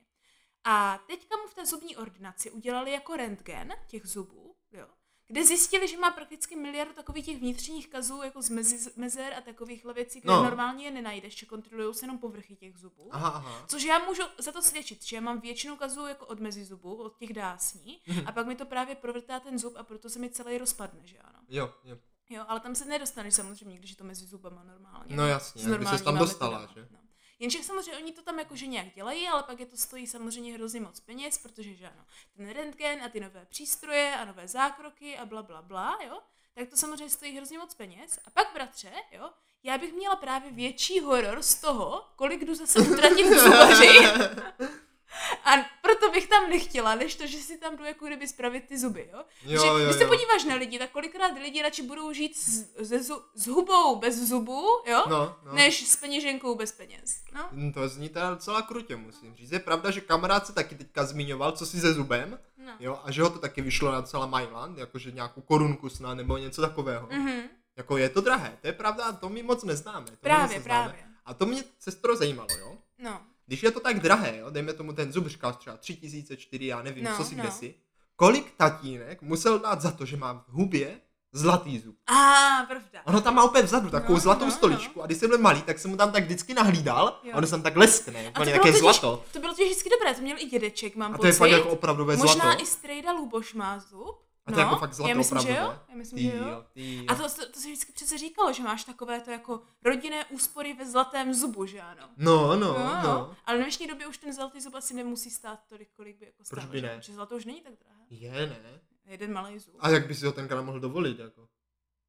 A 0.65 0.99
teďka 1.07 1.37
mu 1.37 1.49
v 1.49 1.55
té 1.55 1.67
zubní 1.67 1.97
ordinaci 1.97 2.51
udělali 2.51 2.93
jako 2.93 3.17
rentgen 3.17 3.73
těch 3.87 4.07
zubů, 4.07 4.55
jo, 4.73 4.87
kde 5.27 5.45
zjistili, 5.45 5.89
že 5.89 5.99
má 5.99 6.11
prakticky 6.11 6.57
miliardu 6.57 6.93
takových 6.95 7.27
těch 7.27 7.39
vnitřních 7.39 7.89
kazů, 7.89 8.23
jako 8.23 8.43
z 8.43 8.49
mezi, 8.49 8.93
mezer 8.97 9.35
a 9.35 9.41
takovýchhle 9.41 9.95
věcí, 9.95 10.21
které 10.21 10.37
No. 10.37 10.43
normálně 10.45 10.85
je 10.85 10.91
nenajdeš, 10.91 11.39
že 11.39 11.47
kontrolují 11.47 11.95
se 11.95 12.05
jenom 12.05 12.19
povrchy 12.19 12.57
těch 12.57 12.77
zubů. 12.79 13.09
Aha, 13.13 13.29
aha. 13.29 13.65
Což 13.69 13.83
já 13.85 13.99
můžu 13.99 14.23
za 14.39 14.53
to 14.53 14.63
svědčit, 14.63 15.03
že 15.05 15.17
já 15.17 15.23
mám 15.23 15.41
většinu 15.41 15.77
kazů 15.77 16.07
jako 16.07 16.27
od 16.27 16.41
mezi 16.41 16.65
zubů, 16.65 16.95
od 16.95 17.17
těch 17.19 17.33
dásní, 17.33 18.01
Mhm. 18.07 18.23
a 18.29 18.33
pak 18.33 18.47
mi 18.47 18.57
to 18.57 18.67
právě 18.67 18.95
provrtá 18.95 19.41
ten 19.41 19.59
zub 19.59 19.77
a 19.77 19.83
proto 19.83 20.11
se 20.11 20.19
mi 20.19 20.31
celý 20.31 20.59
rozpadne, 20.59 21.01
že 21.07 21.19
ano. 21.19 21.39
Jo, 21.49 21.75
jo. 21.85 21.99
Jo, 22.31 22.45
ale 22.49 22.61
tam 22.61 22.75
se 22.75 22.85
nedostaneš 22.85 23.35
samozřejmě, 23.35 23.79
když 23.79 23.91
je 23.91 23.97
to 23.97 24.05
mezi 24.05 24.27
zubama 24.27 24.63
normálně. 24.65 25.17
No 25.17 25.27
jasně, 25.27 25.79
by 25.79 25.87
ses 25.87 26.03
tam 26.03 26.19
dostala, 26.19 26.59
metodama, 26.59 26.75
že? 26.87 26.89
No. 26.93 26.99
Jenže 27.39 27.63
samozřejmě 27.63 27.97
oni 27.97 28.13
to 28.13 28.23
tam 28.23 28.39
jakože 28.39 28.67
nějak 28.67 28.95
dělají, 28.95 29.29
ale 29.29 29.43
pak 29.43 29.61
je 29.61 29.67
to 29.67 29.77
stojí 29.77 30.07
samozřejmě 30.07 30.55
hrozně 30.55 30.81
moc 30.81 31.01
peněz, 31.01 31.39
protože 31.39 31.75
že 31.75 31.87
ano, 31.89 32.05
ten 32.37 32.51
rentgen 32.51 33.03
a 33.03 33.09
ty 33.09 33.21
nové 33.21 33.47
přístroje 33.47 34.17
a 34.17 34.25
nové 34.25 34.49
zákroky 34.49 35.19
a 35.19 35.25
bla 35.25 35.43
bla 35.43 35.63
bla, 35.63 35.99
jo, 36.07 36.21
tak 36.55 36.69
to 36.69 36.77
samozřejmě 36.77 37.11
stojí 37.11 37.37
hrozně 37.37 37.59
moc 37.59 37.75
peněz. 37.75 38.19
A 38.27 38.31
pak, 38.31 38.55
bratře, 38.55 38.93
jo, 39.13 39.31
já 39.63 39.79
bych 39.79 39.93
měla 39.93 40.17
právě 40.17 40.51
větší 40.51 41.01
horor 41.01 41.43
z 41.43 41.55
toho, 41.55 42.05
kolik 42.17 42.45
jdu 42.45 42.55
zase 42.55 42.81
utratit 42.81 43.27
v 43.27 43.39
zubaři. 43.39 43.99
A 45.45 45.74
proto 46.05 46.13
bych 46.13 46.27
tam 46.29 46.51
nechtěla, 46.51 46.95
než 46.95 47.15
to, 47.15 47.27
že 47.27 47.39
si 47.39 47.59
tam 47.59 47.77
jdu 47.77 47.85
jako 47.85 48.07
kdyby 48.07 48.29
spravit 48.29 48.65
ty 48.69 48.79
zuby, 48.79 49.11
jo? 49.13 49.25
Jo, 49.45 49.61
že, 49.63 49.67
jo, 49.67 49.79
když 49.85 49.97
se 49.97 50.03
jo. 50.03 50.09
podíváš 50.09 50.45
na 50.45 50.55
lidi, 50.55 50.79
tak 50.79 50.91
kolikrát 50.91 51.39
lidi 51.43 51.63
radši 51.63 51.83
budou 51.83 52.13
žít 52.13 52.37
s, 52.37 52.75
zu, 53.07 53.23
s 53.35 53.47
hubou 53.47 53.97
bez 53.97 54.29
zubů, 54.29 54.63
jo? 54.87 55.03
No, 55.09 55.37
no. 55.45 55.53
Než 55.55 55.89
s 55.89 55.97
peněženkou 55.97 56.55
bez 56.55 56.73
peněz. 56.73 57.21
No. 57.35 57.49
Hm, 57.53 57.73
To 57.73 57.89
zní 57.89 58.09
teda 58.09 58.31
docela 58.31 58.63
krutě, 58.63 58.97
musím 58.97 59.35
říct. 59.35 59.53
Je 59.53 59.59
pravda, 59.59 59.91
že 59.91 60.01
kamarád 60.01 60.47
se 60.47 60.53
taky 60.53 60.75
teďka 60.75 61.05
zmiňoval, 61.05 61.53
co 61.53 61.67
si 61.67 61.81
se 61.81 61.93
zubem, 61.93 62.39
no. 62.67 62.73
jo, 62.81 63.01
a 63.05 63.11
že 63.11 63.23
ho 63.23 63.31
to 63.31 63.39
taky 63.39 63.63
vyšlo 63.63 63.93
na 63.93 64.03
celá 64.03 64.27
Mailand, 64.27 64.79
jakože 64.79 65.11
nějakou 65.11 65.41
korunku 65.41 65.89
snad, 65.89 66.15
nebo 66.15 66.37
něco 66.37 66.63
takového. 66.63 67.09
Mhm. 67.11 67.41
Jako 67.77 67.97
je 67.97 68.09
to 68.09 68.21
drahé, 68.21 68.59
to 68.61 68.67
je 68.67 68.73
pravda, 68.73 69.13
to 69.13 69.29
my 69.29 69.43
moc 69.43 69.65
neznáme. 69.65 70.07
To 70.07 70.17
Právě, 70.21 70.59
neznáme. 70.59 70.85
právě. 70.89 71.05
A 71.25 71.35
to 71.35 71.47
mě 71.47 71.65
sestro 71.79 72.17
zajímalo, 72.17 72.49
jo. 72.59 72.79
No. 72.99 73.21
Když 73.47 73.63
je 73.63 73.71
to 73.71 73.81
tak 73.81 74.01
drahé, 74.01 74.37
jo, 74.39 74.51
dejme 74.51 74.73
tomu 74.73 74.93
ten 74.93 75.13
zub 75.13 75.27
říkal 75.27 75.53
třeba 75.53 75.77
3000, 75.77 76.37
4, 76.37 76.67
já 76.67 76.83
nevím, 76.83 77.05
No, 77.05 77.17
co 77.17 77.25
si 77.25 77.37
no. 77.37 77.51
si. 77.51 77.75
Kolik 78.17 78.55
tatínek 78.57 79.23
musel 79.23 79.59
dát 79.59 79.81
za 79.81 79.91
to, 79.91 80.05
že 80.07 80.17
má 80.17 80.33
v 80.33 80.45
hubě 80.53 81.01
zlatý 81.33 81.79
zub? 81.79 81.97
A, 82.07 82.65
pravda. 82.69 83.01
Ono 83.05 83.21
tam 83.21 83.35
má 83.35 83.45
opět 83.45 83.63
vzadu 83.65 83.91
takovou 83.91 84.15
No, 84.15 84.21
zlatou 84.21 84.45
no, 84.45 84.51
stoličku 84.51 85.03
a 85.03 85.07
když 85.07 85.19
jsem 85.19 85.29
byl 85.31 85.39
malý, 85.39 85.63
tak 85.63 85.79
jsem 85.79 85.91
mu 85.91 85.97
tam 85.97 86.13
tak 86.13 86.25
vždycky 86.25 86.55
nahlídal 86.55 87.21
Jo. 87.25 87.31
a 87.35 87.37
ono 87.37 87.47
se 87.47 87.51
tam 87.51 87.63
tak 87.63 87.77
leskne, 87.77 88.27
A 88.27 88.29
úplně 88.31 88.53
to 88.53 88.59
také 88.59 88.71
totiž- 88.73 88.81
zlato. 88.81 89.25
To 89.33 89.39
bylo 89.39 89.53
totiž 89.53 89.67
vždycky 89.67 89.91
dobré, 89.91 90.15
to 90.15 90.21
měl 90.23 90.37
i 90.41 90.47
dědeček, 90.47 90.97
mám 90.97 91.11
A 91.11 91.15
to 91.15 91.17
pocit. 91.19 91.29
je 91.29 91.33
fakt 91.33 91.51
jako 91.51 91.69
opravdové 91.69 92.17
Možná 92.17 92.45
zlato. 92.45 92.63
i 92.63 92.67
Strejda 92.67 93.13
Luboš 93.13 93.55
má 93.55 93.79
zub. 93.79 94.24
A 94.47 94.53
to 94.53 94.59
je 94.59 94.65
jako 94.65 94.77
fakt 94.77 94.95
zlato 94.95 95.09
já 95.09 95.15
myslím, 95.17 95.41
že 95.41 95.49
jo. 95.49 95.79
Já 95.89 95.95
myslím, 95.97 96.19
Ty 96.19 96.25
že 96.25 96.37
jo. 96.37 96.65
ty. 96.73 97.07
A 97.09 97.15
to, 97.15 97.23
to, 97.23 97.29
to 97.53 97.61
se 97.61 97.67
vždycky 97.69 97.93
přece 97.93 98.19
říkalo, 98.19 98.53
že 98.53 98.63
máš 98.63 98.85
takové 98.85 99.21
to 99.21 99.31
jako 99.31 99.63
rodinné 99.85 100.25
úspory 100.25 100.73
ve 100.73 100.87
zlatém 100.91 101.35
zubu, 101.35 101.67
že 101.67 101.81
ano? 101.81 102.09
No, 102.17 102.57
no, 102.57 102.79
no. 102.79 103.01
jo. 103.05 103.35
Ale 103.45 103.59
v 103.59 103.61
dnešní 103.61 103.87
době 103.87 104.07
už 104.07 104.19
ten 104.19 104.33
zlatý 104.33 104.61
zub 104.61 104.75
asi 104.75 104.95
nemusí 104.95 105.31
stát 105.31 105.61
tolik, 105.69 105.89
kolik 105.97 106.17
by 106.19 106.25
jako 106.27 106.43
Proč 106.51 106.63
stál. 106.63 106.73
by 106.73 106.81
že? 106.81 106.87
ne? 106.87 106.97
Protože 106.97 107.13
zlato 107.13 107.37
už 107.37 107.45
není 107.45 107.61
tak 107.61 107.73
drahé. 107.85 108.05
Je, 108.11 108.33
ne. 108.47 108.81
Jeden 109.07 109.33
malý 109.33 109.59
zub. 109.59 109.75
A 109.81 109.89
jak 109.89 110.07
by 110.07 110.15
si 110.15 110.27
ho 110.27 110.33
tenkrát 110.33 110.63
mohl 110.63 110.81
dovolit, 110.81 111.19
jako? 111.19 111.49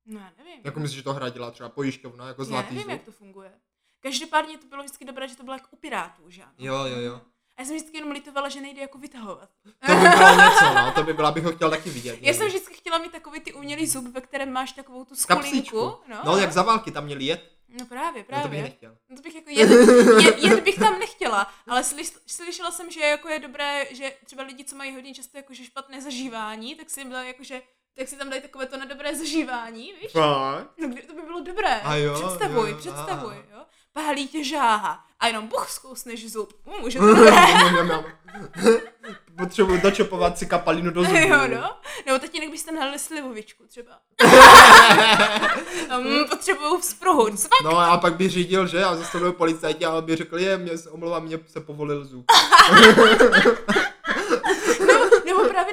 No 0.05 0.19
já 0.19 0.31
nevím. 0.37 0.61
Jako 0.63 0.79
myslíš, 0.79 0.97
že 0.97 1.03
to 1.03 1.13
hradila 1.13 1.51
třeba 1.51 1.69
pojišťovna, 1.69 2.27
jako 2.27 2.41
já 2.41 2.45
zlatý 2.45 2.67
nevím, 2.69 2.81
zub? 2.83 2.91
jak 2.91 3.03
to 3.03 3.11
funguje. 3.11 3.51
Každopádně 3.99 4.57
to 4.57 4.67
bylo 4.67 4.83
vždycky 4.83 5.05
dobré, 5.05 5.27
že 5.27 5.35
to 5.35 5.43
bylo 5.43 5.55
jak 5.55 5.73
u 5.73 5.75
pirátů, 5.75 6.29
že 6.29 6.43
ano? 6.43 6.53
Jo, 6.57 6.75
jo, 6.85 6.99
jo. 6.99 7.21
A 7.57 7.61
já 7.61 7.65
jsem 7.65 7.75
vždycky 7.75 7.97
jenom 7.97 8.11
litovala, 8.11 8.49
že 8.49 8.61
nejde 8.61 8.81
jako 8.81 8.97
vytahovat. 8.97 9.49
To 9.87 9.93
by 9.95 10.09
bylo 10.09 10.35
něco, 10.35 10.73
no, 10.75 10.91
to 10.95 11.03
by 11.03 11.13
byla, 11.13 11.31
bych 11.31 11.43
ho 11.43 11.51
chtěl 11.51 11.69
taky 11.69 11.89
vidět. 11.89 12.19
Já 12.21 12.33
jsem 12.33 12.47
vždycky 12.47 12.73
chtěla 12.73 12.97
mít 12.97 13.11
takový 13.11 13.39
ty 13.39 13.53
umělý 13.53 13.87
zub, 13.87 14.07
ve 14.07 14.21
kterém 14.21 14.51
máš 14.51 14.71
takovou 14.71 15.05
tu 15.05 15.15
skulinku. 15.15 15.77
No, 16.07 16.21
No, 16.25 16.37
jak 16.37 16.51
za 16.51 16.61
války 16.63 16.91
tam 16.91 17.05
měli 17.05 17.25
jet, 17.25 17.51
no 17.79 17.85
právě, 17.85 18.21
no, 18.21 18.25
to 18.25 18.33
bych 18.33 18.41
právě. 18.41 18.61
nechtěl. 18.63 18.97
No 19.09 19.15
to 19.15 19.21
bych 19.21 19.35
jako 19.35 19.49
jen, 19.49 19.71
jen, 20.21 20.33
jen, 20.37 20.59
bych 20.63 20.79
tam 20.79 20.99
nechtěla, 20.99 21.53
ale 21.67 21.83
slyš, 21.83 22.11
slyšela 22.27 22.71
jsem, 22.71 22.91
že 22.91 22.99
jako 22.99 23.29
je 23.29 23.39
dobré, 23.39 23.85
že 23.91 24.13
třeba 24.25 24.43
lidi, 24.43 24.63
co 24.63 24.75
mají 24.75 24.93
hodně 24.95 25.13
často 25.13 25.37
jakože 25.37 25.63
špatné 25.65 26.01
zažívání, 26.01 26.75
tak 26.75 26.89
si 26.89 27.01
jim 27.01 27.09
dají 27.09 27.27
jakože 27.27 27.61
tak 27.97 28.07
si 28.07 28.15
tam 28.17 28.29
dají 28.29 28.41
takové 28.41 28.65
to 28.65 28.77
na 28.77 28.85
dobré 28.85 29.15
zažívání, 29.15 29.93
víš? 30.01 30.11
Fakt? 30.11 30.69
No 30.77 30.89
to 31.07 31.13
by 31.13 31.21
bylo 31.21 31.39
dobré. 31.41 31.81
A 31.81 31.95
jo, 31.95 32.13
představuj, 32.13 32.69
jo, 32.69 32.77
představuj, 32.77 33.33
aha. 33.33 33.43
jo. 33.59 33.65
Pálí 33.95 34.27
tě 34.27 34.43
žáha 34.43 34.99
a 35.19 35.27
jenom 35.27 35.47
buch 35.47 35.69
zkousneš 35.69 36.31
zub. 36.31 36.53
Může 36.81 36.99
to. 36.99 37.05
Potřebuji 39.37 39.81
dočopovat 39.81 40.37
si 40.37 40.45
kapalinu 40.45 40.91
do 40.91 41.03
zubů. 41.03 41.17
jo, 41.17 41.47
no. 41.47 41.77
Nebo 42.05 42.19
tatínek 42.19 42.51
byste 42.51 42.71
nalili 42.71 42.99
slivovičku 42.99 43.63
třeba. 43.67 43.91
um, 45.97 46.25
potřebuju. 46.29 46.79
Cvak. 47.35 47.61
No 47.63 47.77
a 47.77 47.97
pak 47.97 48.15
by 48.15 48.29
řídil, 48.29 48.67
že? 48.67 48.83
A 48.83 48.95
zastavil 48.95 49.33
policajti 49.33 49.85
a 49.85 50.01
by 50.01 50.15
řekl, 50.15 50.39
je, 50.39 50.57
mě 50.57 50.77
se 50.77 50.89
omlouvám, 50.89 51.23
mě 51.23 51.39
se 51.47 51.61
povolil 51.61 52.05
zub. 52.05 52.25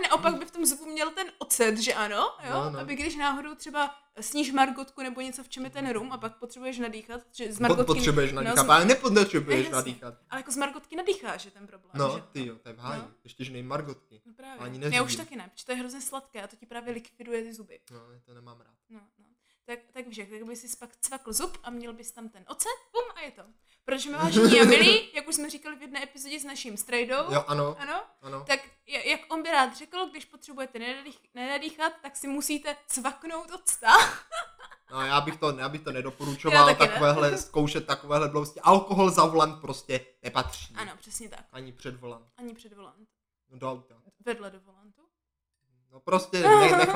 Naopak 0.02 0.34
by 0.38 0.44
v 0.44 0.50
tom 0.50 0.66
zubu 0.66 0.86
měl 0.86 1.10
ten 1.10 1.26
ocet, 1.38 1.78
že 1.78 1.94
ano, 1.94 2.16
jo? 2.44 2.52
No, 2.52 2.70
no. 2.70 2.78
Aby 2.78 2.94
když 2.96 3.16
náhodou 3.16 3.54
třeba 3.54 3.94
sníš 4.20 4.52
margotku 4.52 5.02
nebo 5.02 5.20
něco, 5.20 5.42
v 5.44 5.48
čem 5.48 5.64
je 5.64 5.70
ten 5.70 5.90
rum 5.92 6.12
a 6.12 6.18
pak 6.18 6.38
potřebuješ 6.38 6.78
nadýchat, 6.78 7.20
že 7.32 7.52
z 7.52 7.58
margotky... 7.58 7.84
Potřebuješ 7.86 8.32
no, 8.32 8.42
nadýchat, 8.42 8.66
z- 8.66 8.70
ale 8.70 8.84
nepotřebuješ 8.84 9.60
Jasně. 9.60 9.74
nadýchat. 9.76 10.14
Ale 10.30 10.38
jako 10.40 10.52
z 10.52 10.56
margotky 10.56 10.96
nadýcháš, 10.96 11.44
je 11.44 11.50
ten 11.50 11.66
problém, 11.66 11.90
No, 11.94 12.14
že? 12.16 12.22
ty 12.32 12.46
jo, 12.46 12.58
to 12.58 12.68
je 12.68 12.74
v 12.74 12.78
háji. 12.78 13.02
No. 13.02 13.10
Ještě, 13.24 13.44
že 13.44 13.52
nej 13.52 13.62
margotky. 13.62 14.22
No 14.26 14.32
právě. 14.34 14.58
Ani 14.64 14.96
Já 14.96 15.02
už 15.02 15.16
taky 15.16 15.36
ne, 15.36 15.50
protože 15.52 15.64
to 15.66 15.72
je 15.72 15.76
hrozně 15.78 16.00
sladké 16.00 16.42
a 16.42 16.46
to 16.46 16.56
ti 16.56 16.66
právě 16.66 16.94
likviduje 16.94 17.42
ty 17.42 17.54
zuby. 17.54 17.80
No, 17.90 18.00
to 18.24 18.34
nemám 18.34 18.60
rád. 18.60 18.74
No, 18.90 19.00
no. 19.18 19.26
Tak, 19.64 19.78
tak 19.92 20.06
víš, 20.06 20.16
tak 20.30 20.42
bys 20.44 20.60
si 20.60 20.76
pak 20.76 20.96
cvakl 21.00 21.32
zub 21.32 21.58
a 21.62 21.70
měl 21.70 21.92
bys 21.92 22.12
tam 22.12 22.28
ten 22.28 22.44
ocet, 22.48 22.72
bum 22.92 23.02
a 23.16 23.20
je 23.20 23.30
to. 23.30 23.42
Protože 23.84 24.10
a 24.10 24.24
milí, 24.64 25.10
jak 25.14 25.28
už 25.28 25.34
jsme 25.34 25.50
říkali 25.50 25.76
v 25.76 25.82
jedné 25.82 26.02
epizodě 26.02 26.40
s 26.40 26.44
naším 26.44 26.76
strejdou, 26.76 27.32
Jo, 27.32 27.44
ano, 27.46 27.76
ano, 27.78 28.02
ano. 28.22 28.44
tak 28.46 28.60
jak 28.86 29.20
on 29.28 29.42
by 29.42 29.50
rád 29.50 29.76
řekl, 29.76 30.06
když 30.06 30.24
potřebujete 30.24 30.78
nenadých, 30.78 31.18
nenadýchat, 31.34 31.92
tak 32.02 32.16
si 32.16 32.28
musíte 32.28 32.76
cvaknout 32.86 33.50
octa. 33.54 33.92
No, 34.92 35.00
já 35.06 35.20
bych 35.20 35.36
to, 35.36 35.58
já 35.58 35.68
bych 35.68 35.80
to 35.82 35.92
nedoporučoval, 35.92 36.68
Já 36.68 36.74
taky 36.74 36.82
ne. 36.82 36.88
takovéhle, 36.88 37.38
zkoušet 37.38 37.86
takovéhle 37.86 38.28
dlouhosti. 38.28 38.60
Alkohol 38.60 39.10
za 39.10 39.26
volant 39.26 39.60
prostě 39.60 40.06
nepatří. 40.22 40.74
Ano, 40.76 40.92
přesně 40.96 41.28
tak. 41.28 41.44
Ani 41.52 41.72
před 41.72 41.96
volant. 42.00 42.26
Ani 42.36 42.54
před 42.54 42.72
volant. 42.72 43.08
No, 43.48 43.58
do 43.58 43.70
auta. 43.70 43.94
Vedle 44.24 44.50
do 44.50 44.60
volantu. 44.60 45.02
No 45.92 46.00
prostě 46.00 46.38
ne, 46.42 46.86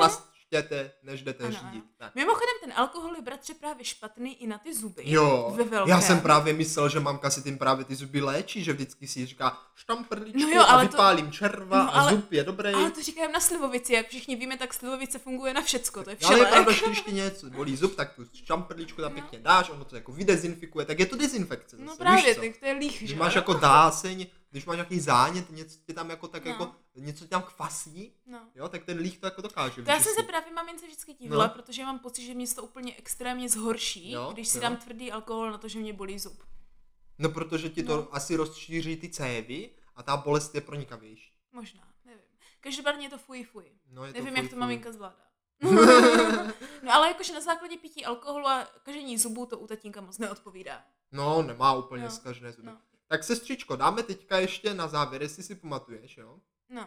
nechlaštěte, 0.52 0.90
než 1.02 1.22
jdete 1.22 1.44
Ano, 1.44 1.52
řídit. 1.52 1.66
ano. 1.72 1.82
Tak. 1.98 2.14
Mimochodem, 2.14 2.54
ten 2.64 2.72
alkohol 2.76 3.16
je 3.16 3.22
bratře 3.22 3.54
právě 3.54 3.84
špatný 3.84 4.42
i 4.42 4.46
na 4.46 4.58
ty 4.58 4.74
zuby. 4.74 5.02
Jo, 5.04 5.52
Ve 5.56 5.64
velkém. 5.64 5.88
já 5.90 6.00
jsem 6.00 6.20
právě 6.20 6.52
myslel, 6.52 6.88
že 6.88 7.00
mamka 7.00 7.30
si 7.30 7.42
tím 7.42 7.58
právě 7.58 7.84
ty 7.84 7.94
zuby 7.94 8.20
léčí, 8.20 8.64
že 8.64 8.72
vždycky 8.72 9.06
si 9.06 9.26
říká 9.26 9.58
štamprličku 9.74 10.40
No 10.40 10.48
jo, 10.48 10.60
a 10.60 10.64
ale 10.64 10.82
to- 10.84 10.90
vypálím 10.92 11.32
červa 11.32 11.82
No, 11.84 11.96
a 11.96 12.00
ale- 12.00 12.12
zub 12.12 12.32
je 12.32 12.44
dobrý. 12.44 12.72
Ale 12.74 12.90
to 12.90 13.02
říkají 13.02 13.32
na 13.32 13.40
slivovici, 13.40 13.92
jak 13.92 14.08
všichni 14.08 14.36
víme, 14.36 14.56
tak 14.58 14.74
slivovice 14.74 15.18
funguje 15.18 15.54
na 15.54 15.62
všecko, 15.62 16.04
to 16.04 16.10
je 16.10 16.16
No, 16.22 16.28
ale 16.28 16.38
je 16.38 16.44
pravda, 16.46 16.72
že 16.72 16.86
když 16.86 17.00
ti 17.00 17.12
něco 17.12 17.50
bolí 17.50 17.76
zub, 17.76 17.94
tak 17.96 18.14
tu 18.14 18.24
štamprličku 18.34 19.02
tam 19.02 19.14
No. 19.14 19.20
pěkně 19.20 19.38
dáš, 19.38 19.70
ono 19.70 19.84
to 19.84 19.96
jako 19.96 20.12
vydezinfikuje, 20.12 20.86
tak 20.86 20.98
je 20.98 21.06
to 21.06 21.16
dezinfekce. 21.16 21.76
No 21.78 21.86
zase, 21.86 21.98
právě, 21.98 22.24
víš 22.24 22.34
co? 22.34 22.40
tak 22.40 22.56
to 22.56 22.66
je 22.66 22.72
líh, 22.72 22.98
Když 22.98 23.10
že 23.10 23.16
máš 23.16 23.34
jako 23.34 23.54
dáseň, 23.54 24.26
když 24.50 24.64
máš 24.66 24.76
nějaký 24.76 25.00
zánět, 25.00 25.50
něco 25.50 25.78
ti 25.86 25.92
tam 25.94 26.10
jako 26.10 26.28
tak 26.28 26.44
No. 26.44 26.50
jako, 26.50 26.74
něco 26.94 27.28
tam 27.28 27.42
kvasí, 27.42 28.14
No. 28.26 28.40
jo, 28.54 28.68
tak 28.68 28.84
ten 28.84 28.98
líh 28.98 29.18
to 29.18 29.26
jako 29.26 29.42
dokáže 29.42 29.82
To 29.82 29.90
já 29.90 30.00
jsem 30.00 30.14
se 30.14 30.22
právě 30.22 30.52
mamince 30.52 30.86
vždycky 30.86 31.14
divila, 31.14 31.46
No. 31.46 31.52
protože 31.52 31.82
mám 31.84 31.98
pocit, 31.98 32.26
že 32.26 32.34
mě 32.34 32.46
to 32.48 32.62
úplně 32.64 32.94
extrémně 32.96 33.48
zhorší, 33.48 34.10
Jo, 34.10 34.30
když 34.32 34.48
si 34.48 34.56
jo. 34.58 34.62
dám 34.62 34.76
tvrdý 34.76 35.12
alkohol 35.12 35.50
na 35.50 35.58
to, 35.58 35.68
že 35.68 35.78
mě 35.78 35.92
bolí 35.92 36.18
zub. 36.18 36.42
No 37.18 37.28
protože 37.28 37.68
ti 37.68 37.82
to 37.82 37.96
No. 37.96 38.08
asi 38.14 38.36
rozšíří 38.36 38.96
ty 38.96 39.08
cévy 39.08 39.70
a 39.94 40.02
ta 40.02 40.16
bolest 40.16 40.54
je 40.54 40.60
pronikavější. 40.60 41.32
Možná, 41.52 41.82
nevím. 42.04 42.20
Každopádně 42.60 43.06
je 43.06 43.10
to 43.10 43.18
fuj 43.18 43.44
fuj. 43.44 43.64
No, 43.90 44.04
je 44.04 44.12
Nevím, 44.12 44.28
fuj, 44.34 44.42
jak 44.42 44.50
to 44.50 44.56
maminka 44.56 44.92
zvládá. 44.92 45.16
no 46.82 46.92
ale 46.92 47.08
jakože 47.08 47.32
na 47.32 47.40
základě 47.40 47.76
pití 47.76 48.04
alkoholu 48.04 48.46
a 48.46 48.64
kažení 48.82 49.18
zubů 49.18 49.46
to 49.46 49.58
u 49.58 49.66
tatínka 49.66 50.00
moc 50.00 50.18
neodpovídá. 50.18 50.84
No, 51.12 51.42
nemá 51.42 51.74
úplně 51.74 52.02
No, 52.04 52.10
zkažené 52.10 52.52
zuby. 52.52 52.66
no. 52.66 52.78
Tak 53.08 53.24
sestřičko, 53.24 53.76
dáme 53.76 54.02
teďka 54.02 54.38
ještě 54.38 54.74
na 54.74 54.88
závěr, 54.88 55.22
jestli 55.22 55.42
si 55.42 55.54
pamatuješ, 55.54 56.16
jo? 56.16 56.38
No. 56.68 56.82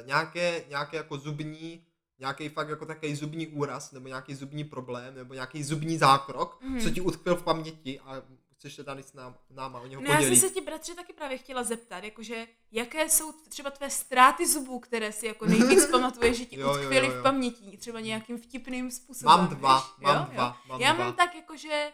E, 0.00 0.06
nějaké, 0.06 0.64
nějaké 0.68 0.96
jako 0.96 1.18
zubní, 1.18 1.86
nějaký 2.18 2.48
fakt 2.48 2.68
jako 2.68 2.86
takový 2.86 3.14
zubní 3.14 3.46
úraz, 3.46 3.92
nebo 3.92 4.08
nějaký 4.08 4.34
zubní 4.34 4.64
problém, 4.64 5.14
nebo 5.14 5.34
nějaký 5.34 5.64
zubní 5.64 5.98
zákrok, 5.98 6.62
Mhm. 6.62 6.80
co 6.80 6.90
ti 6.90 7.00
utkvěl 7.00 7.36
v 7.36 7.42
paměti 7.42 8.00
a 8.00 8.22
chceš 8.54 8.74
se 8.74 8.84
tady 8.84 9.02
s 9.02 9.12
nám, 9.12 9.36
náma 9.50 9.80
o 9.80 9.86
něho 9.86 10.02
No 10.02 10.10
já 10.10 10.16
podělit. 10.16 10.36
jsem 10.36 10.48
se 10.48 10.54
ti 10.54 10.60
bratře 10.60 10.94
taky 10.94 11.12
právě 11.12 11.38
chtěla 11.38 11.62
zeptat, 11.62 12.04
jakože 12.04 12.46
jaké 12.72 13.08
jsou 13.10 13.32
třeba 13.32 13.70
tvé 13.70 13.90
ztráty 13.90 14.46
zubů, 14.48 14.78
které 14.80 15.12
si 15.12 15.26
jako 15.26 15.46
nejvíc 15.46 15.86
pamatuješ, 15.90 16.36
že 16.38 16.44
ti 16.46 16.58
Jo, 16.60 16.68
jo, 16.68 16.74
utkvěly 16.82 17.06
jo, 17.06 17.12
jo. 17.14 17.20
v 17.20 17.22
paměti, 17.22 17.76
třeba 17.76 18.00
nějakým 18.00 18.38
vtipným 18.38 18.90
způsobem. 18.90 19.36
Mám 19.38 19.48
dva, 19.48 19.76
víš? 19.78 19.86
mám 19.98 20.16
Jo, 20.16 20.22
jo. 20.28 20.34
dva, 20.34 20.56
mám 20.68 20.80
Já 20.80 20.92
dva. 20.92 21.04
mám 21.04 21.14
tak 21.14 21.34
jakože, 21.34 21.92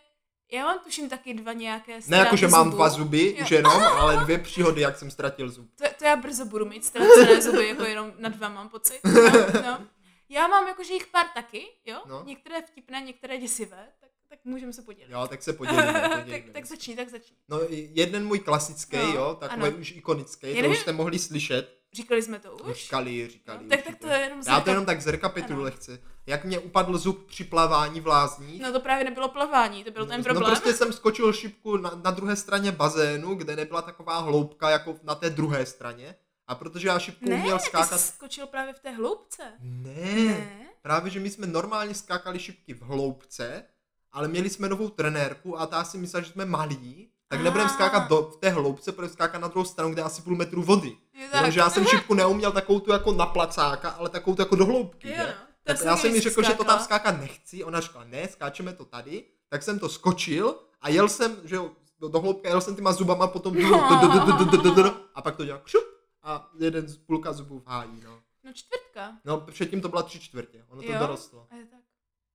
já 0.55 0.65
mám 0.65 0.79
tuším 0.79 1.09
taky 1.09 1.35
dva 1.35 1.53
nějaké 1.53 1.99
Ne 2.09 2.17
jako, 2.19 2.37
že 2.37 2.49
mám 2.49 2.71
dva 2.71 2.89
zuby, 2.89 3.35
Jo. 3.39 3.45
už 3.45 3.51
jenom, 3.51 3.73
ale 3.83 4.17
dvě 4.17 4.39
příhody, 4.39 4.81
jak 4.81 4.99
jsem 4.99 5.11
ztratil 5.11 5.49
zub. 5.51 5.71
To, 5.75 5.85
to 5.99 6.05
já 6.05 6.17
brzo 6.17 6.45
budu 6.45 6.65
mít 6.67 6.85
ztracené 6.85 7.43
zuby, 7.43 7.69
jako 7.69 7.83
jenom 7.85 8.13
na 8.19 8.29
dva 8.29 8.49
mám 8.49 8.69
pocit. 8.69 9.01
No, 9.05 9.63
no. 9.63 9.87
Já 10.29 10.47
mám 10.49 10.69
jakože 10.69 10.93
jich 10.95 11.07
pár 11.07 11.27
taky, 11.35 11.67
jo? 11.87 11.99
No. 12.07 12.23
Některé 12.27 12.63
vtipné, 12.63 13.01
některé 13.01 13.39
děsivé, 13.39 13.87
tak, 14.01 14.11
tak 14.29 14.39
můžeme 14.45 14.73
se 14.73 14.83
podělit. 14.83 15.13
Jo, 15.13 15.27
tak 15.29 15.43
se 15.43 15.53
podělíme, 15.53 15.93
tak, 15.93 16.21
podělíme. 16.25 16.53
tak 16.53 16.65
začni, 16.67 16.97
tak 16.97 17.09
začni. 17.09 17.37
No 17.49 17.59
jeden 17.71 18.27
můj 18.27 18.39
klasický, 18.39 18.97
No, 18.97 19.03
jo, 19.03 19.37
takový 19.41 19.63
ano. 19.63 19.77
už 19.77 19.91
ikonický, 19.93 20.47
Já 20.47 20.53
to 20.53 20.57
nevím- 20.57 20.71
už 20.73 20.79
jste 20.79 20.93
mohli 20.93 21.19
slyšet. 21.19 21.79
Říkali 21.93 22.23
jsme 22.23 22.39
to 22.39 22.53
už? 22.57 22.77
Říkali, 22.83 23.29
říkali. 23.29 23.59
No, 23.63 23.69
tak, 23.69 23.83
tak 23.83 23.97
to 23.99 24.09
je 24.09 24.19
jenom 24.19 24.41
Já 24.47 24.61
to 24.61 24.71
jenom 24.71 24.87
tak 24.87 25.01
zrekapituluji 25.03 25.65
lehce. 25.65 26.03
Jak 26.27 26.45
mě 26.45 26.59
upadl 26.59 26.99
zub 26.99 27.27
při 27.27 27.45
plavání 27.45 28.01
v 28.01 28.07
lázních. 28.07 28.63
No 28.63 28.73
to 28.73 28.81
právě 28.81 29.05
nebylo 29.05 29.29
plavání, 29.29 29.85
to 29.85 29.91
byl 29.91 30.07
ten 30.07 30.19
No 30.21 30.25
problém. 30.25 30.45
prostě 30.51 30.73
jsem 30.73 30.93
skočil 30.93 31.33
šipku 31.33 31.77
na, 31.77 31.91
na 32.05 32.11
druhé 32.11 32.37
straně 32.37 32.73
bazénu, 32.73 33.35
kde 33.35 33.57
nebyla 33.57 33.83
taková 33.83 34.19
hloubka 34.19 34.71
jako 34.71 34.97
na 35.03 35.15
té 35.15 35.31
druhé 35.31 35.67
straně. 35.67 36.15
A 36.47 36.55
protože 36.55 36.89
já 36.89 36.99
šipku 36.99 37.25
ne, 37.31 37.37
uměl 37.37 37.59
skákat... 37.59 38.01
jsi 38.01 38.13
skočil 38.13 38.47
právě 38.47 38.75
v 38.75 38.79
té 38.81 38.91
hloubce. 38.91 39.43
Ne, 39.61 40.25
Ne. 40.25 40.51
právě 40.83 41.11
že 41.11 41.21
my 41.21 41.31
jsme 41.31 41.47
normálně 41.47 41.95
skákali 41.95 42.39
šipky 42.39 42.75
v 42.75 42.83
hloubce, 42.83 43.65
ale 44.13 44.29
měli 44.29 44.51
jsme 44.51 44.69
novou 44.69 44.89
trenérku 44.89 45.61
a 45.61 45.67
ta 45.67 45.85
si 45.85 45.99
myslela, 45.99 46.25
že 46.25 46.33
jsme 46.33 46.45
malí, 46.45 47.09
tak 47.29 47.41
nebudeme 47.41 47.71
skákat 47.71 48.09
do, 48.09 48.23
v 48.23 48.37
té 48.37 48.51
hloubce, 48.51 48.93
budeme 48.93 49.13
skákat 49.13 49.41
na 49.41 49.49
druhou 49.49 49.65
stranu, 49.65 49.93
kde 49.93 50.01
je 50.01 50.05
asi 50.05 50.23
půl 50.23 50.37
metru 50.37 50.63
vody. 50.63 50.97
Je 51.15 51.29
Jenomže 51.35 51.61
já 51.61 51.71
jsem 51.71 51.85
šipku 51.87 52.15
neuměl 52.15 52.53
takovou 52.53 52.81
tu 52.81 52.93
jako 52.93 53.13
na 53.13 53.27
placáka, 53.27 53.89
ale 53.91 54.09
takovou 54.09 54.37
tu 54.37 54.43
jako 54.43 54.57
do 54.57 54.67
hloubky, 54.67 55.09
Jo, 55.09 55.15
že? 55.17 55.23
no. 55.27 55.47
Tak 55.65 55.79
jsem 55.79 55.87
já 55.87 55.97
jsem 55.97 56.15
jí 56.15 56.21
řekl, 56.21 56.43
že 56.43 56.55
to 56.55 56.65
tam 56.65 56.79
skákala. 56.79 56.85
skákat 56.85 57.21
nechci, 57.21 57.65
ona 57.65 57.81
řekla, 57.81 58.05
ne, 58.05 58.29
skáčeme 58.29 58.73
to 58.73 58.85
tady, 58.85 59.25
tak 59.49 59.63
jsem 59.63 59.79
to 59.79 59.89
skočil 59.89 60.59
a 60.81 60.89
jel 60.89 61.09
jsem, 61.09 61.37
že 61.45 61.57
jo, 61.57 61.71
do, 62.01 62.09
do 62.09 62.21
hloubky, 62.21 62.49
jel 62.49 62.61
jsem 62.61 62.77
těma 62.77 62.93
zubama 62.93 63.27
potom 63.27 63.57
a 65.15 65.23
pak 65.23 65.37
to 65.37 65.45
dělal 65.45 65.61
kšup 65.65 65.85
a 66.23 66.51
jeden 66.59 66.89
z 66.89 66.97
půlka 66.97 67.33
zubů 67.33 67.59
v 67.59 67.67
hájí, 67.67 68.01
no. 68.05 68.21
No 68.45 68.53
čtvrtka. 68.53 69.19
No 69.25 69.41
předtím 69.41 69.81
to 69.81 69.89
byla 69.89 70.03
tři 70.03 70.21
čtvrtě, 70.21 70.65
ono 70.69 70.83
to 70.83 70.93
Jo? 70.93 70.99
dorostlo. 70.99 71.47
A 71.51 71.57
je 71.57 71.65
tak. 71.67 71.81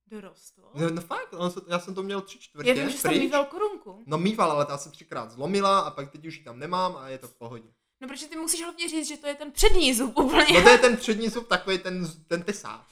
Dorostlo. 0.06 0.70
No, 0.74 0.90
no 0.90 1.00
fakt, 1.02 1.32
ono 1.32 1.50
se, 1.50 1.60
já 1.66 1.78
jsem 1.78 1.94
to 1.94 2.02
měl 2.02 2.20
tři 2.20 2.38
čtvrtě, 2.38 2.68
Já 2.68 2.74
vím, 2.74 2.90
že 2.90 2.98
pryč. 3.02 3.18
mýval 3.18 3.44
korunku. 3.44 4.02
No 4.06 4.18
mýval, 4.18 4.50
ale 4.50 4.66
ta 4.66 4.78
se 4.78 4.90
třikrát 4.90 5.30
zlomila 5.30 5.80
a 5.80 5.90
pak 5.90 6.10
teď 6.10 6.26
už 6.26 6.38
ji 6.38 6.44
tam 6.44 6.58
nemám 6.58 6.96
a 6.96 7.08
je 7.08 7.18
to 7.18 7.28
v 7.28 7.34
pohodě. 7.34 7.68
No 8.00 8.08
protože 8.08 8.26
ty 8.26 8.36
musíš 8.36 8.62
hlavně 8.62 8.88
říct, 8.88 9.08
že 9.08 9.16
to 9.16 9.26
je 9.26 9.34
ten 9.34 9.52
přední 9.52 9.94
zub 9.94 10.18
úplně. 10.18 10.46
No 10.54 10.62
to 10.62 10.68
je 10.68 10.78
ten 10.78 10.96
přední 10.96 11.28
zub, 11.28 11.48
takový 11.48 11.78
ten, 11.78 12.12
ten 12.26 12.42
tesák. 12.42 12.86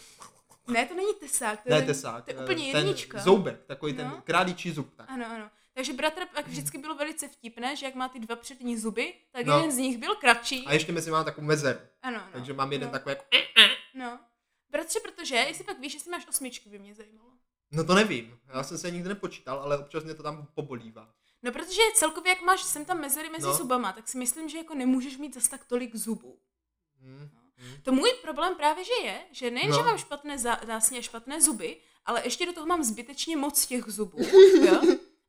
Ne, 0.68 0.87
to 0.87 0.94
není 0.94 1.14
tesák, 1.20 1.61
to 1.62 1.70
Ne 1.70 1.76
je, 1.76 1.83
tesák. 1.83 2.24
to 2.24 2.31
je 2.31 2.37
eh, 2.38 2.42
úplně 2.44 2.72
ten 2.72 2.87
jednička. 2.87 3.18
zoubek, 3.18 3.64
takový 3.66 3.94
ten 3.94 4.09
No. 4.09 4.22
králíčí 4.24 4.70
zub. 4.70 4.94
Tak. 4.94 5.07
Ano, 5.11 5.26
ano. 5.26 5.50
Takže 5.74 5.92
bratr 5.92 6.20
pak 6.35 6.46
vždycky 6.48 6.78
bylo 6.78 6.94
velice 6.94 7.28
vtipné, 7.28 7.76
že 7.76 7.87
jak 7.87 7.94
má 7.94 8.09
ty 8.09 8.18
dva 8.20 8.37
přední 8.37 8.76
zuby, 8.78 9.14
tak 9.33 9.46
No. 9.46 9.57
jeden 9.57 9.72
z 9.72 9.76
nich 9.76 9.98
byl 9.98 10.14
kratší. 10.14 10.64
A 10.66 10.72
ještě 10.72 10.92
mezi 10.92 11.11
mám 11.11 11.24
takovou 11.24 11.46
mezeru. 11.46 11.78
Ano, 12.02 12.16
ano. 12.22 12.28
Takže 12.33 12.52
mám 12.52 12.72
jeden 12.72 12.88
no. 12.88 12.92
takový 12.92 13.11
jako... 13.12 13.24
No. 13.94 14.20
Bratře, 14.70 15.00
protože, 15.00 15.37
jestli 15.37 15.64
pak 15.64 15.78
víš, 15.81 15.94
jestli 15.94 16.11
máš 16.11 16.26
osmičky, 16.28 16.68
by 16.70 16.78
mě 16.78 16.94
zajímalo. 16.94 17.28
No 17.72 17.85
to 17.85 17.94
nevím. 17.94 18.38
Já 18.54 18.62
jsem 18.62 18.78
se 18.78 18.90
nikdy 18.90 19.09
nepočítal, 19.09 19.59
ale 19.61 19.78
občas 19.78 20.04
mě 20.04 20.14
to 20.14 20.22
tam 20.22 20.46
pobolívá. 20.54 21.14
No 21.42 21.52
protože 21.52 21.81
celkově, 21.94 22.31
jak 22.31 22.42
máš 22.42 22.62
sem 22.62 22.85
tam 22.85 23.00
mezery 23.00 23.28
mezi 23.31 23.46
No. 23.46 23.54
zubama, 23.54 23.92
tak 23.92 24.09
si 24.09 24.18
myslím, 24.18 24.48
že 24.48 24.59
jako 24.59 24.74
nemůžeš 24.74 25.16
mít 25.16 25.35
zas 25.35 25.48
tak 25.48 25.64
tolik 25.64 25.96
zubů. 25.96 26.38
Hm. 27.00 27.28
Hm. 27.59 27.75
To 27.83 27.92
můj 27.92 28.11
problém 28.23 28.55
právě, 28.55 28.85
že 28.85 28.92
je, 29.05 29.21
že 29.33 29.51
nejen, 29.51 29.71
No. 29.71 29.77
že 29.77 29.83
mám 29.83 29.99
špatné 29.99 30.37
zá- 30.37 30.64
dásně 30.66 30.99
a 30.99 31.03
špatné 31.03 31.40
zuby, 31.42 31.77
ale 32.07 32.21
ještě 32.25 32.47
do 32.47 32.53
toho 32.53 32.66
mám 32.66 32.83
zbytečně 32.85 33.37
moc 33.37 33.66
těch 33.66 33.85
zubů, 33.85 34.18
jo? 34.66 34.81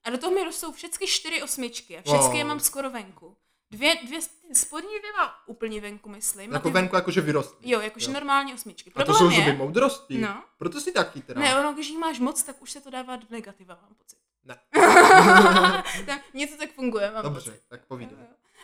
A 0.04 0.10
do 0.10 0.18
toho 0.18 0.32
mi 0.36 0.44
rostou 0.44 0.72
všechny 0.72 1.08
čtyři 1.08 1.42
osmičky 1.44 1.98
a 1.98 2.02
všechny 2.02 2.20
Wow. 2.28 2.36
je 2.36 2.44
mám 2.44 2.60
skoro 2.60 2.90
venku. 2.90 3.38
Dvě, 3.72 3.96
dvě 4.06 4.20
spodní 4.54 4.90
dvě 5.00 5.12
mám 5.18 5.30
úplně 5.46 5.82
venku, 5.82 6.10
myslím. 6.10 6.52
Jako 6.54 6.68
ty, 6.70 6.74
venku 6.74 6.96
jakože 6.96 7.22
vyrostly. 7.22 7.70
Jo, 7.72 7.80
jakože 7.80 8.12
normální 8.12 8.54
osmičky. 8.54 8.90
A 8.90 8.94
to 8.94 9.06
Problém 9.06 9.18
jsou 9.18 9.36
zuby 9.36 9.50
je, 9.50 9.56
moudrosti. 9.58 10.18
No. 10.18 10.44
Proto 10.58 10.82
si 10.82 10.92
taky 10.92 11.22
teda. 11.22 11.42
ne, 11.42 11.60
ono, 11.60 11.74
když 11.74 11.88
jich 11.90 11.98
máš 12.00 12.20
moc, 12.20 12.44
tak 12.44 12.62
už 12.62 12.72
se 12.72 12.82
to 12.82 12.90
dává 12.90 13.16
do 13.16 13.26
negativa, 13.30 13.80
mám 13.82 13.96
pocit. 13.96 14.18
Ne. 14.46 14.60
Tam 16.06 16.20
něco 16.34 16.58
tak 16.58 16.74
funguje, 16.74 17.12
mám 17.12 17.24
Dobře, 17.24 17.52
pocit. 17.52 17.64
tak 17.68 17.86
povídej. 17.86 18.18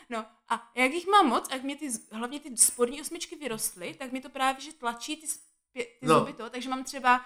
No 0.10 0.26
a 0.50 0.72
jak 0.76 0.94
jich 0.94 1.08
mám 1.08 1.28
moc, 1.28 1.50
jak 1.52 1.64
mě 1.64 1.76
ty, 1.76 1.90
hlavně 2.12 2.40
ty 2.40 2.58
spodní 2.58 3.02
osmičky 3.02 3.36
vyrostly, 3.36 3.94
tak 3.94 4.12
mi 4.12 4.22
to 4.22 4.30
právě, 4.30 4.62
že 4.62 4.74
tlačí 4.74 5.18
ty, 5.18 5.28
spě- 5.28 5.40
ty 5.74 5.98
No. 6.02 6.20
zuby 6.20 6.34
to, 6.34 6.50
takže 6.50 6.70
mám 6.70 6.84
třeba 6.84 7.22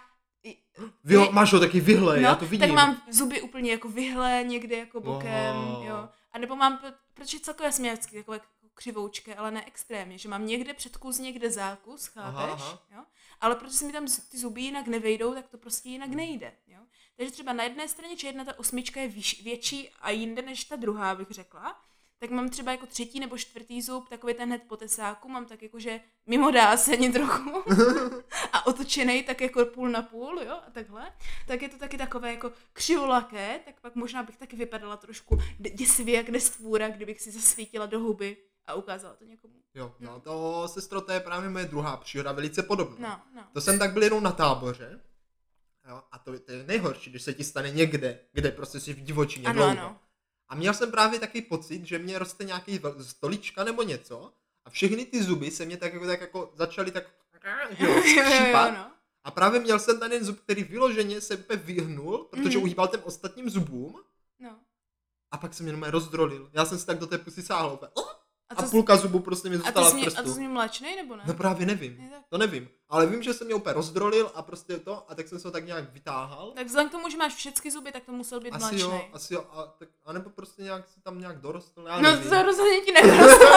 Vy 1.04 1.16
ho, 1.16 1.32
máš 1.32 1.54
ho 1.54 1.60
taky 1.60 1.80
vyhle, 1.80 2.16
no, 2.16 2.22
já 2.22 2.36
to 2.36 2.46
vidím. 2.46 2.60
tak 2.68 2.76
mám 2.76 3.02
zuby 3.10 3.42
úplně 3.42 3.72
jako 3.72 3.90
vyhlé, 3.90 4.44
někde 4.48 4.78
jako 4.78 5.00
bokem, 5.02 5.56
Wow. 5.56 5.84
jo. 5.86 6.10
A 6.32 6.38
nebo 6.40 6.56
mám, 6.56 6.80
protože 7.14 7.40
celkově 7.40 7.72
jsem 7.72 7.86
vždycky 7.86 8.16
takové 8.18 8.36
jako 8.38 8.48
křivoučky, 8.74 9.36
ale 9.36 9.52
ne 9.52 9.66
extrémně, 9.66 10.18
že 10.18 10.30
mám 10.30 10.46
někde 10.48 10.74
předkus, 10.74 11.18
někde 11.20 11.52
zákus, 11.52 12.06
chápeš, 12.06 12.36
Aha, 12.36 12.54
aha. 12.54 12.84
jo. 12.96 13.04
Ale 13.42 13.56
protože 13.56 13.74
se 13.78 13.86
mi 13.86 13.94
tam 13.94 14.06
ty 14.32 14.38
zuby 14.38 14.62
jinak 14.62 14.88
nevejdou, 14.88 15.34
tak 15.34 15.48
to 15.48 15.58
prostě 15.58 15.90
jinak 15.90 16.10
nejde, 16.10 16.54
jo. 16.68 16.80
Takže 17.18 17.32
třeba 17.34 17.54
na 17.54 17.64
jedné 17.64 17.88
straně, 17.88 18.18
že 18.18 18.28
jedna 18.28 18.46
ta 18.46 18.60
osmička 18.60 19.02
je 19.02 19.08
výš, 19.08 19.44
větší 19.44 19.90
a 20.02 20.10
jinde 20.10 20.42
než 20.42 20.64
ta 20.64 20.76
druhá, 20.76 21.16
bych 21.16 21.28
řekla, 21.30 21.82
tak 22.20 22.30
mám 22.30 22.50
třeba 22.50 22.72
jako 22.72 22.86
třetí 22.86 23.20
nebo 23.20 23.38
čtvrtý 23.38 23.82
zub, 23.82 24.10
takový 24.10 24.34
ten 24.34 24.50
hned 24.50 24.62
po 24.68 24.78
tesáku, 24.78 25.30
mám 25.30 25.46
tak 25.46 25.62
jako, 25.64 25.80
že 25.80 26.00
mimo 26.26 26.52
dáseně 26.52 27.12
trochu 27.12 27.64
a 28.54 28.68
otočený 28.68 29.24
tak 29.24 29.42
jako 29.42 29.66
půl 29.66 29.90
na 29.90 30.02
půl, 30.02 30.40
jo, 30.46 30.60
a 30.68 30.72
takhle, 30.72 31.12
tak 31.48 31.62
je 31.62 31.70
to 31.70 31.78
taky 31.78 31.98
takové 31.98 32.32
jako 32.32 32.52
křivolaké, 32.74 33.60
tak 33.66 33.82
pak 33.82 33.96
možná 33.96 34.24
bych 34.24 34.38
taky 34.38 34.56
vypadala 34.56 34.98
trošku 34.98 35.40
děsivě 35.60 36.16
jak 36.16 36.30
nestvůra, 36.30 36.90
kdybych 36.90 37.22
si 37.22 37.32
zasvítila 37.32 37.86
do 37.86 38.00
huby 38.00 38.38
a 38.68 38.74
ukázala 38.74 39.16
to 39.16 39.26
někomu. 39.26 39.54
Jo, 39.76 39.96
no 40.00 40.20
to, 40.20 40.68
sestro, 40.68 41.02
to 41.02 41.12
je 41.12 41.20
právě 41.20 41.50
moje 41.50 41.66
druhá 41.66 41.98
příhoda, 41.98 42.32
velice 42.32 42.64
podobná. 42.64 43.26
No, 43.36 43.42
no. 43.42 43.48
To 43.54 43.62
jsem 43.62 43.80
tak 43.80 43.94
byl 43.94 44.04
jenom 44.04 44.24
na 44.24 44.32
táboře, 44.32 45.02
jo, 45.90 46.02
a 46.12 46.20
to, 46.20 46.40
to 46.40 46.52
je 46.52 46.64
nejhorší, 46.64 47.10
když 47.10 47.22
se 47.22 47.34
ti 47.34 47.44
stane 47.44 47.72
někde, 47.72 48.20
kde 48.34 48.52
prostě 48.52 48.80
jsi 48.80 48.94
v 48.94 49.04
divočině 49.04 49.48
Ano, 49.48 49.54
dlouho. 49.58 49.72
ano. 49.72 50.00
A 50.50 50.56
měl 50.56 50.74
jsem 50.74 50.92
právě 50.92 51.20
taky 51.20 51.42
pocit, 51.42 51.86
že 51.86 52.00
mě 52.00 52.20
roste 52.20 52.44
nějaký 52.44 52.80
stolička 53.02 53.64
nebo 53.64 53.84
něco 53.84 54.34
a 54.66 54.70
všechny 54.70 55.06
ty 55.06 55.24
zuby 55.24 55.52
se 55.52 55.66
mě 55.66 55.78
tak 55.78 55.94
jako, 55.94 56.06
tak 56.08 56.22
jako 56.22 56.52
začaly 56.56 56.92
tak 56.92 57.04
jo, 57.80 58.02
skřípat. 58.02 58.74
no. 58.74 58.92
A 59.24 59.32
právě 59.32 59.60
měl 59.60 59.80
jsem 59.80 60.00
ten 60.00 60.12
jeden 60.12 60.26
zub, 60.26 60.40
který 60.40 60.64
vyloženě 60.64 61.22
se 61.22 61.36
úplně 61.36 61.60
vyhnul, 61.60 62.18
protože 62.18 62.58
Mhm. 62.58 62.64
uhýbal 62.64 62.88
těm 62.88 63.02
ostatním 63.04 63.50
zubům 63.50 64.02
no. 64.40 64.60
a 65.32 65.38
pak 65.38 65.54
jsem 65.54 65.68
jenom 65.68 65.84
rozdrolil. 65.84 66.50
Já 66.54 66.66
jsem 66.66 66.80
si 66.80 66.86
tak 66.86 67.00
do 67.00 67.08
té 67.08 67.18
pusy 67.18 67.42
sáhl 67.44 67.74
úplně. 67.74 67.92
A, 68.50 68.62
A 68.62 68.64
půlka 68.64 68.98
zubu 68.98 69.20
prostě 69.20 69.50
mi 69.50 69.56
a, 69.56 69.58
zůstala 69.60 69.88
jsi 69.90 69.92
v 69.92 69.96
mě, 69.96 70.08
a 70.08 70.10
to 70.10 70.16
prstu. 70.16 70.34
jsi 70.34 70.40
mě 70.40 70.50
mléčnej, 70.50 70.96
nebo 70.96 71.16
ne? 71.16 71.24
No 71.28 71.34
právě 71.34 71.66
nevím. 71.66 71.98
Je 72.04 72.10
tak. 72.10 72.20
To 72.30 72.38
nevím. 72.38 72.70
Ale 72.90 73.06
vím, 73.08 73.24
že 73.24 73.34
jsem 73.34 73.48
mě 73.48 73.56
úplně 73.56 73.74
rozdrolil 73.74 74.32
a 74.36 74.42
prostě 74.42 74.78
to, 74.78 75.06
a 75.12 75.16
tak 75.16 75.28
jsem 75.28 75.40
se 75.40 75.48
ho 75.48 75.52
tak 75.52 75.66
nějak 75.66 75.94
vytáhal. 75.94 76.52
Tak 76.56 76.66
vzhledem 76.68 76.90
k 76.90 76.92
tomu, 76.92 77.10
že 77.10 77.18
máš 77.18 77.36
všechny 77.36 77.72
zuby, 77.72 77.92
tak 77.92 78.04
to 78.04 78.12
musel 78.12 78.40
být 78.40 78.52
Asi 78.52 78.60
mléčnej. 78.62 78.82
jo, 78.82 79.02
asi 79.14 79.34
jo, 79.34 79.46
a, 79.52 79.64
tak, 79.80 79.90
a 80.06 80.14
nebo 80.14 80.30
prostě 80.30 80.62
nějak 80.62 80.88
si 80.88 81.02
tam 81.02 81.20
nějak 81.20 81.42
dorostl, 81.42 81.86
já 81.88 81.96
No 82.02 82.12
nevím. 82.12 82.30
to 82.30 82.44
rozhodně 82.44 82.80
ti 82.82 82.92
nedorostlo. 83.04 83.48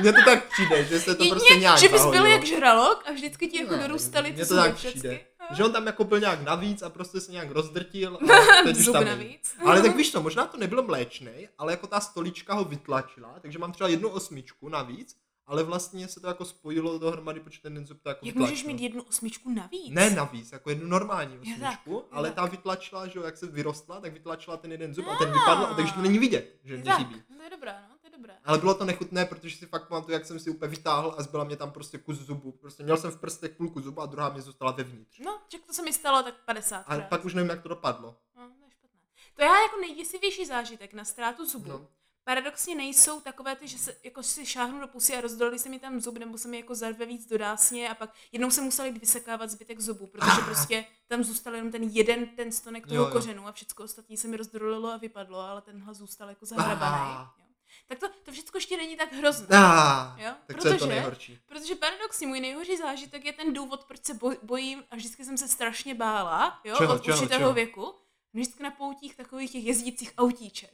Mně 0.00 0.12
to 0.12 0.18
tak 0.24 0.48
přijde, 0.52 0.84
že 0.84 1.00
se 1.00 1.14
to 1.14 1.22
Jedině, 1.22 1.30
prostě 1.34 1.56
nějak 1.58 1.78
že 1.78 1.88
bys 1.88 2.06
byl 2.06 2.26
jak 2.26 2.44
žralok 2.46 3.02
a 3.08 3.12
vždycky 3.12 3.48
ti 3.48 3.58
jako 3.62 3.76
Ne, 3.76 3.82
dorůstaly 3.88 4.32
ty 4.32 4.44
zuby 4.44 4.60
tak 4.60 4.76
všechny. 4.76 5.26
No. 5.50 5.56
Že 5.56 5.64
on 5.64 5.72
tam 5.72 5.86
jako 5.86 6.04
byl 6.04 6.20
nějak 6.20 6.42
navíc 6.42 6.82
a 6.82 6.88
prostě 6.90 7.20
se 7.20 7.32
nějak 7.32 7.50
rozdrtil 7.50 8.16
a 8.16 8.62
teď 8.64 8.76
už 8.78 8.84
Zuby 8.84 8.92
tam 8.98 9.04
není. 9.04 9.18
navíc. 9.18 9.54
Ale 9.66 9.82
tak 9.82 9.96
víš 9.96 10.12
co, 10.12 10.22
možná 10.22 10.46
to 10.46 10.56
nebylo 10.56 10.82
mléčnej, 10.82 11.48
ale 11.58 11.72
jako 11.72 11.86
ta 11.86 12.00
stolička 12.00 12.54
ho 12.54 12.64
vytlačila, 12.64 13.34
takže 13.40 13.58
mám 13.58 13.72
třeba 13.72 13.88
jednu 13.88 14.08
osmičku 14.08 14.68
navíc, 14.68 15.16
ale 15.46 15.62
vlastně 15.62 16.08
se 16.08 16.20
to 16.20 16.26
jako 16.26 16.44
spojilo 16.44 16.98
dohromady, 16.98 17.40
protože 17.40 17.60
ten 17.62 17.86
zub 17.86 18.02
to 18.02 18.08
jako 18.08 18.26
Jak 18.26 18.34
vytlačil. 18.34 18.50
můžeš 18.52 18.66
mít 18.66 18.80
jednu 18.80 19.02
osmičku 19.02 19.50
navíc? 19.50 19.88
Ne 19.94 20.10
navíc, 20.10 20.52
jako 20.52 20.70
jednu 20.70 20.88
normální 20.88 21.32
tak, 21.38 21.42
osmičku, 21.42 21.90
jo 21.92 22.04
ale 22.12 22.28
tak. 22.28 22.36
ta 22.36 22.46
vytlačila, 22.46 23.06
že 23.06 23.18
jo, 23.18 23.24
jak 23.24 23.36
se 23.36 23.46
vyrostla, 23.46 24.00
tak 24.00 24.12
vytlačila 24.12 24.56
ten 24.56 24.72
jeden 24.72 24.94
zub 24.94 25.06
a 25.08 25.16
ten 25.16 25.28
vypadl, 25.32 25.62
a 25.66 25.74
takže 25.74 25.92
to 25.92 26.00
není 26.00 26.18
vidět, 26.18 26.56
že 26.64 26.74
mě 26.76 26.84
tak, 26.84 26.98
chybí. 26.98 27.22
to 27.36 27.42
je 27.44 27.50
dobré, 27.50 27.74
no, 27.90 27.94
to 27.99 27.99
dobré. 28.20 28.38
Ale 28.44 28.58
bylo 28.58 28.74
to 28.74 28.84
nechutné, 28.84 29.26
protože 29.26 29.56
si 29.56 29.66
fakt 29.66 29.88
pamatuju, 29.88 30.12
jak 30.12 30.26
jsem 30.26 30.40
si 30.40 30.50
úplně 30.50 30.70
vytáhl 30.70 31.14
a 31.18 31.22
zbyla 31.22 31.44
mě 31.44 31.56
tam 31.56 31.70
prostě 31.70 31.98
kus 31.98 32.16
zubu. 32.18 32.52
Prostě 32.52 32.82
měl 32.82 32.96
jsem 32.96 33.10
v 33.10 33.20
prstech 33.20 33.50
půlku 33.50 33.80
zubu 33.80 34.00
a 34.00 34.06
druhá 34.06 34.28
mě 34.28 34.42
zůstala 34.42 34.70
vevnitř. 34.72 35.18
No, 35.18 35.40
ček, 35.48 35.64
to 35.66 35.72
se 35.72 35.82
mi 35.82 35.92
stalo 35.92 36.22
tak 36.22 36.34
50 36.44 36.76
A 36.76 37.00
pak 37.00 37.24
už 37.24 37.34
nevím, 37.34 37.50
jak 37.50 37.62
to 37.62 37.68
dopadlo. 37.68 38.16
No, 38.36 38.42
to 38.58 38.64
je 38.64 38.70
špatné. 38.70 39.00
To 39.34 39.42
já 39.42 39.62
jako 39.62 39.76
nejděsivější 39.80 40.46
zážitek 40.46 40.94
na 40.94 41.04
ztrátu 41.04 41.46
zubu. 41.46 41.68
No. 41.68 41.88
Paradoxně 42.24 42.74
nejsou 42.74 43.20
takové 43.20 43.56
ty, 43.56 43.68
že 43.68 43.78
se 43.78 43.96
jako 44.04 44.22
si 44.22 44.46
šáhnu 44.46 44.80
do 44.80 44.86
pusy 44.86 45.16
a 45.16 45.20
rozdolili 45.20 45.58
se 45.58 45.68
mi 45.68 45.78
tam 45.78 46.00
zub, 46.00 46.18
nebo 46.18 46.38
se 46.38 46.48
mi 46.48 46.56
jako 46.56 46.74
zarve 46.74 47.06
víc 47.06 47.28
do 47.28 47.38
dásně 47.38 47.90
a 47.90 47.94
pak 47.94 48.10
jednou 48.32 48.50
se 48.50 48.60
museli 48.60 48.90
vysekávat 48.90 49.50
zbytek 49.50 49.80
zubu, 49.80 50.06
protože 50.06 50.42
prostě 50.44 50.84
tam 51.08 51.24
zůstal 51.24 51.54
jenom 51.54 51.72
ten 51.72 51.82
jeden 51.82 52.26
ten 52.26 52.52
stonek 52.52 52.86
toho 52.86 52.96
Jo, 52.96 53.06
jo. 53.06 53.12
kořenu 53.12 53.46
a 53.46 53.52
všechno 53.52 53.84
ostatní 53.84 54.16
se 54.16 54.28
mi 54.28 54.36
rozdolilo 54.36 54.92
a 54.92 54.96
vypadlo, 54.96 55.38
ale 55.38 55.62
tenhle 55.62 55.94
zůstal 55.94 56.28
jako 56.28 56.46
zahrabaný. 56.46 57.14
Ah. 57.16 57.34
Jo. 57.38 57.44
Tak 57.88 57.98
to, 57.98 58.08
to 58.24 58.32
všechno 58.32 58.50
ještě 58.54 58.76
není 58.76 58.96
tak 58.96 59.12
hrozné. 59.12 59.46
Ah, 59.58 60.20
Jo, 60.20 60.32
tak 60.46 60.60
co 60.62 60.68
je 60.68 60.74
to 60.74 60.78
protože- 60.78 60.90
nejhorší? 60.94 61.38
Protože 61.46 61.74
paradoxně 61.74 62.26
můj 62.26 62.40
nejhorší 62.40 62.76
zážitek 62.76 63.24
je 63.24 63.32
ten 63.32 63.52
důvod, 63.52 63.84
proč 63.84 64.04
se 64.04 64.14
boj, 64.14 64.36
bojím 64.42 64.84
a 64.90 64.96
vždycky 64.96 65.24
jsem 65.24 65.38
se 65.38 65.48
strašně 65.48 65.94
bála, 65.94 66.60
jo, 66.64 66.74
Čeho, 66.78 66.94
od 66.94 67.04
čeho, 67.04 67.16
určitého 67.16 67.40
čeho? 67.40 67.52
věku. 67.52 67.94
Vždycky 68.34 68.62
na 68.62 68.70
poutích 68.70 69.16
takových 69.16 69.52
těch 69.52 69.64
jezdících 69.64 70.12
autíček. 70.18 70.70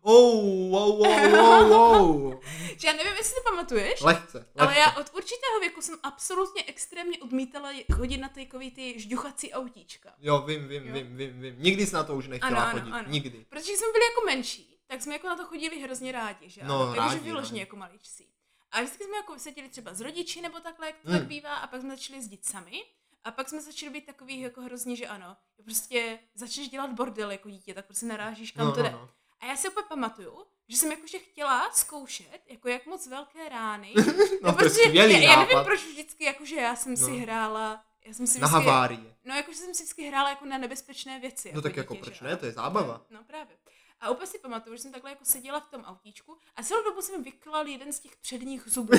Oh, 0.00 0.70
wow, 0.70 0.98
wow, 0.98 1.30
wow, 1.30 1.68
wow. 1.68 2.40
Že 2.78 2.86
já 2.88 2.92
nevím, 2.92 3.12
jestli 3.16 3.34
to 3.34 3.50
pamatuješ, 3.50 4.00
Lehce, 4.00 4.38
lehce. 4.38 4.46
ale 4.58 4.78
já 4.78 4.90
od 4.96 5.06
určitého 5.14 5.60
věku 5.60 5.82
jsem 5.82 5.98
absolutně 6.02 6.64
extrémně 6.66 7.18
odmítala 7.18 7.70
chodit 7.94 8.18
na 8.18 8.28
takový 8.28 8.70
ty 8.70 9.00
žďuchací 9.00 9.52
autíčka. 9.52 10.12
Jo, 10.18 10.42
vím, 10.46 10.68
vím, 10.68 10.86
Jo. 10.86 10.94
vím, 10.94 11.16
vím, 11.16 11.40
vím. 11.40 11.54
Nikdy 11.58 11.86
jsi 11.86 11.94
na 11.94 12.04
to 12.04 12.14
už 12.16 12.28
nechtěla 12.28 12.50
Ano, 12.62 12.70
ano, 12.70 12.80
chodit. 12.80 12.92
ano. 12.92 13.08
Nikdy. 13.10 13.46
Protože 13.48 13.72
jsme 13.72 13.92
byli 13.92 14.04
jako 14.04 14.20
menší, 14.26 14.71
tak 14.92 15.02
jsme 15.02 15.12
jako 15.12 15.28
na 15.28 15.36
to 15.36 15.44
chodili 15.44 15.80
hrozně 15.82 16.12
rádi, 16.12 16.48
že 16.50 16.64
No, 16.64 16.82
ano? 16.82 16.94
Jakože 16.94 17.18
vyloženě 17.18 17.60
jako 17.60 17.76
maličcí. 17.76 18.28
A 18.70 18.80
vždycky 18.80 19.04
jsme 19.04 19.16
jako 19.16 19.38
seděli 19.38 19.68
třeba 19.68 19.94
s 19.94 20.00
rodiči 20.00 20.40
nebo 20.40 20.60
takhle, 20.60 20.86
jak 20.86 20.96
to 21.02 21.08
Hmm. 21.08 21.18
tak 21.18 21.28
bývá, 21.28 21.54
a 21.56 21.66
pak 21.66 21.80
jsme 21.80 21.90
začali 21.96 22.18
jezdit 22.18 22.44
sami. 22.44 22.82
A 23.24 23.30
pak 23.30 23.48
jsme 23.48 23.60
začali 23.60 23.92
být 23.92 24.06
takový 24.06 24.40
jako 24.40 24.60
hrozně, 24.62 24.96
že 24.96 25.06
ano, 25.06 25.36
prostě 25.64 26.18
začneš 26.34 26.68
dělat 26.68 26.90
bordel 26.92 27.30
jako 27.30 27.50
dítě, 27.50 27.74
tak 27.74 27.86
prostě 27.86 28.06
narážíš 28.06 28.50
kam 28.52 28.66
No, 28.66 28.72
to 28.72 28.78
no, 28.78 28.82
jde. 28.84 28.90
no. 28.92 29.10
A 29.40 29.46
já 29.46 29.56
si 29.56 29.68
úplně 29.68 29.86
pamatuju, 29.88 30.44
že 30.68 30.76
jsem 30.76 30.90
jakože 30.90 31.18
chtěla 31.18 31.70
zkoušet, 31.72 32.40
jako 32.46 32.68
jak 32.68 32.86
moc 32.86 33.06
velké 33.06 33.48
rány. 33.48 33.94
No, 34.42 34.52
protože 34.52 34.70
skvělý 34.70 35.12
já, 35.14 35.20
já 35.32 35.40
nevím, 35.40 35.58
proč 35.64 35.80
vždycky, 35.84 36.24
jakože 36.24 36.56
já 36.56 36.76
jsem 36.76 36.96
si 36.96 37.10
No. 37.10 37.16
hrála, 37.18 37.84
já 38.04 38.14
jsem 38.14 38.26
si 38.26 38.38
Na 38.40 38.46
vždycky, 38.46 38.66
havárii. 38.66 39.14
no 39.24 39.34
jakože 39.34 39.58
jsem 39.58 39.74
si 39.74 39.82
vždycky 39.82 40.08
hrála 40.08 40.28
jako 40.28 40.44
na 40.44 40.58
nebezpečné 40.58 41.20
věci. 41.20 41.52
No 41.54 41.62
tak 41.62 41.76
jako 41.76 41.94
dítě, 41.94 42.04
proč 42.04 42.18
že 42.18 42.24
ne, 42.24 42.36
to 42.36 42.46
je 42.46 42.52
zábava. 42.52 43.00
No 43.10 43.24
právě. 43.24 43.56
A 44.02 44.10
úplně 44.10 44.26
si 44.26 44.38
pamatuju, 44.38 44.76
že 44.76 44.82
jsem 44.82 44.92
takhle 44.92 45.10
jako 45.10 45.24
seděla 45.24 45.60
v 45.60 45.70
tom 45.70 45.82
autíčku 45.84 46.38
a 46.56 46.62
celou 46.62 46.84
dobu 46.84 47.02
jsem 47.02 47.22
vyklal 47.22 47.66
jeden 47.66 47.92
z 47.92 48.00
těch 48.00 48.16
předních 48.16 48.62
zubů. 48.66 48.92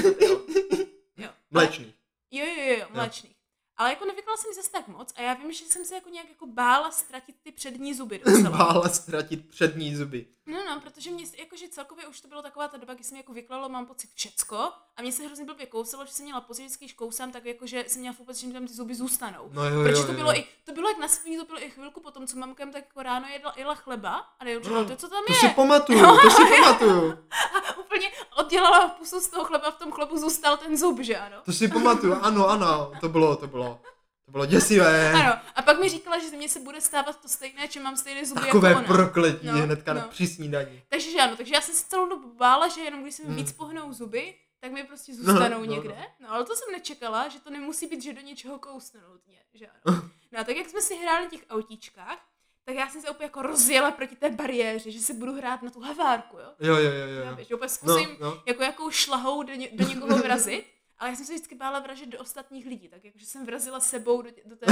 Jo. 1.18 1.30
Mléčný. 1.52 1.94
Jo, 2.32 2.46
jo, 2.46 2.64
jo, 2.64 2.78
jo, 2.80 2.86
mléčných. 2.94 3.36
Ale 3.78 3.90
jako 3.90 4.06
nevyklala 4.06 4.38
jsem 4.38 4.54
zase 4.54 4.72
tak 4.72 4.88
moc 4.88 5.14
a 5.16 5.22
já 5.22 5.34
vím, 5.34 5.54
že 5.54 5.66
jsem 5.66 5.86
se 5.86 5.96
jako 5.96 6.10
nějak 6.10 6.30
jako 6.30 6.48
bála 6.48 6.92
ztratit 6.92 7.36
ty 7.42 7.52
přední 7.52 7.94
zuby 7.94 8.20
docela. 8.26 8.58
Bála 8.58 8.90
ztratit 8.90 9.50
přední 9.50 9.96
zuby. 9.96 10.28
No, 10.46 10.58
no, 10.70 10.82
protože 10.82 11.12
mě 11.12 11.26
jakože 11.38 11.68
celkově 11.68 12.08
už 12.08 12.22
to 12.22 12.28
bylo 12.28 12.42
taková 12.42 12.68
ta 12.68 12.78
doba, 12.78 12.94
kdy 12.94 13.04
jsem 13.04 13.18
jako 13.18 13.34
vyklalo, 13.34 13.70
mám 13.70 13.86
pocit 13.86 14.10
všecko 14.16 14.58
a 14.98 15.02
mě 15.02 15.12
se 15.12 15.24
hrozně 15.26 15.46
blbě 15.46 15.66
kousalo, 15.66 16.06
že 16.06 16.12
jsem 16.12 16.26
měla 16.26 16.42
pocit, 16.42 16.70
že 16.70 16.78
když 16.80 16.94
kousám, 16.94 17.32
tak 17.32 17.46
jakože 17.46 17.86
jsem 17.88 18.00
měla 18.02 18.16
pocit, 18.26 18.42
že 18.42 18.48
mi 18.48 18.54
tam 18.54 18.68
ty 18.68 18.74
zuby 18.74 18.96
zůstanou. 18.96 19.50
No 19.54 19.66
jo, 19.66 19.84
Protože 19.84 20.02
jo, 20.02 20.06
to 20.06 20.12
jo. 20.12 20.18
bylo 20.18 20.38
i, 20.38 20.46
to 20.66 20.72
bylo 20.72 20.90
jak 20.90 20.98
na 20.98 21.08
svým, 21.08 21.40
to 21.40 21.46
bylo 21.46 21.64
i 21.64 21.70
chvilku 21.70 22.02
potom, 22.02 22.28
co 22.28 22.38
mamka 22.38 22.66
tak 22.66 22.76
jako 22.76 23.04
ráno 23.04 23.28
jedla, 23.28 23.54
jela 23.58 23.76
chleba 23.76 24.26
a 24.40 24.44
neurčila, 24.46 24.84
to 24.84 24.96
co 24.96 25.08
tam 25.10 25.24
To 25.28 25.34
je. 25.34 25.40
si 25.40 25.50
pamatuju, 25.50 26.00
to 26.22 26.30
si 26.30 26.42
pamatuju. 26.46 27.18
A 27.32 27.78
úplně 27.78 28.12
oddělala 28.38 28.88
pusu 28.90 29.20
z 29.20 29.28
toho 29.28 29.44
chleba, 29.46 29.72
v 29.72 29.76
tom 29.80 29.92
chlebu 29.92 30.18
zůstal 30.18 30.58
ten 30.58 30.78
zub, 30.78 31.00
že 31.00 31.18
ano. 31.18 31.38
To 31.46 31.54
si 31.54 31.68
pamatuju, 31.68 32.14
ano, 32.22 32.48
ano, 32.50 32.92
to 33.02 33.10
bylo, 33.10 33.36
to 33.36 33.48
bylo. 33.48 33.80
To 34.26 34.32
bylo 34.32 34.46
děsivé. 34.46 35.12
Ano, 35.14 35.40
a 35.56 35.62
pak 35.62 35.80
mi 35.80 35.90
říkala, 35.90 36.20
že 36.20 36.30
ze 36.30 36.38
mě 36.38 36.50
se 36.50 36.60
bude 36.60 36.82
stávat 36.82 37.22
to 37.22 37.28
stejné, 37.28 37.68
že 37.72 37.80
mám 37.80 37.98
stejné 37.98 38.26
zuby 38.26 38.42
Takové 38.42 38.70
jako 38.70 38.80
ona. 38.80 38.88
prokletí 38.88 39.48
No, 39.48 39.54
hnedka 39.54 39.94
no. 39.94 40.02
no. 40.02 40.08
při 40.08 40.28
snídaní. 40.28 40.82
Takže 40.90 41.12
že 41.12 41.18
ano, 41.22 41.36
takže 41.38 41.54
já 41.54 41.62
jsem 41.62 41.76
se 41.76 41.86
celou 41.88 42.10
dobu 42.10 42.34
bála, 42.34 42.68
že 42.68 42.82
jenom 42.82 43.02
když 43.04 43.16
se 43.16 43.22
mi 43.24 43.28
Hmm. 43.28 43.38
víc 43.38 43.52
pohnou 43.52 43.94
zuby, 43.94 44.36
tak 44.60 44.72
mi 44.72 44.84
prostě 44.84 45.14
zůstanou 45.14 45.60
no, 45.60 45.66
někde. 45.66 45.98
No 46.20 46.32
ale 46.32 46.46
to 46.46 46.56
jsem 46.56 46.72
nečekala, 46.72 47.28
že 47.30 47.40
to 47.40 47.50
nemusí 47.50 47.88
být, 47.88 48.04
že 48.04 48.14
do 48.14 48.22
něčeho 48.22 48.60
kousne 48.60 49.00
nutně, 49.12 49.38
že 49.54 49.68
ano. 49.86 50.02
No 50.32 50.40
a 50.40 50.44
tak 50.44 50.58
jak 50.58 50.70
jsme 50.70 50.82
si 50.82 50.96
hráli 50.96 51.28
těch 51.28 51.42
autíčkách, 51.50 52.18
tak 52.66 52.76
já 52.76 52.90
jsem 52.90 53.02
se 53.02 53.10
úplně 53.10 53.26
jako 53.26 53.42
rozjela 53.42 53.92
proti 53.92 54.16
té 54.16 54.30
bariéře, 54.30 54.92
že 54.92 55.00
si 55.00 55.14
budu 55.14 55.34
hrát 55.36 55.62
na 55.62 55.70
tu 55.72 55.80
havárku, 55.80 56.38
jo. 56.38 56.50
Jo, 56.60 56.76
jo, 56.76 56.92
jo, 56.92 57.08
Já 57.24 57.30
jo. 57.30 57.36
víš, 57.36 57.48
že 57.48 57.56
úplně 57.56 57.70
No, 57.84 57.94
zkusím 57.94 58.18
no. 58.22 58.42
jako 58.46 58.64
jakou 58.64 58.90
šlahou 58.92 59.44
do, 59.44 59.54
ně, 59.54 59.70
do 59.74 59.88
někoho 59.88 60.18
vrazit, 60.18 60.66
ale 61.04 61.12
já 61.12 61.16
jsem 61.16 61.26
se 61.26 61.34
vždycky 61.34 61.56
bála 61.56 61.80
vražit 61.80 62.10
do 62.10 62.20
ostatních 62.20 62.66
lidí, 62.66 62.88
tak 62.88 63.06
jakože 63.06 63.26
jsem 63.26 63.46
vrazila 63.46 63.80
sebou 63.80 64.22
do, 64.22 64.30
do 64.46 64.56
té... 64.56 64.66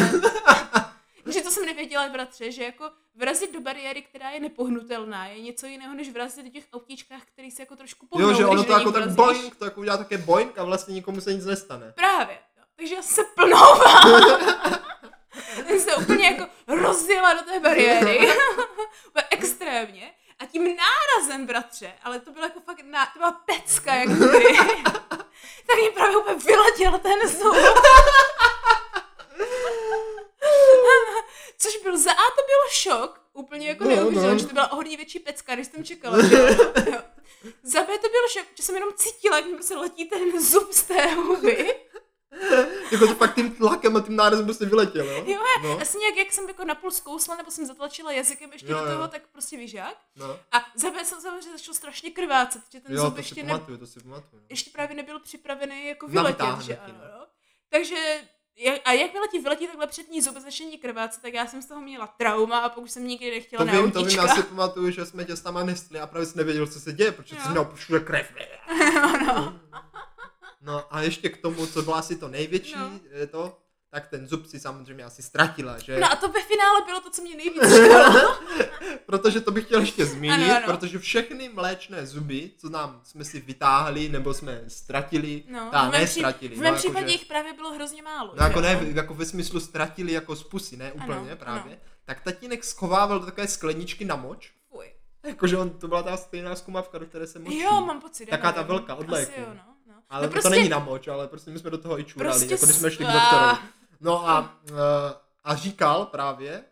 že 1.31 1.41
to 1.41 1.51
jsem 1.51 1.65
nevěděla, 1.65 2.09
bratře, 2.09 2.51
že 2.51 2.63
jako 2.63 2.91
vrazit 3.15 3.53
do 3.53 3.61
bariéry, 3.61 4.01
která 4.01 4.29
je 4.29 4.39
nepohnutelná, 4.39 5.27
je 5.27 5.41
něco 5.41 5.65
jiného, 5.65 5.93
než 5.93 6.09
vrazit 6.09 6.45
do 6.45 6.51
těch 6.51 6.63
autíčkách, 6.73 7.21
který 7.25 7.51
se 7.51 7.61
jako 7.61 7.75
trošku 7.75 8.05
pohnou, 8.05 8.27
Jo, 8.29 8.33
že 8.33 8.45
ono 8.45 8.63
to 8.63 8.71
jako 8.71 8.83
nich 8.83 8.93
tak 8.93 9.03
vrazíš. 9.03 9.15
boing, 9.15 9.55
to 9.55 9.65
jako 9.65 9.79
udělá 9.79 9.97
také 9.97 10.17
boing 10.17 10.57
a 10.57 10.63
vlastně 10.63 10.93
nikomu 10.93 11.21
se 11.21 11.33
nic 11.33 11.45
nestane. 11.45 11.91
Právě. 11.95 12.37
jo. 12.57 12.63
Takže 12.75 12.95
já 12.95 13.01
se 13.01 13.21
plnou 13.35 13.57
jsem 15.67 15.79
se 15.79 15.95
úplně 15.95 16.27
jako 16.27 16.47
rozjela 16.67 17.33
do 17.33 17.41
té 17.41 17.59
bariéry. 17.59 18.29
Extrémně. 19.31 20.11
A 20.39 20.45
tím 20.45 20.75
nárazem, 20.75 21.45
bratře, 21.45 21.93
ale 22.03 22.19
to 22.19 22.31
bylo 22.31 22.45
jako 22.45 22.59
fakt, 22.59 22.83
ná, 22.83 23.05
to 23.05 23.19
byla 23.19 23.31
pecka, 23.31 23.95
jak. 23.95 24.09
Tak 25.67 25.77
mě 25.79 25.91
právě 25.91 26.17
úplně 26.17 26.35
vyletěl 26.45 26.99
ten 26.99 27.29
zub. 27.29 27.55
Což 31.57 31.77
byl 31.77 31.97
za 31.97 32.11
A 32.11 32.15
to 32.15 32.41
byl 32.47 32.69
šok, 32.69 33.21
úplně 33.33 33.67
jako 33.69 33.83
No, 33.83 34.11
no. 34.11 34.37
že 34.39 34.45
to 34.47 34.53
byla 34.53 34.71
o 34.71 34.75
hodně 34.75 34.97
větší 34.97 35.19
pecka, 35.19 35.55
než 35.55 35.67
jsem 35.67 35.83
čekala. 35.83 36.21
Že 36.27 36.35
jo? 36.91 36.99
Za 37.63 37.83
B 37.83 37.97
to 37.97 38.09
byl 38.09 38.27
šok, 38.29 38.45
že 38.57 38.63
jsem 38.63 38.75
jenom 38.75 38.93
cítila, 38.95 39.37
jak 39.37 39.45
mi 39.45 39.53
prostě 39.53 39.75
letí 39.75 40.05
ten 40.05 40.41
zub 40.41 40.71
z 40.73 40.83
té 40.83 41.07
huby. 41.13 41.75
jako 42.91 43.07
to 43.07 43.15
fakt 43.15 43.35
tím 43.35 43.51
tlakem 43.55 43.95
a 43.97 44.01
tím 44.01 44.15
nárezem 44.15 44.45
prostě 44.45 44.65
vyletěl, 44.65 45.05
jo? 45.09 45.23
Jo, 45.27 45.39
no, 45.63 45.79
Asi 45.81 45.97
nějak, 45.97 46.15
jak 46.17 46.31
jsem 46.31 46.47
jako 46.47 46.65
napůl 46.65 46.91
zkousla, 46.91 47.35
nebo 47.35 47.51
jsem 47.51 47.65
zatlačila 47.65 48.11
jazykem 48.11 48.51
ještě 48.53 48.71
Jo, 48.71 48.79
do 48.79 48.85
jo. 48.85 48.91
toho, 48.95 49.07
tak 49.07 49.21
prostě 49.31 49.57
víš 49.57 49.73
jak. 49.73 49.95
no. 50.15 50.39
A 50.51 50.57
zároveň 50.75 51.05
jsem 51.05 51.21
samozřejmě 51.21 51.51
začal 51.57 51.73
strašně 51.73 52.11
krvácet, 52.11 52.61
že 52.71 52.79
ten 52.79 52.95
Jo, 52.95 53.01
zub 53.05 53.13
to 53.13 53.19
ještě, 53.19 53.35
si 53.35 53.43
ne, 53.43 53.53
pamatuju, 53.53 53.77
to 53.77 53.87
si 53.87 53.99
pamatuju. 53.99 54.41
ještě 54.49 54.69
právě 54.71 54.95
nebyl 54.95 55.19
připravený 55.19 55.87
jako 55.87 56.07
Na 56.07 56.11
vyletět, 56.11 56.61
že 56.61 56.77
ano. 56.77 56.93
no. 56.97 57.19
No. 57.19 57.25
Takže 57.69 57.95
jak, 58.57 58.81
a 58.85 58.91
jakmile 58.91 59.27
ti 59.27 59.39
vyletí 59.39 59.67
takhle 59.67 59.87
přední 59.87 60.21
zub 60.21 60.37
začne 60.37 60.77
krvácet, 60.81 61.21
tak 61.21 61.33
já 61.33 61.47
jsem 61.47 61.61
z 61.61 61.65
toho 61.65 61.81
měla 61.81 62.07
trauma 62.07 62.59
a 62.59 62.69
pokud 62.69 62.91
jsem 62.91 63.07
nikdy 63.07 63.31
nechtěla 63.31 63.65
To 63.65 63.71
na 63.71 63.81
vím, 63.81 63.91
to 63.91 64.03
vím, 64.03 64.17
já 64.17 64.27
si 64.35 64.43
pamatuju, 64.43 64.91
že 64.91 65.05
jsme 65.05 65.25
tě 65.25 65.35
s 65.35 65.43
náma 65.43 65.63
nesli 65.63 65.99
a 65.99 66.07
právě 66.07 66.25
jsi 66.25 66.37
nevěděl, 66.37 66.67
co 66.67 66.79
se 66.79 66.93
děje, 66.93 67.11
protože 67.11 67.35
Jo. 67.35 67.41
jsi 67.43 67.49
měl 67.49 67.71
všude 67.75 67.99
krev. 67.99 68.31
no. 69.27 69.59
No 69.73 69.81
a 70.89 71.01
ještě 71.01 71.29
k 71.29 71.37
tomu, 71.37 71.67
co 71.67 71.81
bylo 71.81 71.95
asi 71.95 72.15
to 72.15 72.27
největší, 72.27 72.75
No. 72.77 72.99
je 73.11 73.27
to, 73.27 73.57
tak 73.89 74.07
ten 74.07 74.27
zub 74.27 74.45
si 74.45 74.59
samozřejmě 74.59 75.03
asi 75.03 75.23
ztratila, 75.23 75.79
že? 75.79 75.99
no 75.99 76.11
a 76.11 76.15
to 76.15 76.27
ve 76.29 76.41
finále 76.43 76.81
bylo 76.85 77.01
to, 77.01 77.09
co 77.09 77.21
mě 77.21 77.35
nejvíc 77.35 77.63
protože 79.05 79.41
to 79.41 79.51
bych 79.51 79.65
chtěl 79.65 79.79
ještě 79.79 80.05
zmínit, 80.05 80.33
Ano, 80.51 80.55
ano. 80.55 80.65
protože 80.77 80.99
všechny 80.99 81.49
mléčné 81.49 82.05
zuby, 82.07 82.51
co 82.57 82.69
nám 82.69 83.01
jsme 83.03 83.25
si 83.25 83.39
vytáhli, 83.39 84.09
nebo 84.09 84.33
jsme 84.33 84.61
ztratili, 84.67 85.43
No, 85.49 85.69
ta, 85.71 85.87
v 85.87 85.91
mém, 85.91 86.01
ne 86.01 86.07
ztratili. 86.07 86.55
v 86.55 86.59
mém 86.59 86.73
no, 86.73 86.77
případě 86.79 86.99
jakože- 86.99 87.13
jich 87.15 87.25
právě 87.25 87.53
bylo 87.53 87.73
hrozně 87.73 88.01
málo. 88.03 88.33
No 88.39 88.45
jako 88.45 88.61
že 88.61 88.67
ne, 88.75 88.79
jako 88.93 89.13
ve 89.13 89.25
smyslu 89.25 89.59
ztratili 89.59 90.11
jako 90.13 90.35
z 90.35 90.43
pusy, 90.43 90.77
ne 90.77 90.91
úplně 90.93 91.15
Ano, 91.17 91.35
právě. 91.35 91.61
ano. 91.73 91.81
Tak 92.05 92.21
tatínek 92.21 92.63
schovával 92.63 93.19
do 93.19 93.25
takové 93.25 93.47
skleničky 93.47 94.05
na 94.05 94.15
moč. 94.15 94.51
Jakože 95.23 95.57
on, 95.57 95.69
to 95.69 95.87
byla 95.87 96.03
ta 96.03 96.17
stejná 96.17 96.55
zkumavka, 96.55 96.97
do 96.97 97.05
které 97.05 97.27
se 97.27 97.39
močí. 97.39 97.59
Jo, 97.59 97.71
mám 97.85 98.01
pocit. 98.01 98.25
Taká 98.29 98.51
ta 98.51 98.61
velká 98.61 98.95
od 98.95 99.03
Asi 99.03 99.11
léku. 99.11 99.39
jo, 99.41 99.45
no, 99.47 99.53
no. 99.53 99.70
Ale 100.11 100.27
no 100.27 100.33
to, 100.33 100.41
to 100.41 100.49
není 100.49 100.69
na 100.69 100.79
moč, 100.79 101.07
ale 101.07 101.27
prostě 101.27 101.51
my 101.51 101.59
jsme 101.59 101.69
do 101.69 101.77
toho 101.77 101.99
i 101.99 102.03
čurali, 102.03 102.31
Prostě 102.39 102.53
jako 102.53 102.65
když 102.65 102.75
jsme 102.77 102.91
šli 102.91 103.05
k 103.05 103.07
doktorovi. 103.07 103.57
No 104.01 104.29
a, 104.29 104.55
uh, 104.71 104.77
a 105.43 105.55
říkal 105.55 106.05
právě, 106.05 106.63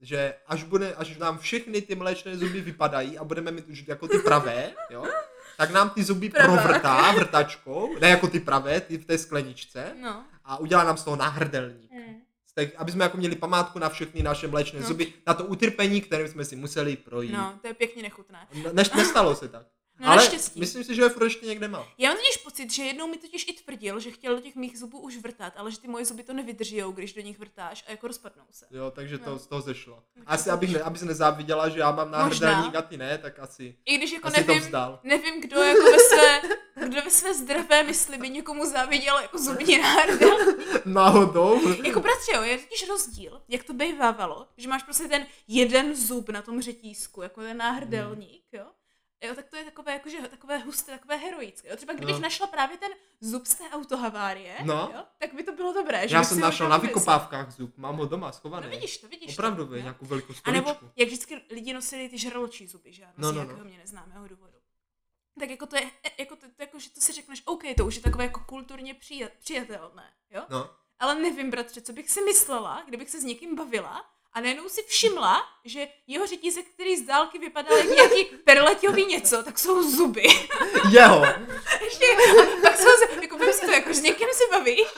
že 0.00 0.34
až, 0.46 0.62
bude, 0.62 0.94
až 0.94 1.16
nám 1.16 1.38
všechny 1.38 1.82
ty 1.82 1.94
mléčné 1.94 2.36
zuby 2.36 2.60
vypadají 2.60 3.18
a 3.18 3.24
budeme 3.24 3.50
mít 3.50 3.68
už 3.68 3.84
jako 3.86 4.08
ty 4.08 4.18
pravé, 4.18 4.70
jo, 4.90 5.04
tak 5.56 5.70
nám 5.70 5.90
ty 5.90 6.04
zuby 6.04 6.30
Pravé. 6.30 6.58
provrtá 6.62 7.12
vrtačkou, 7.12 7.98
ne 8.00 8.08
jako 8.08 8.26
ty 8.28 8.40
pravé, 8.40 8.80
ty 8.80 8.98
v 8.98 9.04
té 9.04 9.18
skleničce, 9.18 9.92
No. 10.02 10.24
a 10.44 10.56
udělá 10.56 10.84
nám 10.84 10.96
z 10.96 11.04
toho 11.04 11.16
náhrdelník. 11.16 11.92
Mm. 11.92 12.14
Tak, 12.54 12.68
aby 12.76 12.92
jsme 12.92 13.04
jako 13.04 13.16
měli 13.16 13.36
památku 13.36 13.78
na 13.78 13.88
všechny 13.88 14.22
naše 14.22 14.48
mléčné 14.48 14.80
No. 14.80 14.86
zuby, 14.86 15.12
na 15.26 15.34
to 15.34 15.44
utrpení, 15.44 16.00
kterým 16.00 16.28
jsme 16.28 16.44
si 16.44 16.56
museli 16.56 16.96
projít. 16.96 17.32
no, 17.32 17.58
to 17.62 17.68
je 17.68 17.74
pěkně 17.74 18.02
nechutné. 18.02 18.46
Ne, 18.72 18.84
nestalo 18.96 19.36
se 19.36 19.48
tak. 19.48 19.66
No 20.00 20.08
Ale 20.08 20.16
naštěstí. 20.16 20.60
myslím 20.60 20.84
si, 20.84 20.94
že 20.94 21.02
je 21.02 21.08
furt 21.08 21.24
ještě 21.24 21.46
někde 21.46 21.68
má. 21.68 21.86
Já 21.98 22.08
mám 22.08 22.16
totiž 22.18 22.36
pocit, 22.36 22.72
že 22.72 22.82
jednou 22.82 23.06
mi 23.06 23.16
totiž 23.16 23.48
i 23.48 23.52
tvrdil, 23.52 24.00
že 24.00 24.10
chtěl 24.10 24.34
do 24.36 24.40
těch 24.42 24.54
mých 24.56 24.78
zubů 24.78 24.98
už 24.98 25.16
vrtat, 25.16 25.52
ale 25.56 25.70
že 25.70 25.80
ty 25.80 25.88
moje 25.88 26.04
zuby 26.04 26.22
to 26.22 26.32
nevydržijou, 26.32 26.92
když 26.92 27.12
do 27.12 27.20
nich 27.20 27.38
vrtáš 27.38 27.84
a 27.86 27.90
jako 27.90 28.06
rozpadnou 28.06 28.44
se. 28.50 28.66
Jo, 28.70 28.90
takže 28.94 29.18
to 29.18 29.30
No. 29.30 29.38
z 29.38 29.46
toho 29.46 29.60
zešlo. 29.60 30.02
Tak 30.14 30.24
Asi, 30.26 30.44
to 30.44 30.52
abych 30.52 30.72
ne, 30.72 30.80
abys 30.80 31.02
nezáviděla, 31.02 31.68
že 31.68 31.78
já 31.78 31.90
mám 31.90 32.10
náhrdelník 32.10 32.74
a 32.74 32.82
ty 32.82 32.96
ne, 32.96 33.18
tak 33.18 33.38
asi, 33.38 33.76
I 33.84 33.96
když 33.98 34.12
jako 34.12 34.28
asi 34.28 34.44
to 34.44 34.46
nevím, 34.52 34.62
vzdal. 34.66 35.00
nevím, 35.02 35.40
kdo 35.40 35.60
jako 35.62 35.82
ve 35.90 35.98
své, 35.98 36.40
kdo 36.88 37.02
ve 37.02 37.10
své 37.10 37.34
zdravé 37.34 37.82
mysli 37.82 38.18
by 38.18 38.30
někomu 38.30 38.66
záviděl 38.70 39.18
jako 39.18 39.38
zubní 39.38 39.78
náhrdelník. 39.78 40.58
Náhodou. 40.84 41.68
Jako 41.84 42.00
bratře, 42.00 42.32
jo, 42.34 42.42
je 42.42 42.58
totiž 42.58 42.88
rozdíl, 42.88 43.42
jak 43.48 43.64
to 43.64 43.72
bývávalo, 43.74 44.46
že 44.56 44.68
máš 44.68 44.82
prostě 44.82 45.08
ten 45.08 45.26
jeden 45.48 45.96
zub 45.96 46.28
na 46.28 46.42
tom 46.42 46.62
řetízku, 46.62 47.22
jako 47.22 47.40
ten 47.40 47.56
náhrdelník, 47.56 48.42
jo. 48.52 48.64
Jo, 49.22 49.34
tak 49.34 49.48
to 49.48 49.56
je 49.56 49.64
takové, 49.64 49.92
jakože 49.92 50.18
takové 50.28 50.58
husté, 50.58 50.92
takové 50.92 51.16
heroické. 51.16 51.68
Jo. 51.68 51.76
Třeba 51.76 51.92
kdybych 51.92 52.14
No. 52.14 52.20
našla 52.20 52.46
právě 52.46 52.78
ten 52.78 52.90
zub 53.20 53.46
z 53.46 53.54
té 53.54 53.64
autohavárie, 53.70 54.56
No. 54.64 54.90
jo, 54.94 55.04
tak 55.18 55.34
by 55.34 55.42
to 55.42 55.52
bylo 55.52 55.72
dobré. 55.72 56.08
že 56.08 56.14
Já 56.16 56.24
jsem 56.24 56.40
našel 56.40 56.68
na 56.68 56.76
vykopávkách 56.76 57.50
zub, 57.52 57.76
mám 57.78 57.96
ho 57.96 58.06
doma 58.06 58.32
schovaný. 58.32 58.66
No 58.66 58.70
vidíš 58.70 58.98
to, 58.98 59.08
vidíš 59.08 59.32
Opravdu, 59.38 59.66
to. 59.66 59.76
nějakou 59.76 60.06
velkou 60.06 60.32
A 60.44 60.50
nebo, 60.50 60.68
stoličku. 60.74 60.90
jak 60.96 61.08
vždycky 61.08 61.40
lidi 61.50 61.72
nosili 61.72 62.08
ty 62.08 62.18
žraločí 62.18 62.66
zuby, 62.66 62.92
že 62.92 63.04
ano, 63.04 63.12
No, 63.16 63.28
no, 63.28 63.34
nějakého 63.34 63.58
no. 63.58 63.64
mě 63.64 63.78
neznámého 63.78 64.28
důvodu. 64.28 64.52
Tak 65.40 65.50
jako 65.50 65.66
to 65.66 65.76
je, 65.76 65.90
jako 66.18 66.36
to, 66.36 66.46
to 66.56 66.62
jako, 66.62 66.78
že 66.78 66.90
to 66.90 67.00
si 67.00 67.12
řekneš, 67.12 67.42
OK, 67.44 67.62
to 67.76 67.86
už 67.86 67.96
je 67.96 68.02
takové 68.02 68.24
jako 68.24 68.40
kulturně 68.46 68.94
přijat, 68.94 69.32
přijatelné, 69.38 70.12
jo? 70.30 70.42
No. 70.50 70.70
Ale 70.98 71.14
nevím, 71.14 71.50
bratře, 71.50 71.80
co 71.80 71.92
bych 71.92 72.10
si 72.10 72.20
myslela, 72.20 72.82
kdybych 72.86 73.10
se 73.10 73.20
s 73.20 73.24
někým 73.24 73.56
bavila 73.56 74.04
a 74.32 74.40
najednou 74.40 74.68
si 74.68 74.82
všimla, 74.82 75.42
že 75.64 75.88
jeho 76.06 76.26
řetízek, 76.26 76.66
který 76.74 76.96
z 76.96 77.02
dálky 77.02 77.38
vypadal 77.38 77.76
jako 77.78 77.94
nějaký 77.94 78.24
perleťový 78.24 79.06
něco, 79.06 79.42
tak 79.42 79.58
jsou 79.58 79.90
zuby. 79.90 80.22
Jeho. 80.90 81.22
Ještě, 81.84 82.04
a 82.06 82.60
pak 82.62 82.76
jsou, 82.78 82.88
z- 82.88 83.22
jako 83.22 83.52
si 83.52 83.66
to, 83.66 83.72
jako 83.72 83.94
s 83.94 84.00
někým 84.00 84.28
si 84.32 84.44
bavíš, 84.50 84.88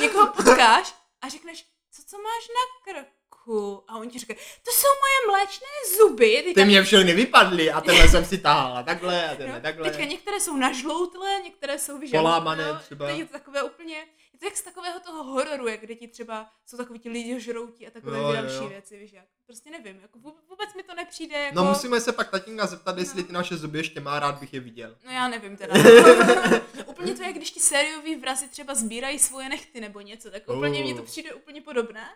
někoho 0.00 0.26
potkáš 0.26 0.94
a 1.22 1.28
řekneš, 1.28 1.64
co, 1.92 2.02
co 2.06 2.16
máš 2.18 2.48
na 2.48 2.92
krku? 2.92 3.84
A 3.88 3.96
on 3.96 4.10
ti 4.10 4.18
říká, 4.18 4.34
to 4.64 4.70
jsou 4.70 4.88
moje 4.88 5.38
mléčné 5.38 5.66
zuby. 5.98 6.42
Teďka, 6.44 6.60
Ty 6.60 6.64
mě 6.64 6.82
všechny 6.82 7.12
vypadly 7.14 7.70
a 7.72 7.80
tenhle 7.80 8.08
jsem 8.08 8.24
si 8.24 8.38
tahala 8.38 8.82
takhle 8.82 9.28
a 9.28 9.30
no, 9.30 9.36
tenhle 9.36 9.60
takhle. 9.60 9.90
teďka 9.90 10.04
některé 10.04 10.40
jsou 10.40 10.56
nažloutlé, 10.56 11.40
některé 11.44 11.78
jsou 11.78 11.98
vyžaluté. 11.98 12.22
Polámané 12.22 12.64
třeba. 12.84 13.06
Teď 13.06 13.18
je 13.18 13.24
to 13.26 13.32
takové 13.32 13.62
úplně, 13.62 14.06
je 14.36 14.40
to 14.40 14.46
jak 14.46 14.56
z 14.56 14.62
takového 14.62 15.00
toho 15.00 15.24
hororu, 15.24 15.68
jak 15.68 15.80
kde 15.80 15.94
ti 15.94 16.08
třeba 16.08 16.50
jsou 16.66 16.76
takový 16.76 16.98
ti 16.98 17.08
lidi 17.08 17.40
žroutí 17.40 17.86
a 17.86 17.90
takové 17.90 18.18
Jo, 18.18 18.32
další 18.32 18.56
jo. 18.56 18.68
věci, 18.68 18.98
víš 18.98 19.12
jak. 19.12 19.24
Prostě 19.46 19.70
nevím, 19.70 20.00
jako 20.00 20.18
vů- 20.18 20.36
vůbec 20.48 20.74
mi 20.74 20.82
to 20.82 20.94
nepřijde 20.94 21.38
jako... 21.38 21.54
No 21.56 21.64
musíme 21.64 22.00
se 22.00 22.12
pak 22.12 22.30
tatínka 22.30 22.66
zeptat, 22.66 22.98
jestli 22.98 23.20
No. 23.22 23.26
ty 23.26 23.32
naše 23.32 23.56
zuby 23.56 23.78
ještě 23.78 24.00
má, 24.00 24.18
rád 24.20 24.38
bych 24.40 24.54
je 24.54 24.60
viděl. 24.60 24.96
No 25.04 25.10
já 25.12 25.28
nevím 25.28 25.56
teda. 25.56 25.74
úplně 26.86 27.14
to 27.14 27.22
je, 27.22 27.32
když 27.32 27.50
ti 27.50 27.60
sériový 27.60 28.16
vrazy 28.16 28.48
třeba 28.48 28.74
sbírají 28.74 29.18
svoje 29.18 29.48
nechty 29.48 29.80
nebo 29.80 30.00
něco, 30.00 30.30
tak 30.30 30.42
úplně 30.48 30.78
Oh. 30.78 30.84
mně 30.84 30.94
to 30.94 31.02
přijde 31.02 31.34
úplně 31.34 31.60
podobné. 31.60 32.08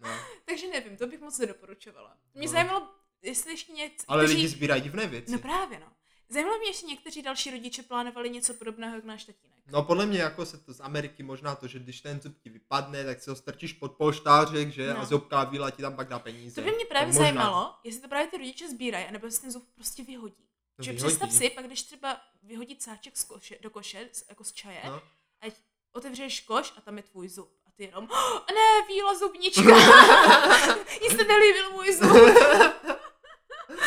No. 0.00 0.08
Takže 0.44 0.66
nevím, 0.68 0.96
to 0.96 1.06
bych 1.06 1.20
moc 1.20 1.38
nedoporučovala. 1.38 2.16
Mě 2.34 2.46
No. 2.46 2.52
zajímalo, 2.52 2.88
jestli 3.22 3.50
ještě 3.52 3.72
něco... 3.72 4.04
Ale 4.08 4.24
lidi 4.24 4.48
sbírají 4.48 4.82
divné 4.82 5.06
věci. 5.06 5.32
No 5.32 5.38
právě 5.38 5.78
no. 5.78 5.86
Zajímalo 6.28 6.58
mě, 6.58 6.68
jestli 6.68 6.86
někteří 6.88 7.22
další 7.22 7.50
rodiče 7.50 7.82
plánovali 7.82 8.30
něco 8.30 8.54
podobného 8.54 8.94
jako 8.94 9.06
náš 9.06 9.24
tatínek. 9.24 9.56
No 9.72 9.82
podle 9.82 10.06
mě 10.06 10.18
jako 10.20 10.46
se 10.46 10.58
to 10.58 10.72
z 10.74 10.80
Ameriky 10.80 11.22
možná 11.22 11.54
to, 11.54 11.66
že 11.66 11.78
když 11.78 12.00
ten 12.00 12.20
zub 12.20 12.38
ti 12.42 12.50
vypadne, 12.50 13.04
tak 13.04 13.22
si 13.22 13.30
ho 13.30 13.36
strčíš 13.36 13.72
pod 13.72 13.92
polštářek, 13.92 14.68
že? 14.72 14.94
No. 14.94 15.00
A 15.00 15.04
zobká 15.04 15.44
víla 15.44 15.70
ti 15.70 15.82
tam 15.82 15.96
pak 15.96 16.08
dá 16.08 16.18
peníze. 16.18 16.54
To 16.54 16.70
by 16.70 16.76
mě 16.76 16.84
právě 16.84 17.06
Tak 17.06 17.14
možná. 17.14 17.22
zajímalo, 17.24 17.74
jestli 17.84 18.00
to 18.00 18.08
právě 18.08 18.26
ty 18.26 18.36
rodiče 18.36 18.68
sbírají, 18.68 19.06
anebo 19.06 19.26
jestli 19.26 19.40
ten 19.42 19.50
zub 19.52 19.64
prostě 19.74 20.02
vyhodí. 20.02 20.46
No, 20.78 20.84
že 20.84 20.92
vyhodí. 20.92 21.06
představ 21.16 21.32
si, 21.32 21.50
pak 21.50 21.66
když 21.66 21.82
třeba 21.82 22.20
vyhodí 22.42 22.76
cáček 22.76 23.16
z 23.16 23.24
koše, 23.24 23.56
do 23.60 23.70
koše, 23.70 24.08
z- 24.12 24.24
jako 24.28 24.44
z 24.44 24.52
čaje, 24.52 24.80
No. 24.86 25.02
ať 25.40 25.54
otevřeš 25.92 26.40
koš 26.40 26.72
a 26.76 26.80
tam 26.80 26.96
je 26.96 27.02
tvůj 27.02 27.28
zub. 27.28 27.50
A 27.66 27.70
ty 27.76 27.84
jenom, 27.84 28.04
oh, 28.10 28.38
ne, 28.54 28.86
víla 28.88 29.14
zubnička. 29.14 29.62
Jí 31.02 31.08
se 31.16 31.24
nelíbil 31.24 31.70
můj 31.72 31.92
zub. 31.94 32.10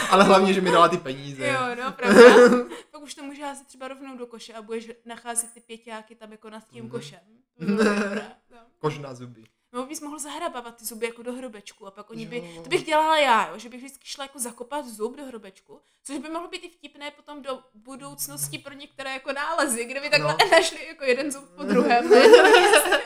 Ale 0.09 0.23
hlavně, 0.23 0.53
že 0.53 0.61
mi 0.61 0.71
dala 0.71 0.87
ty 0.89 0.97
peníze. 0.97 1.47
jo, 1.47 1.75
no, 1.83 1.91
pravda. 1.91 2.21
Pak 2.91 3.01
už 3.01 3.13
to 3.15 3.23
může 3.23 3.43
házet 3.43 3.67
třeba 3.67 3.87
rovnou 3.87 4.17
do 4.17 4.25
koše 4.27 4.53
a 4.53 4.61
budeš 4.61 4.91
nacházet 5.05 5.53
ty 5.53 5.59
pěťáky 5.59 6.15
tam 6.15 6.31
jako 6.31 6.49
nad 6.49 6.63
tím 6.71 6.89
košem. 6.89 7.19
By 7.59 7.65
dobré, 7.83 8.31
no. 8.51 8.57
Kožná 8.79 9.13
zuby. 9.13 9.43
Nebo 9.73 9.85
bys 9.85 10.01
mohl 10.01 10.19
zahrabávat 10.19 10.75
ty 10.75 10.85
zuby 10.85 11.05
jako 11.05 11.23
do 11.23 11.33
hrobečku 11.33 11.87
a 11.87 11.91
pak 11.91 12.09
oni 12.09 12.25
by, 12.25 12.37
Jo. 12.55 12.61
to 12.63 12.69
bych 12.69 12.83
dělala 12.85 13.17
já, 13.17 13.47
jo, 13.49 13.57
že 13.57 13.69
bych 13.69 13.79
vždycky 13.79 14.07
šla 14.07 14.23
jako 14.25 14.39
zakopat 14.39 14.85
zub 14.85 15.17
do 15.17 15.25
hrobečku, 15.25 15.81
což 16.03 16.17
by 16.17 16.29
mohlo 16.29 16.47
být 16.49 16.63
i 16.63 16.69
vtipné 16.69 17.11
potom 17.11 17.41
do 17.41 17.59
budoucnosti 17.73 18.57
pro 18.57 18.73
některé 18.73 19.13
jako 19.13 19.33
nálezy, 19.33 19.85
kde 19.85 20.01
by 20.01 20.09
takhle 20.09 20.31
No. 20.39 20.49
našli 20.51 20.87
jako 20.87 21.03
jeden 21.03 21.31
zub 21.31 21.49
po 21.55 21.63
druhém. 21.63 22.09
na 22.09 22.15
místě. 22.59 23.01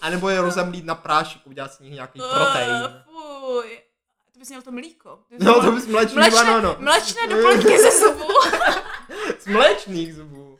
A 0.00 0.10
nebo 0.10 0.28
je 0.28 0.40
rozemlít 0.40 0.84
na 0.84 0.94
prášek, 0.94 1.46
udělat 1.46 1.72
z 1.72 1.78
nich 1.80 1.92
nějaký 1.92 2.18
protein. 2.34 2.70
Uh, 2.70 3.20
fuj. 3.42 3.80
Bys 4.40 4.48
měl 4.48 4.62
to 4.62 4.72
mlíko. 4.72 5.08
To 5.28 5.34
bys 5.38 5.46
No 5.46 5.52
měl 5.52 5.62
to 5.64 5.72
bys 5.72 5.86
mléčný 5.86 6.14
mlečné, 6.14 6.38
banano. 6.44 6.76
mlečné 6.78 7.26
doplňky 7.26 7.78
ze 7.78 7.90
zubů. 7.90 8.24
Z 9.38 9.46
mléčných 9.46 10.14
zubů. 10.14 10.58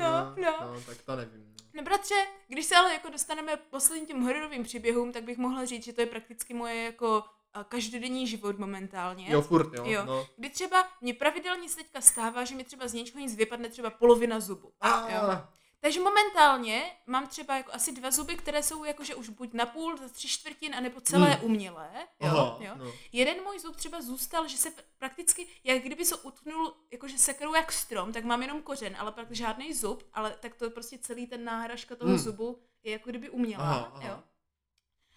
No, 0.00 0.06
no. 0.36 0.54
No, 0.60 0.80
tak 0.86 0.96
to 1.06 1.16
nevím. 1.16 1.44
no. 1.46 1.64
No 1.74 1.82
bratře, 1.82 2.14
když 2.48 2.66
se 2.66 2.76
ale 2.76 2.92
jako 2.92 3.08
dostaneme 3.10 3.56
posledním 3.56 4.06
těm 4.06 4.22
hororovým 4.22 4.62
příběhům, 4.62 5.12
tak 5.12 5.24
bych 5.24 5.38
mohla 5.38 5.64
říct, 5.64 5.84
že 5.84 5.92
to 5.92 6.00
je 6.00 6.06
prakticky 6.06 6.54
moje 6.54 6.84
jako 6.84 7.24
a, 7.54 7.64
každodenní 7.64 8.26
život 8.26 8.58
momentálně. 8.58 9.26
Jo, 9.30 9.42
furt, 9.42 9.74
jo. 9.74 9.84
Jo. 9.86 10.02
No. 10.06 10.26
Kdy 10.36 10.50
třeba 10.50 10.88
mě 11.00 11.14
pravidelně 11.14 11.68
se 11.68 11.76
teďka 11.76 12.00
stává, 12.00 12.44
že 12.44 12.54
mi 12.54 12.64
třeba 12.64 12.88
z 12.88 12.92
něčeho 12.92 13.20
nic 13.20 13.36
vypadne 13.36 13.68
třeba 13.68 13.90
polovina 13.90 14.40
zubu. 14.40 14.72
Jo. 15.08 15.38
Takže 15.82 16.00
momentálně 16.00 16.92
mám 17.06 17.26
třeba 17.26 17.56
jako 17.56 17.72
asi 17.72 17.92
dva 17.92 18.10
zuby, 18.10 18.36
které 18.36 18.62
jsou 18.62 18.84
jakože 18.84 19.14
už 19.14 19.28
buď 19.28 19.52
na 19.52 19.66
půl, 19.66 19.96
za 19.96 20.08
tři 20.08 20.28
čtvrtin, 20.28 20.74
anebo 20.74 21.00
celé 21.00 21.30
Hmm. 21.30 21.44
umělé. 21.44 21.90
Jo, 22.20 22.28
aha, 22.28 22.58
jo. 22.60 22.72
no. 22.76 22.92
Jeden 23.12 23.42
můj 23.44 23.58
zub 23.58 23.76
třeba 23.76 24.02
zůstal, 24.02 24.48
že 24.48 24.56
se 24.56 24.70
pr- 24.70 24.82
prakticky, 24.98 25.46
jak 25.64 25.82
kdyby 25.82 26.04
se 26.04 26.16
utknul 26.16 26.76
jakože 26.92 27.18
sekerou 27.18 27.54
jak 27.54 27.72
strom, 27.72 28.12
tak 28.12 28.24
mám 28.24 28.42
jenom 28.42 28.62
kořen, 28.62 28.96
ale 28.98 29.12
pak 29.12 29.32
žádný 29.32 29.74
zub, 29.74 30.08
ale 30.12 30.36
tak 30.40 30.54
to 30.54 30.70
prostě 30.70 30.98
celý 30.98 31.26
ten 31.26 31.44
náhražka 31.44 31.96
toho 31.96 32.08
Hmm. 32.08 32.18
zubu 32.18 32.62
je 32.82 32.92
jako 32.92 33.10
kdyby 33.10 33.30
umělá. 33.30 33.64
Aha, 33.64 33.92
aha. 33.94 34.08
Jo. 34.08 34.22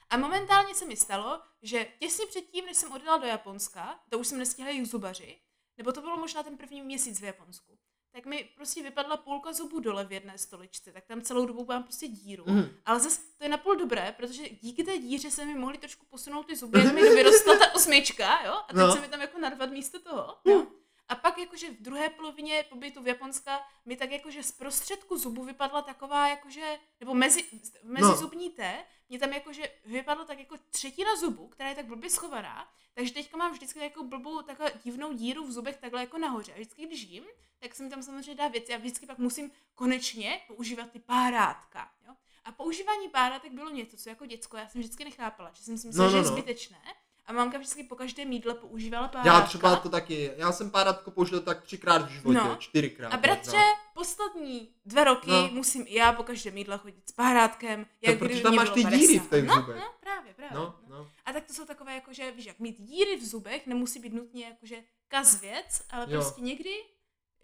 A 0.09 0.17
momentálně 0.17 0.75
se 0.75 0.85
mi 0.85 0.95
stalo, 0.97 1.41
že 1.61 1.87
těsně 1.99 2.25
předtím, 2.25 2.65
než 2.65 2.77
jsem 2.77 2.91
odjela 2.91 3.17
do 3.17 3.27
Japonska, 3.27 3.99
to 4.09 4.19
už 4.19 4.27
jsem 4.27 4.37
nestihla 4.37 4.71
jich 4.71 4.87
zubaři, 4.87 5.39
nebo 5.77 5.91
to 5.91 6.01
bylo 6.01 6.17
možná 6.17 6.43
ten 6.43 6.57
první 6.57 6.81
měsíc 6.81 7.19
v 7.19 7.23
Japonsku, 7.23 7.77
tak 8.13 8.25
mi 8.25 8.49
prostě 8.55 8.83
vypadla 8.83 9.17
půlka 9.17 9.53
zubů 9.53 9.79
dole 9.79 10.05
v 10.05 10.11
jedné 10.11 10.37
stoličce, 10.37 10.91
tak 10.91 11.05
tam 11.05 11.21
celou 11.21 11.45
dobu 11.45 11.65
mám 11.65 11.83
prostě 11.83 12.07
díru. 12.07 12.43
Mhm. 12.47 12.69
Ale 12.85 12.99
zase 12.99 13.21
to 13.37 13.43
je 13.43 13.49
napůl 13.49 13.75
dobré, 13.75 14.13
protože 14.17 14.43
díky 14.61 14.83
té 14.83 14.97
díře 14.97 15.31
se 15.31 15.45
mi 15.45 15.55
mohly 15.55 15.77
trošku 15.77 16.05
posunout 16.05 16.43
ty 16.45 16.55
zuby, 16.55 16.79
jak 16.83 16.93
mi 16.93 17.01
vyrostla 17.01 17.57
ta 17.57 17.75
osmička, 17.75 18.43
jo? 18.45 18.53
A 18.53 18.65
teď 18.67 18.75
No. 18.77 18.93
se 18.93 19.01
mi 19.01 19.07
tam 19.07 19.21
jako 19.21 19.39
narvat 19.39 19.69
místo 19.69 19.99
toho, 19.99 20.37
jo? 20.45 20.67
A 21.13 21.15
pak 21.15 21.37
jakože 21.37 21.69
v 21.71 21.81
druhé 21.81 22.09
polovině 22.09 22.65
pobytu 22.69 23.01
v 23.03 23.07
Japonska 23.07 23.67
mi 23.85 23.95
tak 23.97 24.11
jakože 24.11 24.43
z 24.43 24.51
prostředku 24.51 25.17
zubu 25.17 25.43
vypadla 25.43 25.81
taková 25.81 26.27
jakože, 26.27 26.79
nebo 26.99 27.13
mezi, 27.13 27.43
mezi 27.83 28.05
No. 28.07 28.15
zubní 28.15 28.49
té, 28.49 28.85
mě 29.09 29.19
tam 29.19 29.33
jakože 29.33 29.63
vypadla 29.85 30.25
tak 30.25 30.39
jako 30.39 30.55
třetina 30.69 31.15
zubu, 31.15 31.47
která 31.47 31.69
je 31.69 31.75
tak 31.75 31.85
blbě 31.85 32.09
schovaná, 32.09 32.67
takže 32.93 33.13
teďka 33.13 33.37
mám 33.37 33.51
vždycky 33.51 33.79
jako 33.79 34.03
blbou 34.03 34.41
takovou 34.41 34.69
divnou 34.83 35.13
díru 35.13 35.47
v 35.47 35.51
zubech 35.51 35.77
takhle 35.77 36.01
jako 36.01 36.17
nahoře. 36.17 36.51
A 36.51 36.55
vždycky, 36.55 36.85
když 36.87 37.01
jím, 37.01 37.23
tak 37.59 37.75
se 37.75 37.83
mi 37.83 37.89
tam 37.89 38.03
samozřejmě 38.03 38.35
dá 38.35 38.47
věci 38.47 38.73
a 38.73 38.77
vždycky 38.77 39.05
pak 39.05 39.17
musím 39.17 39.51
konečně 39.75 40.41
používat 40.47 40.91
ty 40.91 40.99
párátka. 40.99 41.91
Jo? 42.07 42.13
A 42.45 42.51
používání 42.51 43.09
párátek 43.09 43.51
bylo 43.51 43.69
něco, 43.69 43.97
co 43.97 44.09
jako 44.09 44.25
děcko 44.25 44.57
já 44.57 44.67
jsem 44.69 44.81
vždycky 44.81 45.03
nechápala, 45.05 45.51
že 45.53 45.63
jsem 45.63 45.77
si 45.77 45.87
myslela, 45.87 46.05
No, 46.05 46.11
že 46.11 46.17
no, 46.17 46.23
je 46.23 46.29
no. 46.29 46.35
zbytečné. 46.37 46.77
A 47.25 47.33
mamka 47.33 47.57
vždycky 47.57 47.83
po 47.83 47.95
každém 47.95 48.31
jídle 48.31 48.53
používala 48.53 49.07
párátka. 49.07 49.33
Já 49.33 49.41
třeba 49.41 49.75
to 49.75 49.89
taky, 49.89 50.31
já 50.37 50.51
jsem 50.51 50.71
párátko 50.71 51.11
použil 51.11 51.41
tak 51.41 51.61
třikrát 51.61 51.97
v 51.97 52.09
životě, 52.09 52.39
No. 52.39 52.55
čtyřikrát. 52.55 53.13
A 53.13 53.17
bratře, 53.17 53.51
možná. 53.51 53.63
poslední 53.93 54.69
dva 54.85 55.03
roky 55.03 55.31
No. 55.31 55.49
musím 55.51 55.85
i 55.87 55.95
já 55.95 56.13
po 56.13 56.23
každém 56.23 56.57
jídle 56.57 56.77
chodit 56.77 57.09
s 57.09 57.11
párátkem, 57.11 57.85
jak 58.01 58.19
protože 58.19 58.29
kdyby 58.29 58.43
tam 58.43 58.55
máš 58.55 58.69
ty 58.69 58.81
50. 58.81 58.97
díry 58.97 59.19
v 59.19 59.29
těch 59.29 59.45
no, 59.45 59.55
zubech. 59.55 59.75
No, 59.75 59.93
právě, 59.99 60.33
právě. 60.33 60.57
No, 60.57 60.75
no. 60.87 60.97
no. 60.97 61.09
A 61.25 61.33
tak 61.33 61.45
to 61.45 61.53
jsou 61.53 61.65
takové, 61.65 61.95
jako, 61.95 62.13
že 62.13 62.31
víš, 62.31 62.45
jak 62.45 62.59
mít 62.59 62.75
díry 62.81 63.15
v 63.15 63.25
zubech 63.25 63.67
nemusí 63.67 63.99
být 63.99 64.13
nutně 64.13 64.45
jakože 64.45 64.83
kaz 65.07 65.41
věc, 65.41 65.83
ale 65.89 66.05
Jo. 66.09 66.21
prostě 66.21 66.41
někdy, 66.41 66.73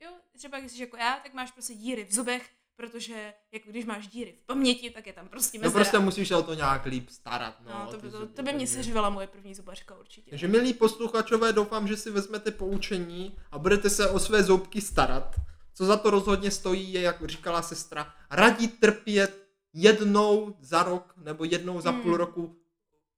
jo, 0.01 0.11
třeba 0.37 0.59
když 0.59 0.71
jsi 0.71 0.81
jako 0.81 0.97
já, 0.97 1.19
tak 1.23 1.33
máš 1.33 1.51
prostě 1.51 1.73
díry 1.73 2.03
v 2.05 2.13
zubech, 2.13 2.49
protože 2.79 3.33
jako 3.51 3.69
když 3.69 3.85
máš 3.85 4.07
díry 4.07 4.33
v 4.43 4.45
paměti, 4.45 4.89
tak 4.89 5.07
je 5.07 5.13
tam 5.13 5.27
prostě 5.27 5.57
No 5.57 5.61
mezera. 5.61 5.83
prostě 5.83 5.99
musíš 5.99 6.27
se 6.27 6.35
o 6.35 6.43
to 6.43 6.53
nějak 6.53 6.85
líp 6.85 7.09
starat. 7.09 7.55
No, 7.65 7.71
no, 7.79 7.87
to, 7.91 7.97
by, 7.97 8.11
to, 8.11 8.27
to 8.27 8.43
by 8.43 8.53
mě 8.53 8.67
seřvala 8.67 9.09
moje 9.09 9.27
první 9.27 9.55
zubařka 9.55 9.95
určitě. 9.97 10.29
Takže 10.29 10.47
milí 10.47 10.73
posluchačové, 10.73 11.53
doufám, 11.53 11.87
že 11.87 11.97
si 11.97 12.11
vezmete 12.11 12.51
poučení 12.51 13.37
a 13.51 13.57
budete 13.59 13.89
se 13.89 14.09
o 14.09 14.19
své 14.19 14.43
zoubky 14.43 14.81
starat. 14.81 15.35
Co 15.73 15.85
za 15.85 15.97
to 15.97 16.09
rozhodně 16.09 16.51
stojí, 16.51 16.93
je, 16.93 17.01
jak 17.01 17.25
říkala 17.29 17.61
sestra, 17.61 18.13
radit 18.31 18.79
trpět 18.79 19.47
jednou 19.73 20.55
za 20.61 20.83
rok 20.83 21.13
nebo 21.17 21.43
jednou 21.43 21.81
za 21.81 21.91
Hmm. 21.91 22.01
půl 22.01 22.17
roku 22.17 22.55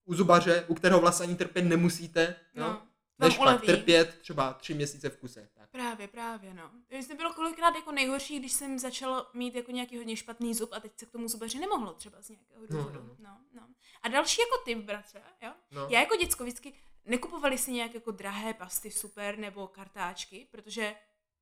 u 0.06 0.14
zubaře, 0.16 0.66
u 0.68 0.74
kterého 0.76 1.00
vlastně 1.02 1.26
ani 1.28 1.36
trpět 1.36 1.62
nemusíte, 1.62 2.36
no, 2.56 2.64
no, 2.68 2.82
než 3.20 3.38
pak 3.38 3.42
uleví. 3.48 3.68
trpět 3.68 4.18
třeba 4.22 4.54
tři 4.54 4.74
měsíce 4.74 5.10
v 5.10 5.18
kuse. 5.18 5.50
Právě, 5.72 6.08
právě, 6.08 6.54
no. 6.54 6.72
Mně 6.90 7.16
bylo 7.16 7.34
kolikrát 7.34 7.76
jako 7.76 7.92
nejhorší, 7.92 8.40
když 8.40 8.52
jsem 8.52 8.80
začala 8.80 9.30
mít 9.34 9.56
jako 9.56 9.72
nějaký 9.72 9.98
hodně 9.98 10.16
špatný 10.16 10.54
zub 10.54 10.74
a 10.74 10.80
teď 10.80 10.92
se 11.00 11.06
k 11.06 11.12
tomu 11.12 11.28
zubaři 11.28 11.60
nemohlo 11.60 11.94
třeba 11.94 12.22
z 12.22 12.30
nějakého 12.30 12.62
No, 12.62 12.68
důvodu. 12.78 13.00
no, 13.00 13.16
No, 13.20 13.38
no. 13.54 13.68
A 14.02 14.08
další 14.08 14.42
jako 14.42 14.58
typ, 14.66 14.78
bratře, 14.78 15.22
jo? 15.42 15.52
No. 15.72 15.88
Já 15.90 16.00
jako 16.00 16.16
děcko 16.16 16.44
vždycky 16.44 16.74
nekupovali 17.06 17.58
si 17.58 17.72
nějak 17.72 17.94
jako 17.94 18.12
drahé 18.12 18.54
pasty 18.54 18.92
super 18.92 19.38
nebo 19.38 19.68
kartáčky, 19.68 20.48
protože 20.52 20.96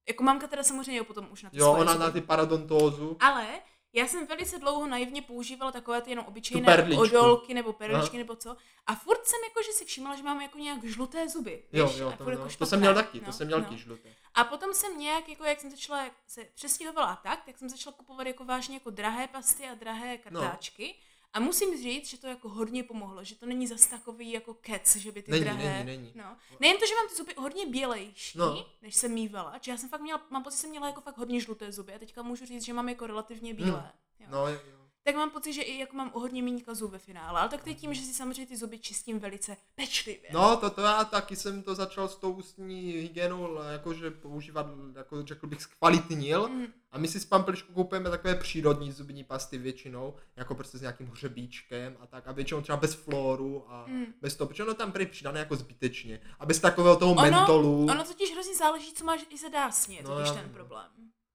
jako 0.07 0.23
mamka 0.23 0.47
teda 0.47 0.63
samozřejmě 0.63 1.03
potom 1.03 1.27
už 1.31 1.43
na 1.43 1.49
ty 1.49 1.57
Jo, 1.57 1.71
ona 1.71 1.91
zuby. 1.93 2.03
na 2.05 2.11
ty 2.11 2.21
parodontózu. 2.21 3.17
Ale 3.19 3.61
já 3.93 4.07
jsem 4.07 4.27
velice 4.27 4.59
dlouho 4.59 4.87
naivně 4.87 5.21
používala 5.21 5.71
takové 5.71 6.01
ty 6.01 6.09
jenom 6.09 6.25
obyčejné 6.25 6.97
odolky 6.97 7.53
nebo 7.53 7.73
perličky 7.73 8.09
Aha. 8.09 8.17
nebo 8.17 8.35
co. 8.35 8.57
A 8.87 8.95
furt 8.95 9.25
jsem 9.25 9.39
jako, 9.49 9.63
že 9.63 9.71
si 9.71 9.85
všimla, 9.85 10.15
že 10.15 10.23
mám 10.23 10.41
jako 10.41 10.57
nějak 10.57 10.83
žluté 10.83 11.29
zuby. 11.29 11.63
Jo, 11.73 11.87
víš? 11.87 11.97
jo, 11.97 12.13
to, 12.17 12.23
furt 12.23 12.31
jako 12.33 12.43
no. 12.43 12.51
to 12.57 12.65
jsem 12.65 12.79
měl 12.79 12.93
taky, 12.93 13.19
to 13.19 13.25
No, 13.25 13.33
jsem 13.33 13.47
měl 13.47 13.59
no. 13.59 13.65
taky 13.65 13.77
žluté. 13.77 14.09
A 14.35 14.43
potom 14.43 14.73
jsem 14.73 14.99
nějak, 14.99 15.29
jako 15.29 15.43
jak 15.43 15.59
jsem 15.61 15.71
začala 15.71 16.05
se 16.27 16.45
přestěhovala 16.55 17.07
a 17.07 17.15
tak, 17.15 17.43
tak 17.45 17.57
jsem 17.57 17.69
začala 17.69 17.95
kupovat 17.97 18.27
jako 18.27 18.45
vážně 18.45 18.75
jako 18.75 18.89
drahé 18.89 19.27
pasty 19.27 19.63
a 19.67 19.73
drahé 19.73 20.17
kartáčky. 20.17 20.95
A 21.33 21.39
musím 21.39 21.77
říct, 21.81 22.09
že 22.09 22.17
to 22.17 22.27
jako 22.27 22.49
hodně 22.49 22.83
pomohlo, 22.83 23.23
že 23.23 23.35
to 23.35 23.45
není 23.45 23.67
zas 23.67 23.87
takový 23.87 24.31
jako 24.31 24.53
kec, 24.53 24.95
že 24.95 25.11
by 25.11 25.21
ty 25.23 25.31
Není, 25.31 25.43
drahé... 25.43 25.83
není, 25.83 25.97
není. 25.97 26.11
No. 26.15 26.37
Nejen 26.59 26.77
to, 26.77 26.85
že 26.85 26.95
mám 26.95 27.07
ty 27.09 27.15
zuby 27.15 27.33
hodně 27.37 27.65
bělejší, 27.65 28.37
No. 28.37 28.65
než 28.81 28.95
jsem 28.95 29.13
mývala, 29.13 29.57
že 29.61 29.71
já 29.71 29.77
jsem 29.77 29.89
fakt 29.89 30.01
měla, 30.01 30.21
mám 30.29 30.43
pocit, 30.43 30.55
že 30.57 30.61
jsem 30.61 30.69
měla 30.69 30.87
jako 30.87 31.01
fakt 31.01 31.17
hodně 31.17 31.39
žluté 31.41 31.71
zuby 31.71 31.93
a 31.93 31.99
teďka 31.99 32.21
můžu 32.21 32.45
říct, 32.45 32.63
že 32.65 32.73
mám 32.73 32.89
jako 32.89 33.07
relativně 33.07 33.53
bílé. 33.53 33.91
Jo. 34.19 34.27
No, 34.31 34.47
jo. 34.47 34.59
Tak 35.03 35.15
mám 35.15 35.29
pocit, 35.31 35.53
že 35.53 35.61
i 35.61 35.77
jako 35.79 35.95
mám 35.97 36.11
o 36.13 36.19
hodně 36.19 36.43
méně 36.43 36.61
kazů 36.63 36.87
ve 36.87 36.99
finále, 36.99 37.39
ale 37.39 37.49
tak 37.49 37.63
to 37.63 37.69
je 37.69 37.75
tím, 37.75 37.93
že 37.93 38.01
si 38.01 38.13
samozřejmě 38.13 38.45
ty 38.45 38.57
zuby 38.57 38.79
čistím 38.79 39.19
velice 39.19 39.57
pečlivě. 39.75 40.29
No, 40.33 40.57
to, 40.57 40.69
to 40.69 40.81
já 40.81 41.03
taky 41.05 41.35
jsem 41.35 41.63
to 41.63 41.75
začal 41.75 42.07
s 42.07 42.15
tou 42.15 42.31
ústní 42.31 42.91
hygienou, 42.91 43.63
jakože 43.71 44.11
používat, 44.11 44.65
jako 44.95 45.25
řekl 45.25 45.47
bych, 45.47 45.61
zkvalitnil. 45.61 46.49
Mm. 46.49 46.65
A 46.91 46.97
my 46.97 47.07
si 47.07 47.19
s 47.19 47.25
Pampeliškou 47.25 47.73
kupujeme 47.73 48.09
takové 48.09 48.35
přírodní 48.35 48.91
zubní 48.91 49.23
pasty 49.23 49.57
většinou, 49.57 50.13
jako 50.35 50.55
prostě 50.55 50.77
s 50.77 50.81
nějakým 50.81 51.07
hřebíčkem 51.07 51.97
a 51.99 52.07
tak. 52.07 52.27
A 52.27 52.31
většinou 52.31 52.61
třeba 52.61 52.77
bez 52.77 52.93
floru 52.93 53.65
a 53.71 53.85
Mm. 53.87 54.05
bez 54.21 54.35
toho, 54.35 54.47
protože 54.47 54.63
ono 54.63 54.73
tam 54.73 54.91
prý 54.91 55.05
přidané 55.05 55.39
jako 55.39 55.55
zbytečně. 55.55 56.21
A 56.39 56.45
bez 56.45 56.59
takového 56.59 56.95
toho 56.95 57.11
Ono- 57.11 57.21
mentolu. 57.21 57.83
Ono 57.91 58.03
totiž 58.03 58.31
hrozně 58.33 58.55
záleží, 58.55 58.93
co 58.93 59.05
máš 59.05 59.25
i 59.29 59.37
za 59.37 59.49
dásně, 59.49 60.01
No, 60.03 60.09
totiž 60.15 60.27
já 60.35 60.41
ten 60.41 60.49
problém. 60.53 60.87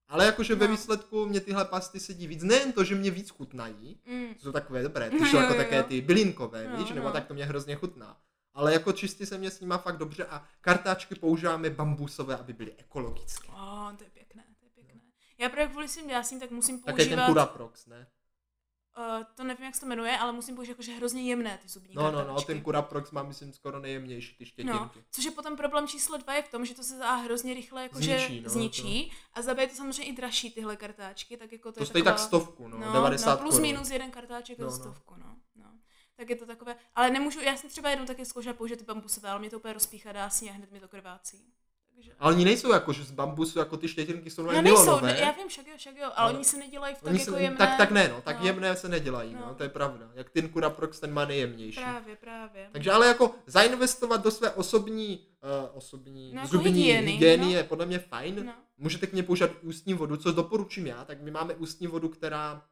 Ale 0.08 0.24
jakože 0.26 0.54
ve 0.54 0.66
No. 0.66 0.72
výsledku 0.72 1.26
mě 1.26 1.40
tyhle 1.40 1.64
pasty 1.64 2.00
sedí 2.00 2.26
víc. 2.26 2.42
Nejen 2.42 2.72
to, 2.72 2.84
že 2.84 2.94
mě 2.94 3.10
víc 3.10 3.30
chutnají, 3.30 4.00
Mm. 4.06 4.34
jsou 4.38 4.52
takové 4.52 4.82
dobré, 4.82 5.10
ty 5.10 5.16
jsou 5.30 5.36
jako 5.36 5.52
jo, 5.52 5.56
také 5.58 5.82
ty 5.82 6.00
bylinkové, 6.00 6.64
Jo, 6.64 6.76
víš, 6.76 6.90
nebo 6.90 7.06
no. 7.06 7.12
tak 7.12 7.26
to 7.26 7.34
mě 7.34 7.44
hrozně 7.44 7.74
chutná. 7.76 8.16
Ale 8.54 8.72
jako 8.72 8.92
čistě 8.92 9.26
se 9.26 9.38
mě 9.38 9.50
s 9.50 9.60
nima 9.60 9.78
fakt 9.78 9.96
dobře 9.96 10.24
a 10.24 10.44
kartáčky 10.60 11.14
používáme 11.14 11.70
bambusové, 11.70 12.36
aby 12.36 12.52
byly 12.52 12.74
ekologické. 12.78 13.48
Oh, 13.48 13.92
to 13.96 14.04
je 14.04 14.10
pěkné, 14.10 14.42
to 14.60 14.64
je 14.64 14.70
pěkné. 14.74 15.00
Já 15.38 15.48
právě 15.48 15.68
kvůli 15.68 15.88
svým 15.88 16.08
dásním, 16.08 16.40
tak 16.40 16.50
musím 16.50 16.82
Také 16.82 16.96
používat, 16.96 17.16
ten 17.16 17.26
Curaprox, 17.32 17.86
ne? 17.86 18.06
Uh, 18.98 19.24
to 19.34 19.44
nevím, 19.44 19.64
jak 19.64 19.74
se 19.74 19.80
to 19.80 19.86
jmenuje, 19.86 20.18
ale 20.18 20.32
musím 20.32 20.54
používat 20.54 20.72
jakože 20.72 20.92
hrozně 20.92 21.22
jemné 21.22 21.58
ty 21.62 21.68
zubní 21.68 21.94
No, 21.94 22.10
no, 22.10 22.24
no, 22.24 22.42
ten 22.42 22.64
Curaprox 22.64 23.10
má, 23.10 23.22
myslím, 23.22 23.52
skoro 23.52 23.80
nejjemnější 23.80 24.34
ty 24.36 24.46
štětinky. 24.46 24.78
No, 24.78 24.90
což 25.10 25.24
je 25.24 25.30
potom 25.30 25.56
problém 25.56 25.88
číslo 25.88 26.16
dva 26.16 26.34
je 26.34 26.42
v 26.42 26.48
tom, 26.48 26.66
že 26.66 26.74
to 26.74 26.82
se 26.82 26.96
za 26.98 27.06
A 27.06 27.14
hrozně 27.14 27.54
rychle 27.54 27.82
jakože 27.82 28.18
Zničí, 28.18 28.40
no, 28.40 28.50
zničí 28.50 29.12
a 29.32 29.42
za 29.42 29.54
B 29.54 29.62
je 29.62 29.68
to 29.68 29.74
samozřejmě 29.74 30.04
i 30.04 30.12
dražší 30.12 30.50
tyhle 30.50 30.76
kartáčky, 30.76 31.36
tak 31.36 31.52
jako 31.52 31.72
to, 31.72 31.74
To 31.74 31.82
je 31.82 31.86
stojí 31.86 32.04
taková... 32.04 32.18
tak 32.18 32.26
stovku, 32.26 32.68
no, 32.68 32.78
no, 32.78 32.92
90 32.92 33.30
no, 33.30 33.36
plus 33.42 33.58
minus 33.58 33.90
jeden 33.90 34.10
kartáček 34.10 34.58
No, 34.58 34.64
no, 34.64 34.70
no. 34.70 34.76
stovku, 34.76 35.14
no. 35.16 35.36
no. 35.54 35.70
Tak 36.16 36.30
je 36.30 36.36
to 36.36 36.46
takové, 36.46 36.76
ale 36.94 37.10
nemůžu, 37.10 37.40
já 37.40 37.56
jsem 37.56 37.70
třeba 37.70 37.90
jednou 37.90 38.06
taky 38.06 38.24
zkoušela 38.24 38.54
použít 38.54 38.76
ty 38.76 38.84
bambusové, 38.84 39.28
ale 39.28 39.40
mě 39.40 39.50
to 39.50 39.56
úplně 39.56 39.74
rozpíchá 39.74 40.12
dásně 40.12 40.50
a 40.50 40.54
hned 40.54 40.72
mi 40.72 40.80
to 40.80 40.88
krvácí. 40.88 41.52
Takže... 41.94 42.12
Ale 42.18 42.34
oni 42.34 42.44
nejsou 42.44 42.72
jako, 42.72 42.92
že 42.92 43.04
z 43.04 43.10
bambusu, 43.10 43.58
jako 43.58 43.76
ty 43.76 43.88
štětinky 43.88 44.30
jsou 44.30 44.42
No 44.42 44.62
nejsou, 44.62 45.00
ne, 45.00 45.16
já 45.20 45.30
vím, 45.30 45.48
však 45.48 45.66
jo, 45.66 45.72
však 45.76 45.96
jo, 45.96 46.10
ale 46.16 46.32
No. 46.32 46.36
oni 46.36 46.44
se 46.44 46.56
nedělají 46.56 46.94
v 46.94 46.98
tak 46.98 47.10
Oni 47.10 47.20
jako 47.20 47.32
se, 47.32 47.42
jemné. 47.42 47.58
tak, 47.58 47.76
tak 47.78 47.90
ne, 47.90 48.08
no, 48.08 48.20
tak 48.22 48.40
no. 48.40 48.46
jemné 48.46 48.76
se 48.76 48.88
nedělají, 48.88 49.34
no. 49.34 49.40
No. 49.46 49.54
to 49.54 49.62
je 49.62 49.68
pravda. 49.68 50.10
Jak 50.14 50.30
ten 50.30 50.52
Curaprox, 50.52 51.00
ten 51.00 51.12
má 51.12 51.24
nejjemnější. 51.24 51.80
Právě, 51.80 52.16
právě. 52.16 52.68
Takže 52.72 52.90
ale 52.92 53.06
jako 53.06 53.34
zainvestovat 53.46 54.24
do 54.24 54.30
své 54.30 54.50
osobní, 54.50 55.26
uh, 55.42 55.76
osobní 55.78 56.32
No, 56.34 56.40
jako 56.40 56.48
zubní 56.56 56.70
hygieny, 56.72 57.10
hygieny 57.12 57.44
no. 57.44 57.50
je 57.50 57.64
podle 57.64 57.86
mě 57.86 57.98
fajn. 57.98 58.46
No. 58.46 58.52
Můžete 58.78 59.06
k 59.06 59.12
ní 59.12 59.22
používat 59.22 59.50
ústní 59.62 59.94
vodu, 59.94 60.16
co 60.16 60.32
doporučím 60.32 60.86
já, 60.86 61.04
tak 61.04 61.20
my 61.20 61.30
máme 61.30 61.54
ústní 61.54 61.86
vodu, 61.86 62.08
která 62.08 62.62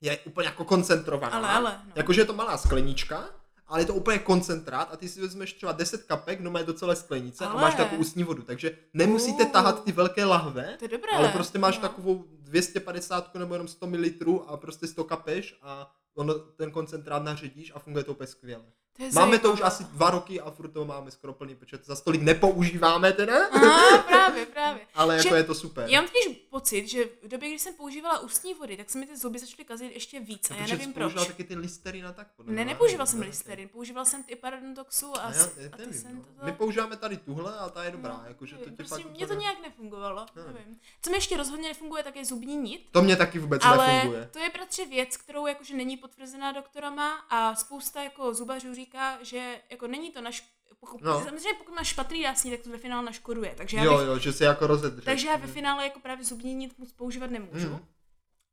je 0.00 0.18
úplně 0.18 0.46
jako 0.46 0.64
koncentrovaná. 0.64 1.36
Ale, 1.36 1.48
ale, 1.48 1.80
no. 1.86 1.92
Jakože 1.96 2.20
je 2.20 2.24
to 2.24 2.32
malá 2.32 2.58
sklenička, 2.58 3.28
ale 3.66 3.80
je 3.80 3.86
to 3.86 3.94
úplně 3.94 4.18
koncentrát 4.18 4.88
a 4.92 4.96
ty 4.96 5.08
si 5.08 5.20
vezmeš 5.20 5.52
třeba 5.52 5.72
10 5.72 6.02
kapek, 6.02 6.40
no 6.40 6.50
mají 6.50 6.66
do 6.66 6.72
celé 6.72 6.96
sklenice 6.96 7.44
a 7.46 7.48
Ale. 7.48 7.62
máš 7.62 7.74
takovou 7.74 8.00
ústní 8.00 8.24
vodu, 8.24 8.42
takže 8.42 8.78
nemusíte 8.94 9.44
Uh. 9.44 9.50
tahat 9.50 9.84
ty 9.84 9.92
velké 9.92 10.24
lahve, 10.24 10.76
To 10.78 10.84
je 10.84 10.88
dobré. 10.88 11.10
ale 11.16 11.28
prostě 11.28 11.58
máš 11.58 11.76
no. 11.76 11.82
takovou 11.82 12.24
250 12.28 13.34
nebo 13.34 13.54
jenom 13.54 13.68
100 13.68 13.86
ml 13.86 14.44
a 14.46 14.56
prostě 14.56 14.86
si 14.86 14.94
to 14.94 15.04
kapeš 15.04 15.58
a 15.62 15.90
ono, 16.14 16.34
ten 16.34 16.70
koncentrát 16.70 17.22
naředíš 17.22 17.72
a 17.74 17.78
funguje 17.78 18.04
to 18.04 18.12
úplně 18.12 18.26
skvěle. 18.26 18.64
To 18.96 19.02
Máme 19.12 19.38
to 19.38 19.52
už 19.52 19.58
zajímavé. 19.58 19.74
asi 19.74 19.84
dva 19.84 20.10
roky 20.10 20.40
a 20.40 20.50
furt 20.50 20.68
to 20.68 20.84
máme 20.84 21.10
skoro 21.10 21.32
plný 21.32 21.54
počet. 21.54 21.86
Za 21.86 21.96
stolik 21.96 22.22
nepoužíváme 22.22 23.12
teda, 23.12 23.46
Aha, 23.52 23.98
právě, 23.98 24.46
právě. 24.46 24.86
ale 24.94 25.16
jako 25.16 25.28
Že- 25.28 25.34
je 25.36 25.44
to 25.44 25.54
super. 25.54 25.84
Já 25.90 26.00
mám 26.00 26.10
totiž 26.10 26.46
pocit, 26.52 26.88
že 26.88 27.04
v 27.22 27.28
době, 27.28 27.48
kdy 27.48 27.58
jsem 27.58 27.74
používala 27.74 28.18
ústní 28.18 28.54
vody, 28.54 28.76
tak 28.76 28.90
se 28.90 28.98
mi 28.98 29.06
ty 29.06 29.16
zuby 29.16 29.38
začaly 29.38 29.64
kazit 29.64 29.92
ještě 29.92 30.20
víc 30.20 30.50
a 30.50 30.54
já 30.54 30.60
Protože 30.62 30.76
nevím 30.76 30.92
proč. 30.92 31.02
používal 31.02 31.24
taky 31.26 31.44
ty 31.44 31.54
listerin 31.54 32.06
a 32.06 32.12
tak 32.12 32.28
podle 32.36 32.52
Ne, 32.52 32.64
mě, 32.64 32.72
nepoužíval 32.74 33.06
ne? 33.06 33.10
jsem 33.10 33.20
Ne, 33.20 33.26
listerin, 33.26 33.68
používal 33.68 34.04
jsem 34.04 34.22
ty 34.22 34.36
paradontoxu 34.36 35.16
a, 35.16 35.20
A 35.20 35.32
já, 35.32 35.48
já 35.56 35.68
a 35.72 35.76
ty 35.76 35.86
nevím, 35.86 36.26
no. 36.38 36.44
My 36.44 36.52
používáme 36.52 36.96
tady 36.96 37.16
tuhle 37.16 37.58
a 37.58 37.68
ta 37.68 37.84
je 37.84 37.90
dobrá, 37.90 38.16
No, 38.22 38.28
jakože 38.28 38.56
to 38.56 38.64
tě 38.64 38.70
prostě 38.70 39.02
fakt 39.02 39.10
mně 39.12 39.26
to 39.26 39.34
nějak 39.34 39.62
nefungovalo, 39.62 40.26
Nevím. 40.36 40.52
nevím. 40.54 40.80
Co 41.02 41.10
mi 41.10 41.16
ještě 41.16 41.36
rozhodně 41.36 41.68
nefunguje, 41.68 42.02
tak 42.02 42.16
je 42.16 42.24
zubní 42.24 42.56
nit. 42.56 42.88
To 42.92 43.02
mě 43.02 43.16
taky 43.16 43.38
vůbec 43.38 43.62
Ale 43.64 43.86
nefunguje. 43.86 44.28
to 44.32 44.38
je 44.38 44.50
bratře 44.50 44.86
věc, 44.86 45.16
kterou 45.16 45.46
jakože 45.46 45.74
není 45.76 45.96
potvrzená 45.96 46.52
doktorama 46.52 47.14
a 47.30 47.54
spousta 47.54 48.02
jako 48.02 48.34
zubařů 48.34 48.74
říká, 48.74 49.18
že 49.22 49.60
jako 49.70 49.86
není 49.86 50.10
to 50.10 50.20
naš... 50.20 50.48
Pokud, 50.84 51.00
No. 51.02 51.18
Samozřejmě 51.24 51.54
pokud 51.58 51.74
máš 51.74 51.88
špatný 51.88 52.22
dásní, 52.22 52.50
tak 52.50 52.60
to 52.60 52.70
ve 52.70 52.78
finále 52.78 53.02
naškoduje. 53.04 53.54
Takže 53.56 53.76
já, 53.76 53.84
Jo, 53.84 53.98
bych, 53.98 54.06
jo, 54.06 54.18
že 54.18 54.32
se 54.32 54.44
jako 54.44 54.66
rozedře. 54.66 55.02
takže 55.02 55.28
já 55.28 55.36
ve 55.36 55.46
finále 55.46 55.84
jako 55.84 56.00
právě 56.00 56.24
zubní 56.24 56.54
nit 56.54 56.78
moc 56.78 56.92
používat 56.92 57.30
nemůžu. 57.30 57.68
Mm. 57.68 57.86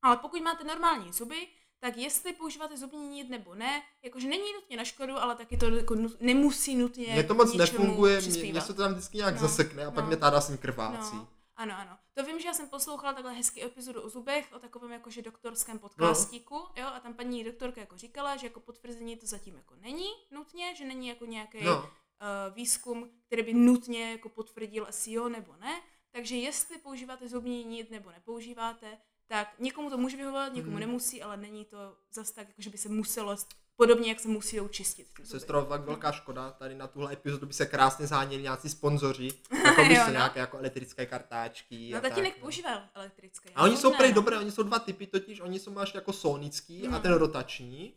Ale 0.02 0.18
pokud 0.18 0.42
máte 0.42 0.64
normální 0.64 1.14
zuby, 1.14 1.48
tak 1.80 1.98
jestli 1.98 2.34
používáte 2.34 2.78
zubní 2.78 3.08
nit 3.08 3.30
nebo 3.30 3.56
ne, 3.56 3.82
jakože 4.04 4.28
není 4.28 4.54
nutně 4.54 4.78
na 4.78 4.84
škodu, 4.84 5.18
ale 5.18 5.36
taky 5.36 5.58
to 5.58 5.70
jako 5.70 5.96
nut, 5.96 6.22
nemusí 6.22 6.76
nutně 6.76 7.14
Mně 7.14 7.24
to 7.24 7.34
moc 7.34 7.54
nefunguje, 7.54 8.22
mě 8.22 8.62
se 8.62 8.74
to 8.74 8.82
tam 8.82 8.92
vždycky 8.92 9.18
nějak 9.18 9.34
No, 9.34 9.42
zasekne 9.42 9.86
a 9.86 9.92
pak 9.92 10.04
no. 10.04 10.08
mě 10.08 10.18
ta 10.18 10.30
dásní 10.30 10.58
krvácí. 10.58 11.16
No. 11.16 11.28
Ano, 11.56 11.76
ano. 11.78 11.98
To 12.14 12.24
vím, 12.26 12.40
že 12.40 12.48
já 12.48 12.54
jsem 12.54 12.70
poslouchala 12.70 13.14
takhle 13.14 13.34
hezký 13.34 13.64
epizodu 13.64 14.02
o 14.02 14.10
zubech, 14.10 14.48
o 14.56 14.60
takovém 14.60 14.92
jakože 14.92 15.22
doktorském 15.22 15.80
podcastíku, 15.80 16.56
no. 16.56 16.72
jo, 16.76 16.88
a 16.88 17.00
tam 17.00 17.14
paní 17.14 17.44
doktorka 17.44 17.82
jako 17.82 17.98
říkala, 17.98 18.36
že 18.38 18.48
jako 18.48 18.60
potvrzení 18.60 19.18
to 19.18 19.28
zatím 19.28 19.56
jako 19.56 19.76
není 19.76 20.08
nutně, 20.32 20.76
že 20.76 20.86
není 20.86 21.08
jako 21.08 21.26
nějaký 21.26 21.64
no. 21.64 21.90
Uh, 22.22 22.56
výzkum, 22.56 23.10
který 23.26 23.44
by 23.44 23.54
nutně 23.54 24.12
jako 24.12 24.30
potvrdil 24.30 24.86
asi 24.88 25.12
jo 25.12 25.30
nebo 25.30 25.56
ne, 25.62 25.82
takže 26.12 26.36
jestli 26.36 26.78
používáte 26.78 27.28
zubní 27.28 27.64
nit 27.64 27.92
nebo 27.92 28.12
nepoužíváte, 28.12 28.98
tak 29.28 29.60
někomu 29.60 29.90
to 29.90 29.98
může 29.98 30.18
vyhovovat, 30.18 30.54
někomu 30.54 30.72
hmm. 30.72 30.80
nemusí, 30.80 31.22
ale 31.22 31.38
není 31.38 31.66
to 31.66 31.78
zas 32.14 32.32
tak, 32.32 32.48
jako 32.48 32.62
že 32.62 32.70
by 32.70 32.78
se 32.78 32.90
muselo 32.90 33.36
podobně, 33.76 34.10
jak 34.10 34.20
se 34.20 34.28
musí 34.28 34.58
čistit. 34.70 35.08
Sestro, 35.24 35.66
fakt 35.66 35.82
velká 35.82 36.12
škoda, 36.12 36.52
tady 36.52 36.76
na 36.76 36.88
tuhle 36.88 37.14
epizodu 37.14 37.46
by 37.46 37.54
se 37.54 37.66
krásně 37.66 38.08
záněli 38.08 38.44
nějací 38.44 38.70
sponzoři, 38.70 39.28
jako 39.66 39.86
by 39.86 39.96
se 39.96 40.06
no. 40.06 40.12
nějaké 40.12 40.40
jako 40.40 40.58
elektrické 40.58 41.06
kartáčky. 41.06 41.92
No 41.94 42.02
tatínek 42.02 42.36
no. 42.36 42.42
používá 42.42 42.90
elektrické. 42.94 43.50
A 43.56 43.64
oni 43.64 43.78
jsou 43.78 43.94
prej 43.94 44.14
dobré, 44.14 44.40
oni 44.40 44.52
jsou 44.52 44.64
dva 44.64 44.80
typy, 44.80 45.08
totiž 45.08 45.42
oni 45.42 45.60
jsou 45.60 45.72
máš 45.72 45.94
jako 45.96 46.14
sonický 46.14 46.86
hmm. 46.86 46.94
a 46.94 47.00
ten 47.00 47.14
rotační. 47.14 47.94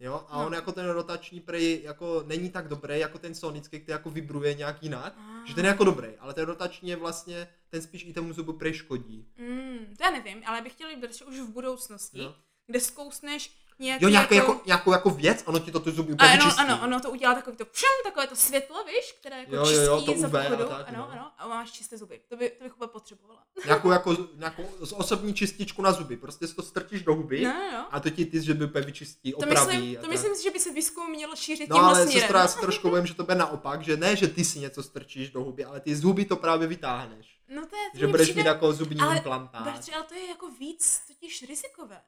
Jo, 0.00 0.26
a 0.28 0.38
no. 0.38 0.46
on 0.46 0.54
jako 0.54 0.72
ten 0.72 0.88
rotační 0.88 1.40
prej 1.40 1.82
jako 1.82 2.24
není 2.26 2.50
tak 2.50 2.68
dobrý 2.68 2.98
jako 2.98 3.18
ten 3.18 3.34
sonický, 3.34 3.80
který 3.80 3.92
jako 3.92 4.10
vibruje 4.10 4.54
nějak 4.54 4.82
jinak, 4.82 5.14
ah. 5.18 5.46
že 5.46 5.54
ten 5.54 5.64
je 5.64 5.68
jako 5.68 5.84
dobrý, 5.84 6.08
ale 6.18 6.34
ten 6.34 6.44
rotační 6.44 6.90
je 6.90 6.96
vlastně, 6.96 7.48
ten 7.68 7.82
spíš 7.82 8.04
i 8.04 8.12
tomu 8.12 8.32
zubu 8.32 8.52
prej 8.52 8.74
škodí. 8.74 9.28
Mm, 9.38 9.94
to 9.98 10.04
já 10.04 10.10
nevím, 10.10 10.42
ale 10.46 10.62
bych 10.62 10.72
chtěl 10.72 10.90
jít 10.90 11.22
už 11.28 11.40
v 11.40 11.48
budoucnosti, 11.48 12.18
no. 12.18 12.34
kde 12.66 12.80
zkousneš 12.80 13.60
nějaký 13.80 14.04
jo, 14.04 14.10
nějaký 14.10 14.34
jako, 14.34 14.52
jako, 14.52 14.62
nějakou 14.66 14.92
jako 14.92 15.10
věc, 15.10 15.42
ono 15.46 15.58
ti 15.58 15.72
to 15.72 15.80
ty 15.80 15.90
zuby 15.90 16.12
úplně 16.12 16.30
ano, 16.30 16.52
ano, 16.58 16.80
ono 16.84 17.00
to 17.00 17.10
udělá 17.10 17.34
takový 17.34 17.56
to 17.56 17.64
všem, 17.72 17.88
takové 18.04 18.26
to 18.26 18.36
světlo, 18.36 18.84
víš, 18.84 19.14
které 19.20 19.38
jako 19.38 19.54
jo, 19.54 19.66
čistí 19.66 19.84
jo, 19.84 19.96
jo, 19.96 20.02
to 20.02 20.18
za 20.18 20.28
pochodu, 20.28 20.64
tak, 20.64 20.88
ano, 20.88 20.98
no. 20.98 21.10
ano, 21.12 21.32
a 21.38 21.48
máš 21.48 21.70
čisté 21.70 21.98
zuby, 21.98 22.20
to, 22.28 22.36
by, 22.36 22.50
to 22.50 22.64
bych 22.64 22.76
potřebovala. 23.00 23.40
Nějakou 23.64 23.90
jako, 23.90 24.16
nějakou 24.36 24.62
osobní 24.92 25.34
čističku 25.34 25.82
na 25.82 25.92
zuby, 25.92 26.16
prostě 26.16 26.46
si 26.46 26.54
to 26.54 26.62
strčíš 26.62 27.02
do 27.02 27.14
huby 27.14 27.44
no, 27.44 27.52
no. 27.72 27.94
a 27.94 28.00
to 28.00 28.10
ti 28.10 28.24
ty 28.24 28.40
zuby 28.40 28.64
úplně 28.64 28.84
vyčistí, 28.84 29.34
opraví. 29.34 29.54
To 29.56 29.66
myslím, 29.66 29.96
to 29.96 30.08
myslím 30.08 30.34
si, 30.34 30.42
že 30.42 30.50
by 30.50 30.60
se 30.60 30.72
výzkum 30.72 31.10
měl 31.10 31.36
šířit 31.36 31.70
no, 31.70 31.76
ale 31.76 32.02
směrem. 32.02 32.20
sestra, 32.20 32.40
já 32.40 32.48
si 32.48 32.60
trošku 32.60 32.90
bojím, 32.90 33.06
že 33.06 33.14
to 33.14 33.24
bude 33.24 33.34
naopak, 33.34 33.82
že 33.82 33.96
ne, 33.96 34.16
že 34.16 34.28
ty 34.28 34.44
si 34.44 34.58
něco 34.58 34.82
strčíš 34.82 35.30
do 35.30 35.40
huby, 35.44 35.64
ale 35.64 35.80
ty 35.80 35.96
z 35.96 36.02
huby 36.04 36.24
to 36.24 36.36
právě 36.36 36.66
vytáhneš. 36.66 37.40
No 37.48 37.66
to 37.66 37.76
je, 37.76 37.90
to 37.92 37.98
že 37.98 38.06
budeš 38.06 38.26
přijde, 38.26 38.42
mít 38.42 38.48
jako 38.48 38.72
zubní 38.72 39.00
ale, 39.00 39.16
implantát. 39.16 39.66
ale 39.66 40.04
to 40.08 40.14
je 40.14 40.28
jako 40.28 40.50
víc 40.50 41.02
totiž 41.08 41.44
rizikové. 41.48 42.02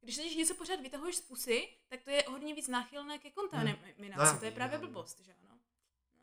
Když 0.00 0.18
když 0.18 0.36
něco 0.36 0.54
pořád 0.54 0.80
vytahuješ 0.80 1.16
z 1.16 1.20
pusy, 1.20 1.68
tak 1.88 2.02
to 2.02 2.10
je 2.10 2.24
hodně 2.28 2.54
víc 2.54 2.68
náchylné 2.68 3.18
ke 3.18 3.30
kontaminaci. 3.30 4.30
Hmm. 4.30 4.38
to 4.38 4.44
je 4.44 4.50
právě 4.50 4.78
blbost, 4.78 5.20
že 5.20 5.32
ano. 5.32 5.47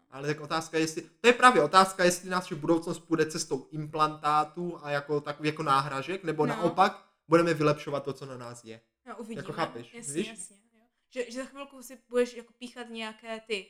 Ale 0.09 0.27
tak 0.27 0.41
otázka, 0.41 0.77
jestli, 0.77 1.01
to 1.01 1.27
je 1.27 1.33
právě 1.33 1.63
otázka, 1.63 2.03
jestli 2.03 2.29
nás 2.29 2.51
v 2.51 2.55
budoucnost 2.55 2.99
půjde 2.99 3.25
cestou 3.25 3.67
implantátů 3.71 4.79
a 4.83 4.89
jako 4.89 5.21
takový 5.21 5.49
jako 5.49 5.63
náhražek, 5.63 6.23
nebo 6.23 6.45
no. 6.45 6.55
naopak 6.55 7.05
budeme 7.27 7.53
vylepšovat 7.53 8.03
to, 8.03 8.13
co 8.13 8.25
na 8.25 8.37
nás 8.37 8.63
je. 8.63 8.81
No, 9.05 9.17
uvidíme. 9.17 9.39
Jako 9.39 9.53
chápeš, 9.53 9.93
jasně, 9.93 10.13
víš? 10.13 10.27
jasně. 10.27 10.55
Jo. 10.73 10.81
Že, 11.09 11.31
že 11.31 11.43
za 11.43 11.45
chvilku 11.45 11.83
si 11.83 11.97
budeš 12.09 12.33
jako 12.33 12.53
píchat 12.53 12.89
nějaké 12.89 13.39
ty 13.39 13.67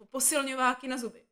uh, 0.00 0.06
posilňováky 0.10 0.88
na 0.88 0.98
zuby. 0.98 1.22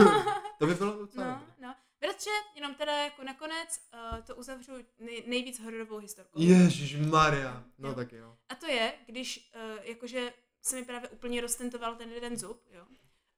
to 0.58 0.66
by 0.66 0.74
bylo 0.74 0.98
docela 0.98 1.26
no, 1.26 1.46
no. 1.60 1.74
Bratře, 2.00 2.30
jenom 2.54 2.74
teda 2.74 2.92
jako 3.04 3.24
nakonec 3.24 3.80
uh, 3.94 4.18
to 4.24 4.36
uzavřu 4.36 4.72
nej, 4.98 5.24
nejvíc 5.26 5.60
hororovou 5.60 5.96
historkou. 5.98 6.40
Ježíš 6.40 6.96
Maria, 6.96 7.64
no 7.78 7.88
jo. 7.88 7.94
tak 7.94 8.12
jo. 8.12 8.36
A 8.48 8.54
to 8.54 8.66
je, 8.66 8.94
když 9.06 9.52
uh, 9.54 9.84
jakože 9.84 10.32
se 10.62 10.76
mi 10.76 10.84
právě 10.84 11.08
úplně 11.08 11.40
roztentoval 11.40 11.96
ten 11.96 12.10
jeden 12.10 12.36
zub, 12.36 12.64
jo, 12.70 12.86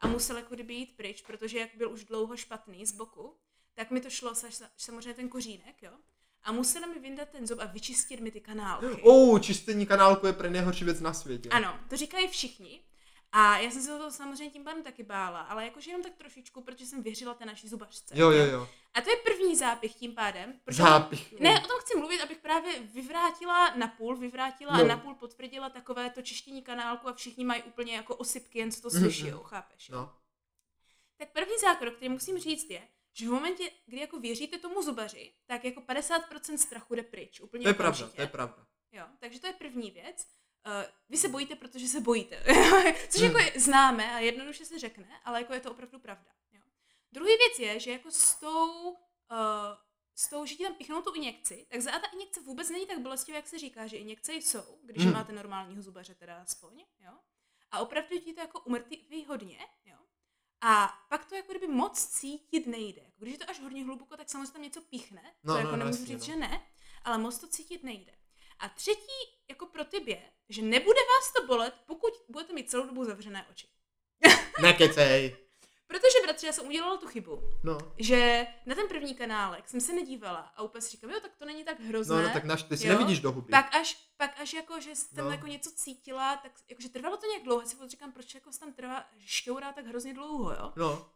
a 0.04 0.06
musel 0.06 0.36
jako 0.36 0.54
kdyby 0.54 0.74
jít 0.74 0.96
pryč, 0.96 1.22
protože 1.22 1.58
jak 1.58 1.70
byl 1.76 1.90
už 1.90 2.04
dlouho 2.04 2.36
špatný 2.36 2.86
z 2.86 2.92
boku, 2.92 3.36
tak 3.74 3.90
mi 3.90 4.00
to 4.00 4.10
šlo 4.10 4.32
samozřejmě 4.76 5.14
ten 5.14 5.28
kořínek, 5.28 5.82
jo. 5.82 5.92
A 6.42 6.52
musela 6.52 6.86
mi 6.86 6.98
vyndat 6.98 7.28
ten 7.28 7.46
zub 7.46 7.58
a 7.60 7.64
vyčistit 7.64 8.20
mi 8.20 8.30
ty 8.30 8.40
kanálky. 8.40 8.86
Oh, 9.02 9.40
čistění 9.40 9.86
kanálku 9.86 10.26
je 10.26 10.32
pro 10.32 10.50
nejhorší 10.50 10.84
věc 10.84 11.00
na 11.00 11.14
světě. 11.14 11.48
Ano, 11.48 11.80
to 11.88 11.96
říkají 11.96 12.28
všichni. 12.28 12.80
A 13.32 13.58
já 13.58 13.70
jsem 13.70 13.82
se 13.82 13.98
to 13.98 14.10
samozřejmě 14.10 14.50
tím 14.50 14.64
pádem 14.64 14.82
taky 14.82 15.02
bála, 15.02 15.40
ale 15.40 15.64
jakože 15.64 15.90
jenom 15.90 16.02
tak 16.02 16.14
trošičku, 16.14 16.60
protože 16.60 16.86
jsem 16.86 17.02
věřila 17.02 17.34
té 17.34 17.44
naší 17.44 17.68
zubařce. 17.68 18.14
Jo, 18.18 18.30
jo, 18.30 18.44
jo. 18.44 18.68
A 18.94 19.00
to 19.00 19.10
je 19.10 19.16
první 19.16 19.56
zápich 19.56 19.94
tím 19.94 20.14
pádem. 20.14 20.60
Zápich. 20.70 21.40
Ne, 21.40 21.60
o 21.64 21.68
tom 21.68 21.80
chci 21.80 21.98
mluvit, 21.98 22.20
abych 22.20 22.38
právě 22.38 22.80
vyvrátila 22.80 23.74
na 23.74 23.88
půl, 23.88 24.16
vyvrátila 24.16 24.76
no. 24.76 24.84
a 24.84 24.86
na 24.86 24.96
půl 24.96 25.14
potvrdila 25.14 25.70
takové 25.70 26.10
to 26.10 26.22
čištění 26.22 26.62
kanálku 26.62 27.08
a 27.08 27.14
všichni 27.14 27.44
mají 27.44 27.62
úplně 27.62 27.96
jako 27.96 28.16
osypky, 28.16 28.58
jen 28.58 28.72
co 28.72 28.82
to 28.82 28.90
slyší, 28.90 29.24
mm-hmm. 29.24 29.42
chápeš? 29.42 29.88
No. 29.88 30.14
Tak 31.16 31.32
první 31.32 31.58
zákrok, 31.58 31.94
který 31.94 32.08
musím 32.08 32.38
říct 32.38 32.70
je, 32.70 32.88
že 33.12 33.28
v 33.28 33.30
momentě, 33.30 33.70
kdy 33.86 34.00
jako 34.00 34.20
věříte 34.20 34.58
tomu 34.58 34.82
zubaři, 34.82 35.34
tak 35.46 35.64
jako 35.64 35.80
50% 35.80 36.56
strachu 36.56 36.94
jde 36.94 37.02
pryč. 37.02 37.40
Úplně 37.40 37.62
to 37.62 37.68
je 37.68 37.74
pravda, 37.74 38.08
to 38.08 38.20
je 38.20 38.26
pravda. 38.26 38.66
Jo, 38.92 39.04
takže 39.18 39.40
to 39.40 39.46
je 39.46 39.52
první 39.52 39.90
věc. 39.90 40.26
Uh, 40.66 40.72
vy 41.08 41.16
se 41.16 41.28
bojíte, 41.28 41.56
protože 41.56 41.88
se 41.88 42.00
bojíte. 42.00 42.44
Což 43.08 43.20
jako 43.20 43.38
je, 43.38 43.52
známe 43.56 44.14
a 44.14 44.18
jednoduše 44.18 44.64
se 44.64 44.78
řekne, 44.78 45.20
ale 45.24 45.40
jako 45.40 45.54
je 45.54 45.60
to 45.60 45.70
opravdu 45.70 45.98
pravda. 45.98 46.30
Druhý 47.14 47.32
věc 47.36 47.58
je, 47.58 47.80
že 47.80 47.90
jako 47.90 48.10
s 48.10 48.34
tou, 48.34 48.90
uh, 48.90 48.96
s 50.14 50.28
tou, 50.28 50.46
že 50.46 50.54
ti 50.54 50.62
tam 50.62 50.74
pichnou 50.74 51.02
tu 51.02 51.14
injekci, 51.14 51.66
tak 51.70 51.80
za 51.80 51.90
ta 51.90 52.06
injekce 52.06 52.40
vůbec 52.40 52.70
není 52.70 52.86
tak 52.86 52.98
bolestivá, 52.98 53.36
jak 53.36 53.46
se 53.48 53.58
říká, 53.58 53.86
že 53.86 53.96
injekce 53.96 54.32
jsou, 54.34 54.78
když 54.82 55.04
hmm. 55.04 55.14
máte 55.14 55.32
normálního 55.32 55.82
zubaře 55.82 56.14
teda 56.14 56.42
aspoň, 56.42 56.84
jo. 57.00 57.12
A 57.70 57.80
opravdu 57.80 58.18
ti 58.18 58.32
to 58.32 58.40
jako 58.40 58.60
umrtví 58.60 59.24
hodně, 59.28 59.58
jo. 59.84 59.98
A 60.60 60.94
pak 61.08 61.24
to 61.24 61.34
jako 61.34 61.52
kdyby 61.52 61.68
moc 61.68 62.06
cítit 62.06 62.66
nejde. 62.66 63.02
Když 63.16 63.32
je 63.32 63.38
to 63.38 63.50
až 63.50 63.60
hodně 63.60 63.84
hluboko, 63.84 64.16
tak 64.16 64.30
samozřejmě 64.30 64.52
tam 64.52 64.62
něco 64.62 64.80
píchne, 64.80 65.34
no, 65.44 65.54
to 65.54 65.58
jako 65.58 65.70
no, 65.70 65.76
nemůžu 65.76 66.04
říct, 66.04 66.20
no. 66.20 66.26
že 66.26 66.36
ne, 66.36 66.66
ale 67.02 67.18
moc 67.18 67.38
to 67.38 67.48
cítit 67.48 67.82
nejde. 67.82 68.12
A 68.58 68.68
třetí, 68.68 69.42
jako 69.48 69.66
pro 69.66 69.84
tybě, 69.84 70.32
že 70.48 70.62
nebude 70.62 71.00
vás 71.00 71.32
to 71.32 71.46
bolet, 71.46 71.74
pokud 71.86 72.12
budete 72.28 72.52
mít 72.52 72.70
celou 72.70 72.86
dobu 72.86 73.04
zavřené 73.04 73.46
oči. 73.50 73.68
Nekecej. 74.62 75.43
Protože, 75.94 76.22
bratře, 76.22 76.46
já 76.46 76.52
jsem 76.52 76.66
udělala 76.66 76.96
tu 76.96 77.06
chybu, 77.06 77.42
no. 77.64 77.78
že 77.98 78.46
na 78.66 78.74
ten 78.74 78.88
první 78.88 79.14
kanálek 79.14 79.68
jsem 79.68 79.80
se 79.80 79.92
nedívala 79.92 80.52
a 80.56 80.62
úplně 80.62 80.82
si 80.82 80.90
říkám, 80.90 81.10
jo, 81.10 81.20
tak 81.20 81.36
to 81.38 81.44
není 81.44 81.64
tak 81.64 81.80
hrozné. 81.80 82.16
No, 82.16 82.22
no 82.22 82.32
tak 82.32 82.44
naš, 82.44 82.62
ty 82.62 82.76
si 82.76 82.86
jo? 82.86 82.92
nevidíš 82.92 83.20
do 83.20 83.32
huby. 83.32 83.50
Pak 83.50 83.74
až, 83.74 84.08
pak 84.16 84.40
až 84.40 84.52
jako, 84.52 84.80
že 84.80 84.94
jsem 84.94 85.24
no. 85.24 85.30
jako 85.30 85.46
něco 85.46 85.70
cítila, 85.70 86.36
tak 86.36 86.52
jakože 86.68 86.88
trvalo 86.88 87.16
to 87.16 87.26
nějak 87.26 87.42
dlouho, 87.42 87.66
si 87.66 87.76
říkám, 87.86 88.12
proč 88.12 88.34
jako 88.34 88.50
tam 88.60 88.72
trvá, 88.72 89.04
šťourá 89.18 89.72
tak 89.72 89.86
hrozně 89.86 90.14
dlouho, 90.14 90.52
jo. 90.52 90.72
No. 90.76 91.10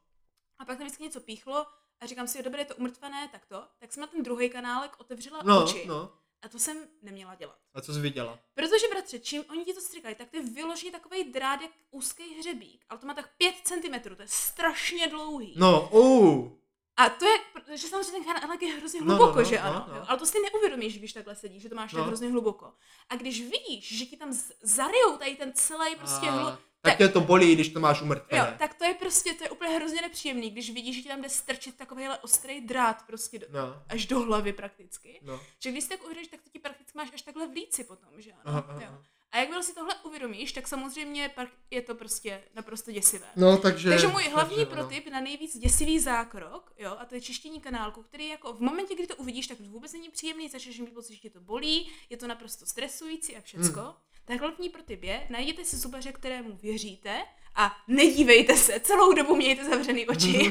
A 0.59 0.65
pak 0.65 0.79
tam 0.79 0.87
vždycky 0.87 1.03
něco 1.03 1.21
píchlo 1.21 1.67
a 2.01 2.07
říkám 2.07 2.29
si, 2.29 2.39
jo, 2.39 2.45
dobré, 2.45 2.61
je 2.61 2.67
to 2.67 2.77
umrtvené, 2.77 3.29
tak 3.33 3.47
to. 3.47 3.65
Tak 3.79 3.93
jsem 3.93 4.01
na 4.01 4.07
ten 4.07 4.23
druhý 4.23 4.51
kanálek 4.51 4.93
otevřela 4.99 5.43
no, 5.45 5.65
oči. 5.65 5.85
No. 5.89 6.13
A 6.43 6.49
to 6.49 6.59
jsem 6.59 6.77
neměla 7.03 7.35
dělat. 7.35 7.59
A 7.75 7.81
co 7.81 7.95
jsi 7.95 8.01
viděla? 8.01 8.39
Protože, 8.55 8.89
bratře, 8.91 9.19
čím 9.19 9.45
oni 9.51 9.65
ti 9.65 9.75
to 9.75 9.81
stříkají, 9.81 10.15
tak 10.15 10.31
to 10.31 10.37
je 10.37 10.43
vyloženě 10.43 10.93
takový 10.93 11.25
drát 11.25 11.61
jak 11.61 11.71
úzký 11.91 12.35
hřebík, 12.39 12.85
ale 12.89 12.99
to 12.99 13.07
má 13.07 13.15
tak 13.15 13.31
5 13.37 13.55
cm, 13.65 14.17
to 14.17 14.23
je 14.23 14.29
strašně 14.29 15.09
dlouhý. 15.09 15.55
No, 15.57 15.89
uh. 15.91 16.59
A 16.97 17.09
to 17.09 17.25
je, 17.25 17.39
že 17.77 17.89
samozřejmě 17.89 18.13
ten 18.13 18.25
kanál 18.25 18.57
je 18.61 18.75
hrozně 18.75 19.01
hluboko, 19.01 19.27
no, 19.27 19.35
no, 19.35 19.43
no, 19.43 19.45
že 19.45 19.59
ano, 19.59 19.85
no, 19.89 19.95
no. 19.95 20.11
ale 20.11 20.19
to 20.19 20.27
si 20.27 20.39
neuvědomíš, 20.41 20.99
když 20.99 21.13
takhle 21.13 21.35
sedíš, 21.35 21.63
že 21.63 21.69
to 21.69 21.75
máš 21.75 21.93
no. 21.93 21.99
tak 21.99 22.07
hrozně 22.07 22.31
hluboko. 22.31 22.73
A 23.09 23.17
když 23.17 23.41
vidíš, 23.41 23.99
že 23.99 24.05
ti 24.05 24.17
tam 24.17 24.33
zarijou 24.63 25.17
tady 25.19 25.37
ten 25.37 25.53
celý 25.53 25.97
prostě 25.97 26.27
hluboko, 26.27 26.63
tak 26.83 26.99
tě 26.99 27.09
to 27.09 27.21
bolí, 27.21 27.55
když 27.55 27.69
to 27.69 27.81
máš 27.81 28.03
umrtvené. 28.03 28.51
Jo, 28.51 28.57
tak 28.59 28.75
to 28.75 28.85
je 28.85 28.95
prostě, 28.95 29.35
to 29.35 29.45
je 29.45 29.51
úplně 29.51 29.75
hrozně 29.75 30.03
nepříjemný, 30.03 30.51
když 30.51 30.71
vidíš, 30.71 30.97
že 30.97 31.03
ti 31.03 31.09
tam 31.09 31.23
jde 31.23 31.29
strčit 31.29 31.77
takovýhle 31.77 32.19
ostrý 32.19 32.61
drát 32.61 33.07
prostě 33.07 33.39
do, 33.39 33.47
no. 33.51 33.83
až 33.89 34.07
do 34.07 34.21
hlavy 34.21 34.53
prakticky. 34.53 35.21
No. 35.23 35.41
Že 35.59 35.71
když 35.71 35.85
si 35.85 35.91
tak 35.91 36.05
uvědomíš, 36.05 36.29
tak 36.29 36.43
to 36.43 36.51
ti 36.51 36.59
prakticky 36.59 36.99
máš 36.99 37.11
až 37.15 37.23
takhle 37.23 37.49
v 37.49 37.53
líci 37.53 37.85
potom, 37.85 38.09
že 38.17 38.33
ano. 38.33 38.43
Aha, 38.45 38.67
aha. 38.69 38.83
Jo. 38.83 38.99
A 39.33 39.39
jakmile 39.39 39.63
si 39.63 39.75
tohle 39.75 39.95
uvědomíš, 40.05 40.53
tak 40.53 40.69
samozřejmě 40.69 41.31
je 41.71 41.83
to 41.83 41.95
prostě 41.95 42.45
naprosto 42.55 42.93
děsivé. 42.93 43.27
No, 43.37 43.59
takže... 43.59 43.89
Takže 43.89 44.07
můj 44.07 44.23
hlavní 44.23 44.57
takže, 44.57 44.71
protip 44.71 45.07
no. 45.07 45.13
na 45.13 45.21
nejvíc 45.21 45.59
děsivý 45.59 46.01
zákrok, 46.01 46.73
jo, 46.79 46.97
a 46.99 47.05
to 47.05 47.15
je 47.15 47.21
čištění 47.21 47.61
kanálku, 47.61 48.03
který 48.03 48.29
jako 48.29 48.53
v 48.53 48.61
momentě, 48.61 48.95
kdy 48.95 49.07
to 49.07 49.17
uvidíš, 49.17 49.47
tak 49.47 49.61
vůbec 49.61 49.93
není 49.93 50.09
příjemný, 50.09 50.49
začneš 50.49 50.79
mít 50.79 50.95
pocit, 50.95 51.15
že 51.15 51.21
ti 51.21 51.31
to 51.31 51.41
bolí, 51.41 51.91
je 52.11 52.17
to 52.17 52.27
naprosto 52.27 52.67
stresující 52.67 53.37
a 53.37 53.41
všecko. 53.41 53.81
Hmm. 53.81 53.93
Tak 54.29 54.41
hlavní 54.41 54.69
protip 54.69 55.03
je, 55.03 55.27
najděte 55.31 55.65
si 55.65 55.77
zubaře, 55.77 56.13
kterému 56.13 56.57
věříte 56.57 57.23
a 57.55 57.77
nedívejte 57.89 58.57
se, 58.57 58.81
celou 58.81 59.13
dobu 59.13 59.37
mějte 59.37 59.65
zavřený 59.65 60.07
oči. 60.07 60.51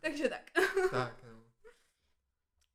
Takže 0.00 0.28
tak. 0.28 0.64
tak. 0.90 1.14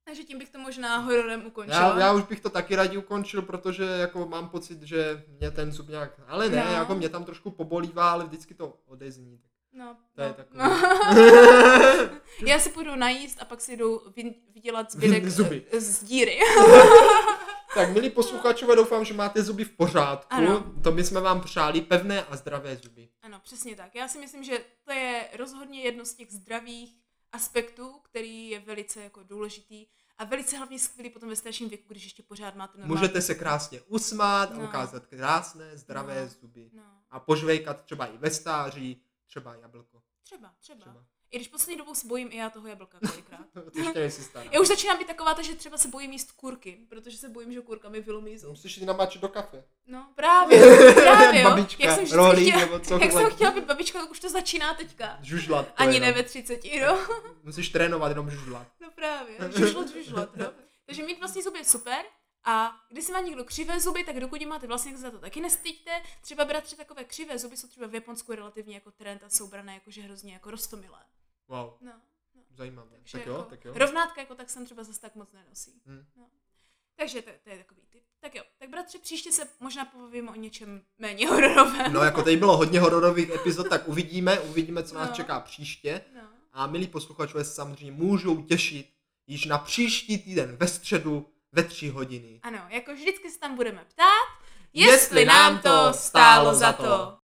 Takže 0.06 0.24
tím 0.24 0.40
bych 0.40 0.50
to 0.50 0.60
možná 0.60 0.98
hororem 0.98 1.46
ukončil. 1.46 1.76
Já, 1.76 2.00
já 2.00 2.14
už 2.14 2.24
bych 2.24 2.40
to 2.40 2.50
taky 2.50 2.76
raději 2.76 2.98
ukončil, 2.98 3.42
protože 3.42 3.84
jako 3.84 4.26
mám 4.26 4.50
pocit, 4.50 4.84
že 4.84 5.24
mě 5.40 5.52
ten 5.52 5.72
zub 5.72 5.90
nějak, 5.90 6.12
ale 6.28 6.50
ne, 6.50 6.66
no. 6.66 6.74
jako 6.74 6.96
mě 6.96 7.10
tam 7.10 7.26
trošku 7.26 7.52
pobolívá, 7.52 8.12
ale 8.12 8.26
vždycky 8.26 8.54
to 8.54 8.78
odezní. 8.86 9.42
No, 9.74 9.98
to 10.16 10.22
no, 10.22 10.28
je 10.28 10.36
no. 10.54 10.82
já 12.48 12.60
si 12.60 12.70
půjdu 12.70 12.96
najíst 12.96 13.42
a 13.42 13.46
pak 13.46 13.62
si 13.62 13.78
jdu 13.78 14.02
vydělat 14.54 14.92
zbytek 14.92 15.28
Zuby. 15.28 15.66
z 15.80 16.04
díry. 16.04 16.40
Tak, 17.76 17.90
milí 17.90 18.10
posluchačové, 18.10 18.76
doufám, 18.76 19.06
že 19.06 19.14
máte 19.14 19.44
zuby 19.44 19.64
v 19.66 19.72
pořádku. 19.72 20.34
Ano. 20.34 20.74
To 20.84 20.92
my 20.92 21.04
jsme 21.04 21.22
vám 21.22 21.42
přáli 21.42 21.82
pevné 21.82 22.24
a 22.26 22.36
zdravé 22.36 22.76
zuby. 22.78 23.10
Ano, 23.22 23.40
přesně 23.44 23.76
tak. 23.76 23.96
Já 23.96 24.08
si 24.08 24.20
myslím, 24.20 24.44
že 24.44 24.66
to 24.84 24.92
je 24.92 25.30
rozhodně 25.38 25.82
jedno 25.82 26.06
z 26.06 26.14
těch 26.14 26.32
zdravých 26.32 26.96
aspektu, 27.32 28.00
který 28.04 28.50
je 28.50 28.60
velice 28.60 29.04
jako 29.04 29.24
důležitý 29.24 29.86
a 30.18 30.24
velice 30.24 30.58
hlavně 30.58 30.80
skvělý 30.80 31.10
potom 31.10 31.30
ve 31.30 31.36
starším 31.36 31.70
věku, 31.70 31.84
když 31.88 32.04
ještě 32.04 32.24
pořád 32.24 32.56
máte 32.56 32.78
normální... 32.78 33.00
Můžete 33.02 33.22
se 33.22 33.36
krásně 33.36 33.82
usmát 33.82 34.52
a 34.52 34.58
No. 34.58 34.64
ukázat 34.64 35.06
krásné, 35.06 35.78
zdravé 35.78 36.22
No. 36.22 36.28
zuby. 36.42 36.70
No, 36.74 36.84
A 37.10 37.20
požvejkat 37.20 37.82
třeba 37.84 38.06
i 38.06 38.18
ve 38.18 38.32
stáří, 38.32 39.02
třeba 39.26 39.56
jablko. 39.56 40.02
třeba, 40.24 40.54
třeba. 40.60 40.80
Třeba. 40.80 41.06
I 41.32 41.38
když 41.38 41.48
poslední 41.48 41.78
dobou 41.78 41.96
se 41.96 42.08
bojím 42.08 42.30
i 42.32 42.36
já 42.36 42.50
toho 42.50 42.68
jablka 42.68 43.00
kolikrát. 43.00 43.46
To 43.74 43.80
ještě 43.80 44.00
nejsi 44.00 44.24
stará. 44.24 44.50
Já 44.52 44.60
už 44.62 44.68
začínám 44.68 44.98
být 44.98 45.08
taková, 45.08 45.34
ta, 45.34 45.42
že 45.42 45.56
třeba 45.56 45.78
se 45.78 45.88
bojím 45.88 46.12
jíst 46.12 46.32
kurky, 46.32 46.80
protože 46.90 47.18
se 47.18 47.30
bojím, 47.30 47.54
že 47.54 47.62
kurka 47.62 47.90
mi 47.90 48.02
vylomí 48.02 48.38
zub. 48.38 48.50
Musíš 48.50 48.78
ji 48.78 48.86
namačit 48.86 49.22
do 49.22 49.28
kafe. 49.28 49.64
No, 49.88 50.12
právě, 50.16 50.62
právě, 50.94 51.42
jo. 51.42 51.50
Babička, 51.50 51.84
jak 51.84 51.96
jsem 51.96 52.18
rohlík 52.18 52.48
chtěla, 52.54 52.66
nebo 52.66 52.80
co 52.80 53.00
jak 53.00 53.12
jsem 53.12 53.30
chtěla 53.30 53.52
být 53.52 53.64
babička, 53.64 54.00
tak 54.00 54.12
už 54.12 54.20
to 54.20 54.30
začíná 54.30 54.74
teďka. 54.74 55.20
Žužlat. 55.22 55.68
to 55.68 55.74
Ani 55.78 55.94
jenom. 55.94 56.08
ne 56.08 56.14
ve 56.14 56.24
30, 56.24 56.62
no. 56.82 56.98
Musíš 57.44 57.70
trénovat 57.70 58.10
jenom 58.10 58.30
žužlat. 58.32 58.68
No 58.82 58.92
právě, 58.92 59.38
žužlat, 59.58 59.90
žužlat, 59.90 60.36
no. 60.36 60.52
Takže 60.86 61.04
mít 61.04 61.20
vlastní 61.20 61.42
zuby 61.42 61.58
je 61.60 61.66
super. 61.66 62.06
A 62.44 62.72
když 62.90 63.06
si 63.06 63.12
má 63.12 63.20
někdo 63.20 63.44
křivé 63.44 63.80
zuby, 63.80 64.04
tak 64.04 64.20
dokud 64.20 64.42
máte 64.46 64.68
vlastně, 64.68 64.92
tak 64.92 65.02
za 65.02 65.12
to 65.12 65.20
taky 65.20 65.42
nestyďte. 65.42 66.02
Třeba 66.22 66.46
bratři 66.46 66.76
takové 66.76 67.04
křivé 67.04 67.40
zuby 67.40 67.58
jsou 67.58 67.68
třeba 67.68 67.88
v 67.88 67.94
Japonsku 67.96 68.36
relativně 68.36 68.76
jako 68.76 68.92
trend 68.92 69.24
a 69.24 69.30
jsou 69.30 69.48
brané 69.48 69.74
jakože 69.74 70.02
hrozně 70.02 70.34
jako 70.34 70.52
rostomilé. 70.52 71.00
Wow, 71.50 71.74
No. 71.82 71.92
zajímavé. 72.50 72.90
Takže 72.98 73.18
Tak 73.18 73.28
jo, 73.28 73.34
jako 73.38 73.50
tak 73.50 73.66
jo. 73.66 73.74
Rovnátka 73.76 74.22
jako 74.22 74.36
tak 74.36 74.50
sem 74.50 74.66
třeba 74.66 74.84
zase 74.84 75.02
tak 75.02 75.16
moc 75.16 75.32
nenosí. 75.32 75.82
Hm. 75.86 76.06
No. 76.18 76.30
Takže 76.96 77.22
to, 77.22 77.32
to, 77.44 77.50
je 77.50 77.58
takový 77.58 77.82
tip. 77.90 78.04
Tak 78.20 78.36
jo, 78.36 78.44
tak 78.60 78.70
bratři, 78.70 79.00
příště 79.00 79.32
se 79.32 79.48
možná 79.60 79.86
povíme 79.86 80.32
o 80.32 80.36
něčem 80.36 80.82
méně 80.98 81.28
hororovém. 81.30 81.94
No 81.94 82.04
jako 82.04 82.24
tady 82.24 82.38
bylo 82.38 82.58
hodně 82.58 82.80
hororových 82.80 83.30
epizod, 83.30 83.70
tak 83.70 83.88
uvidíme, 83.88 84.40
uvidíme, 84.40 84.84
co 84.84 84.96
nás 84.96 85.10
No. 85.10 85.16
čeká 85.16 85.40
příště. 85.40 86.02
No. 86.16 86.22
A 86.54 86.68
milí 86.68 86.88
posluchačové 86.88 87.44
se 87.44 87.52
samozřejmě 87.54 87.92
můžou 87.92 88.42
těšit 88.42 88.94
již 89.28 89.46
na 89.46 89.58
příští 89.58 90.18
týden 90.18 90.56
ve 90.58 90.68
středu 90.68 91.30
ve 91.52 91.64
tři 91.64 91.90
hodiny. 91.90 92.40
Ano, 92.44 92.66
jako 92.70 92.94
vždycky 92.94 93.30
se 93.32 93.40
tam 93.40 93.56
budeme 93.56 93.86
ptát, 93.86 94.28
jestli 94.74 95.26
nám 95.26 95.60
to 95.62 95.94
stálo 95.94 96.56
za 96.56 96.74
to. 96.74 97.19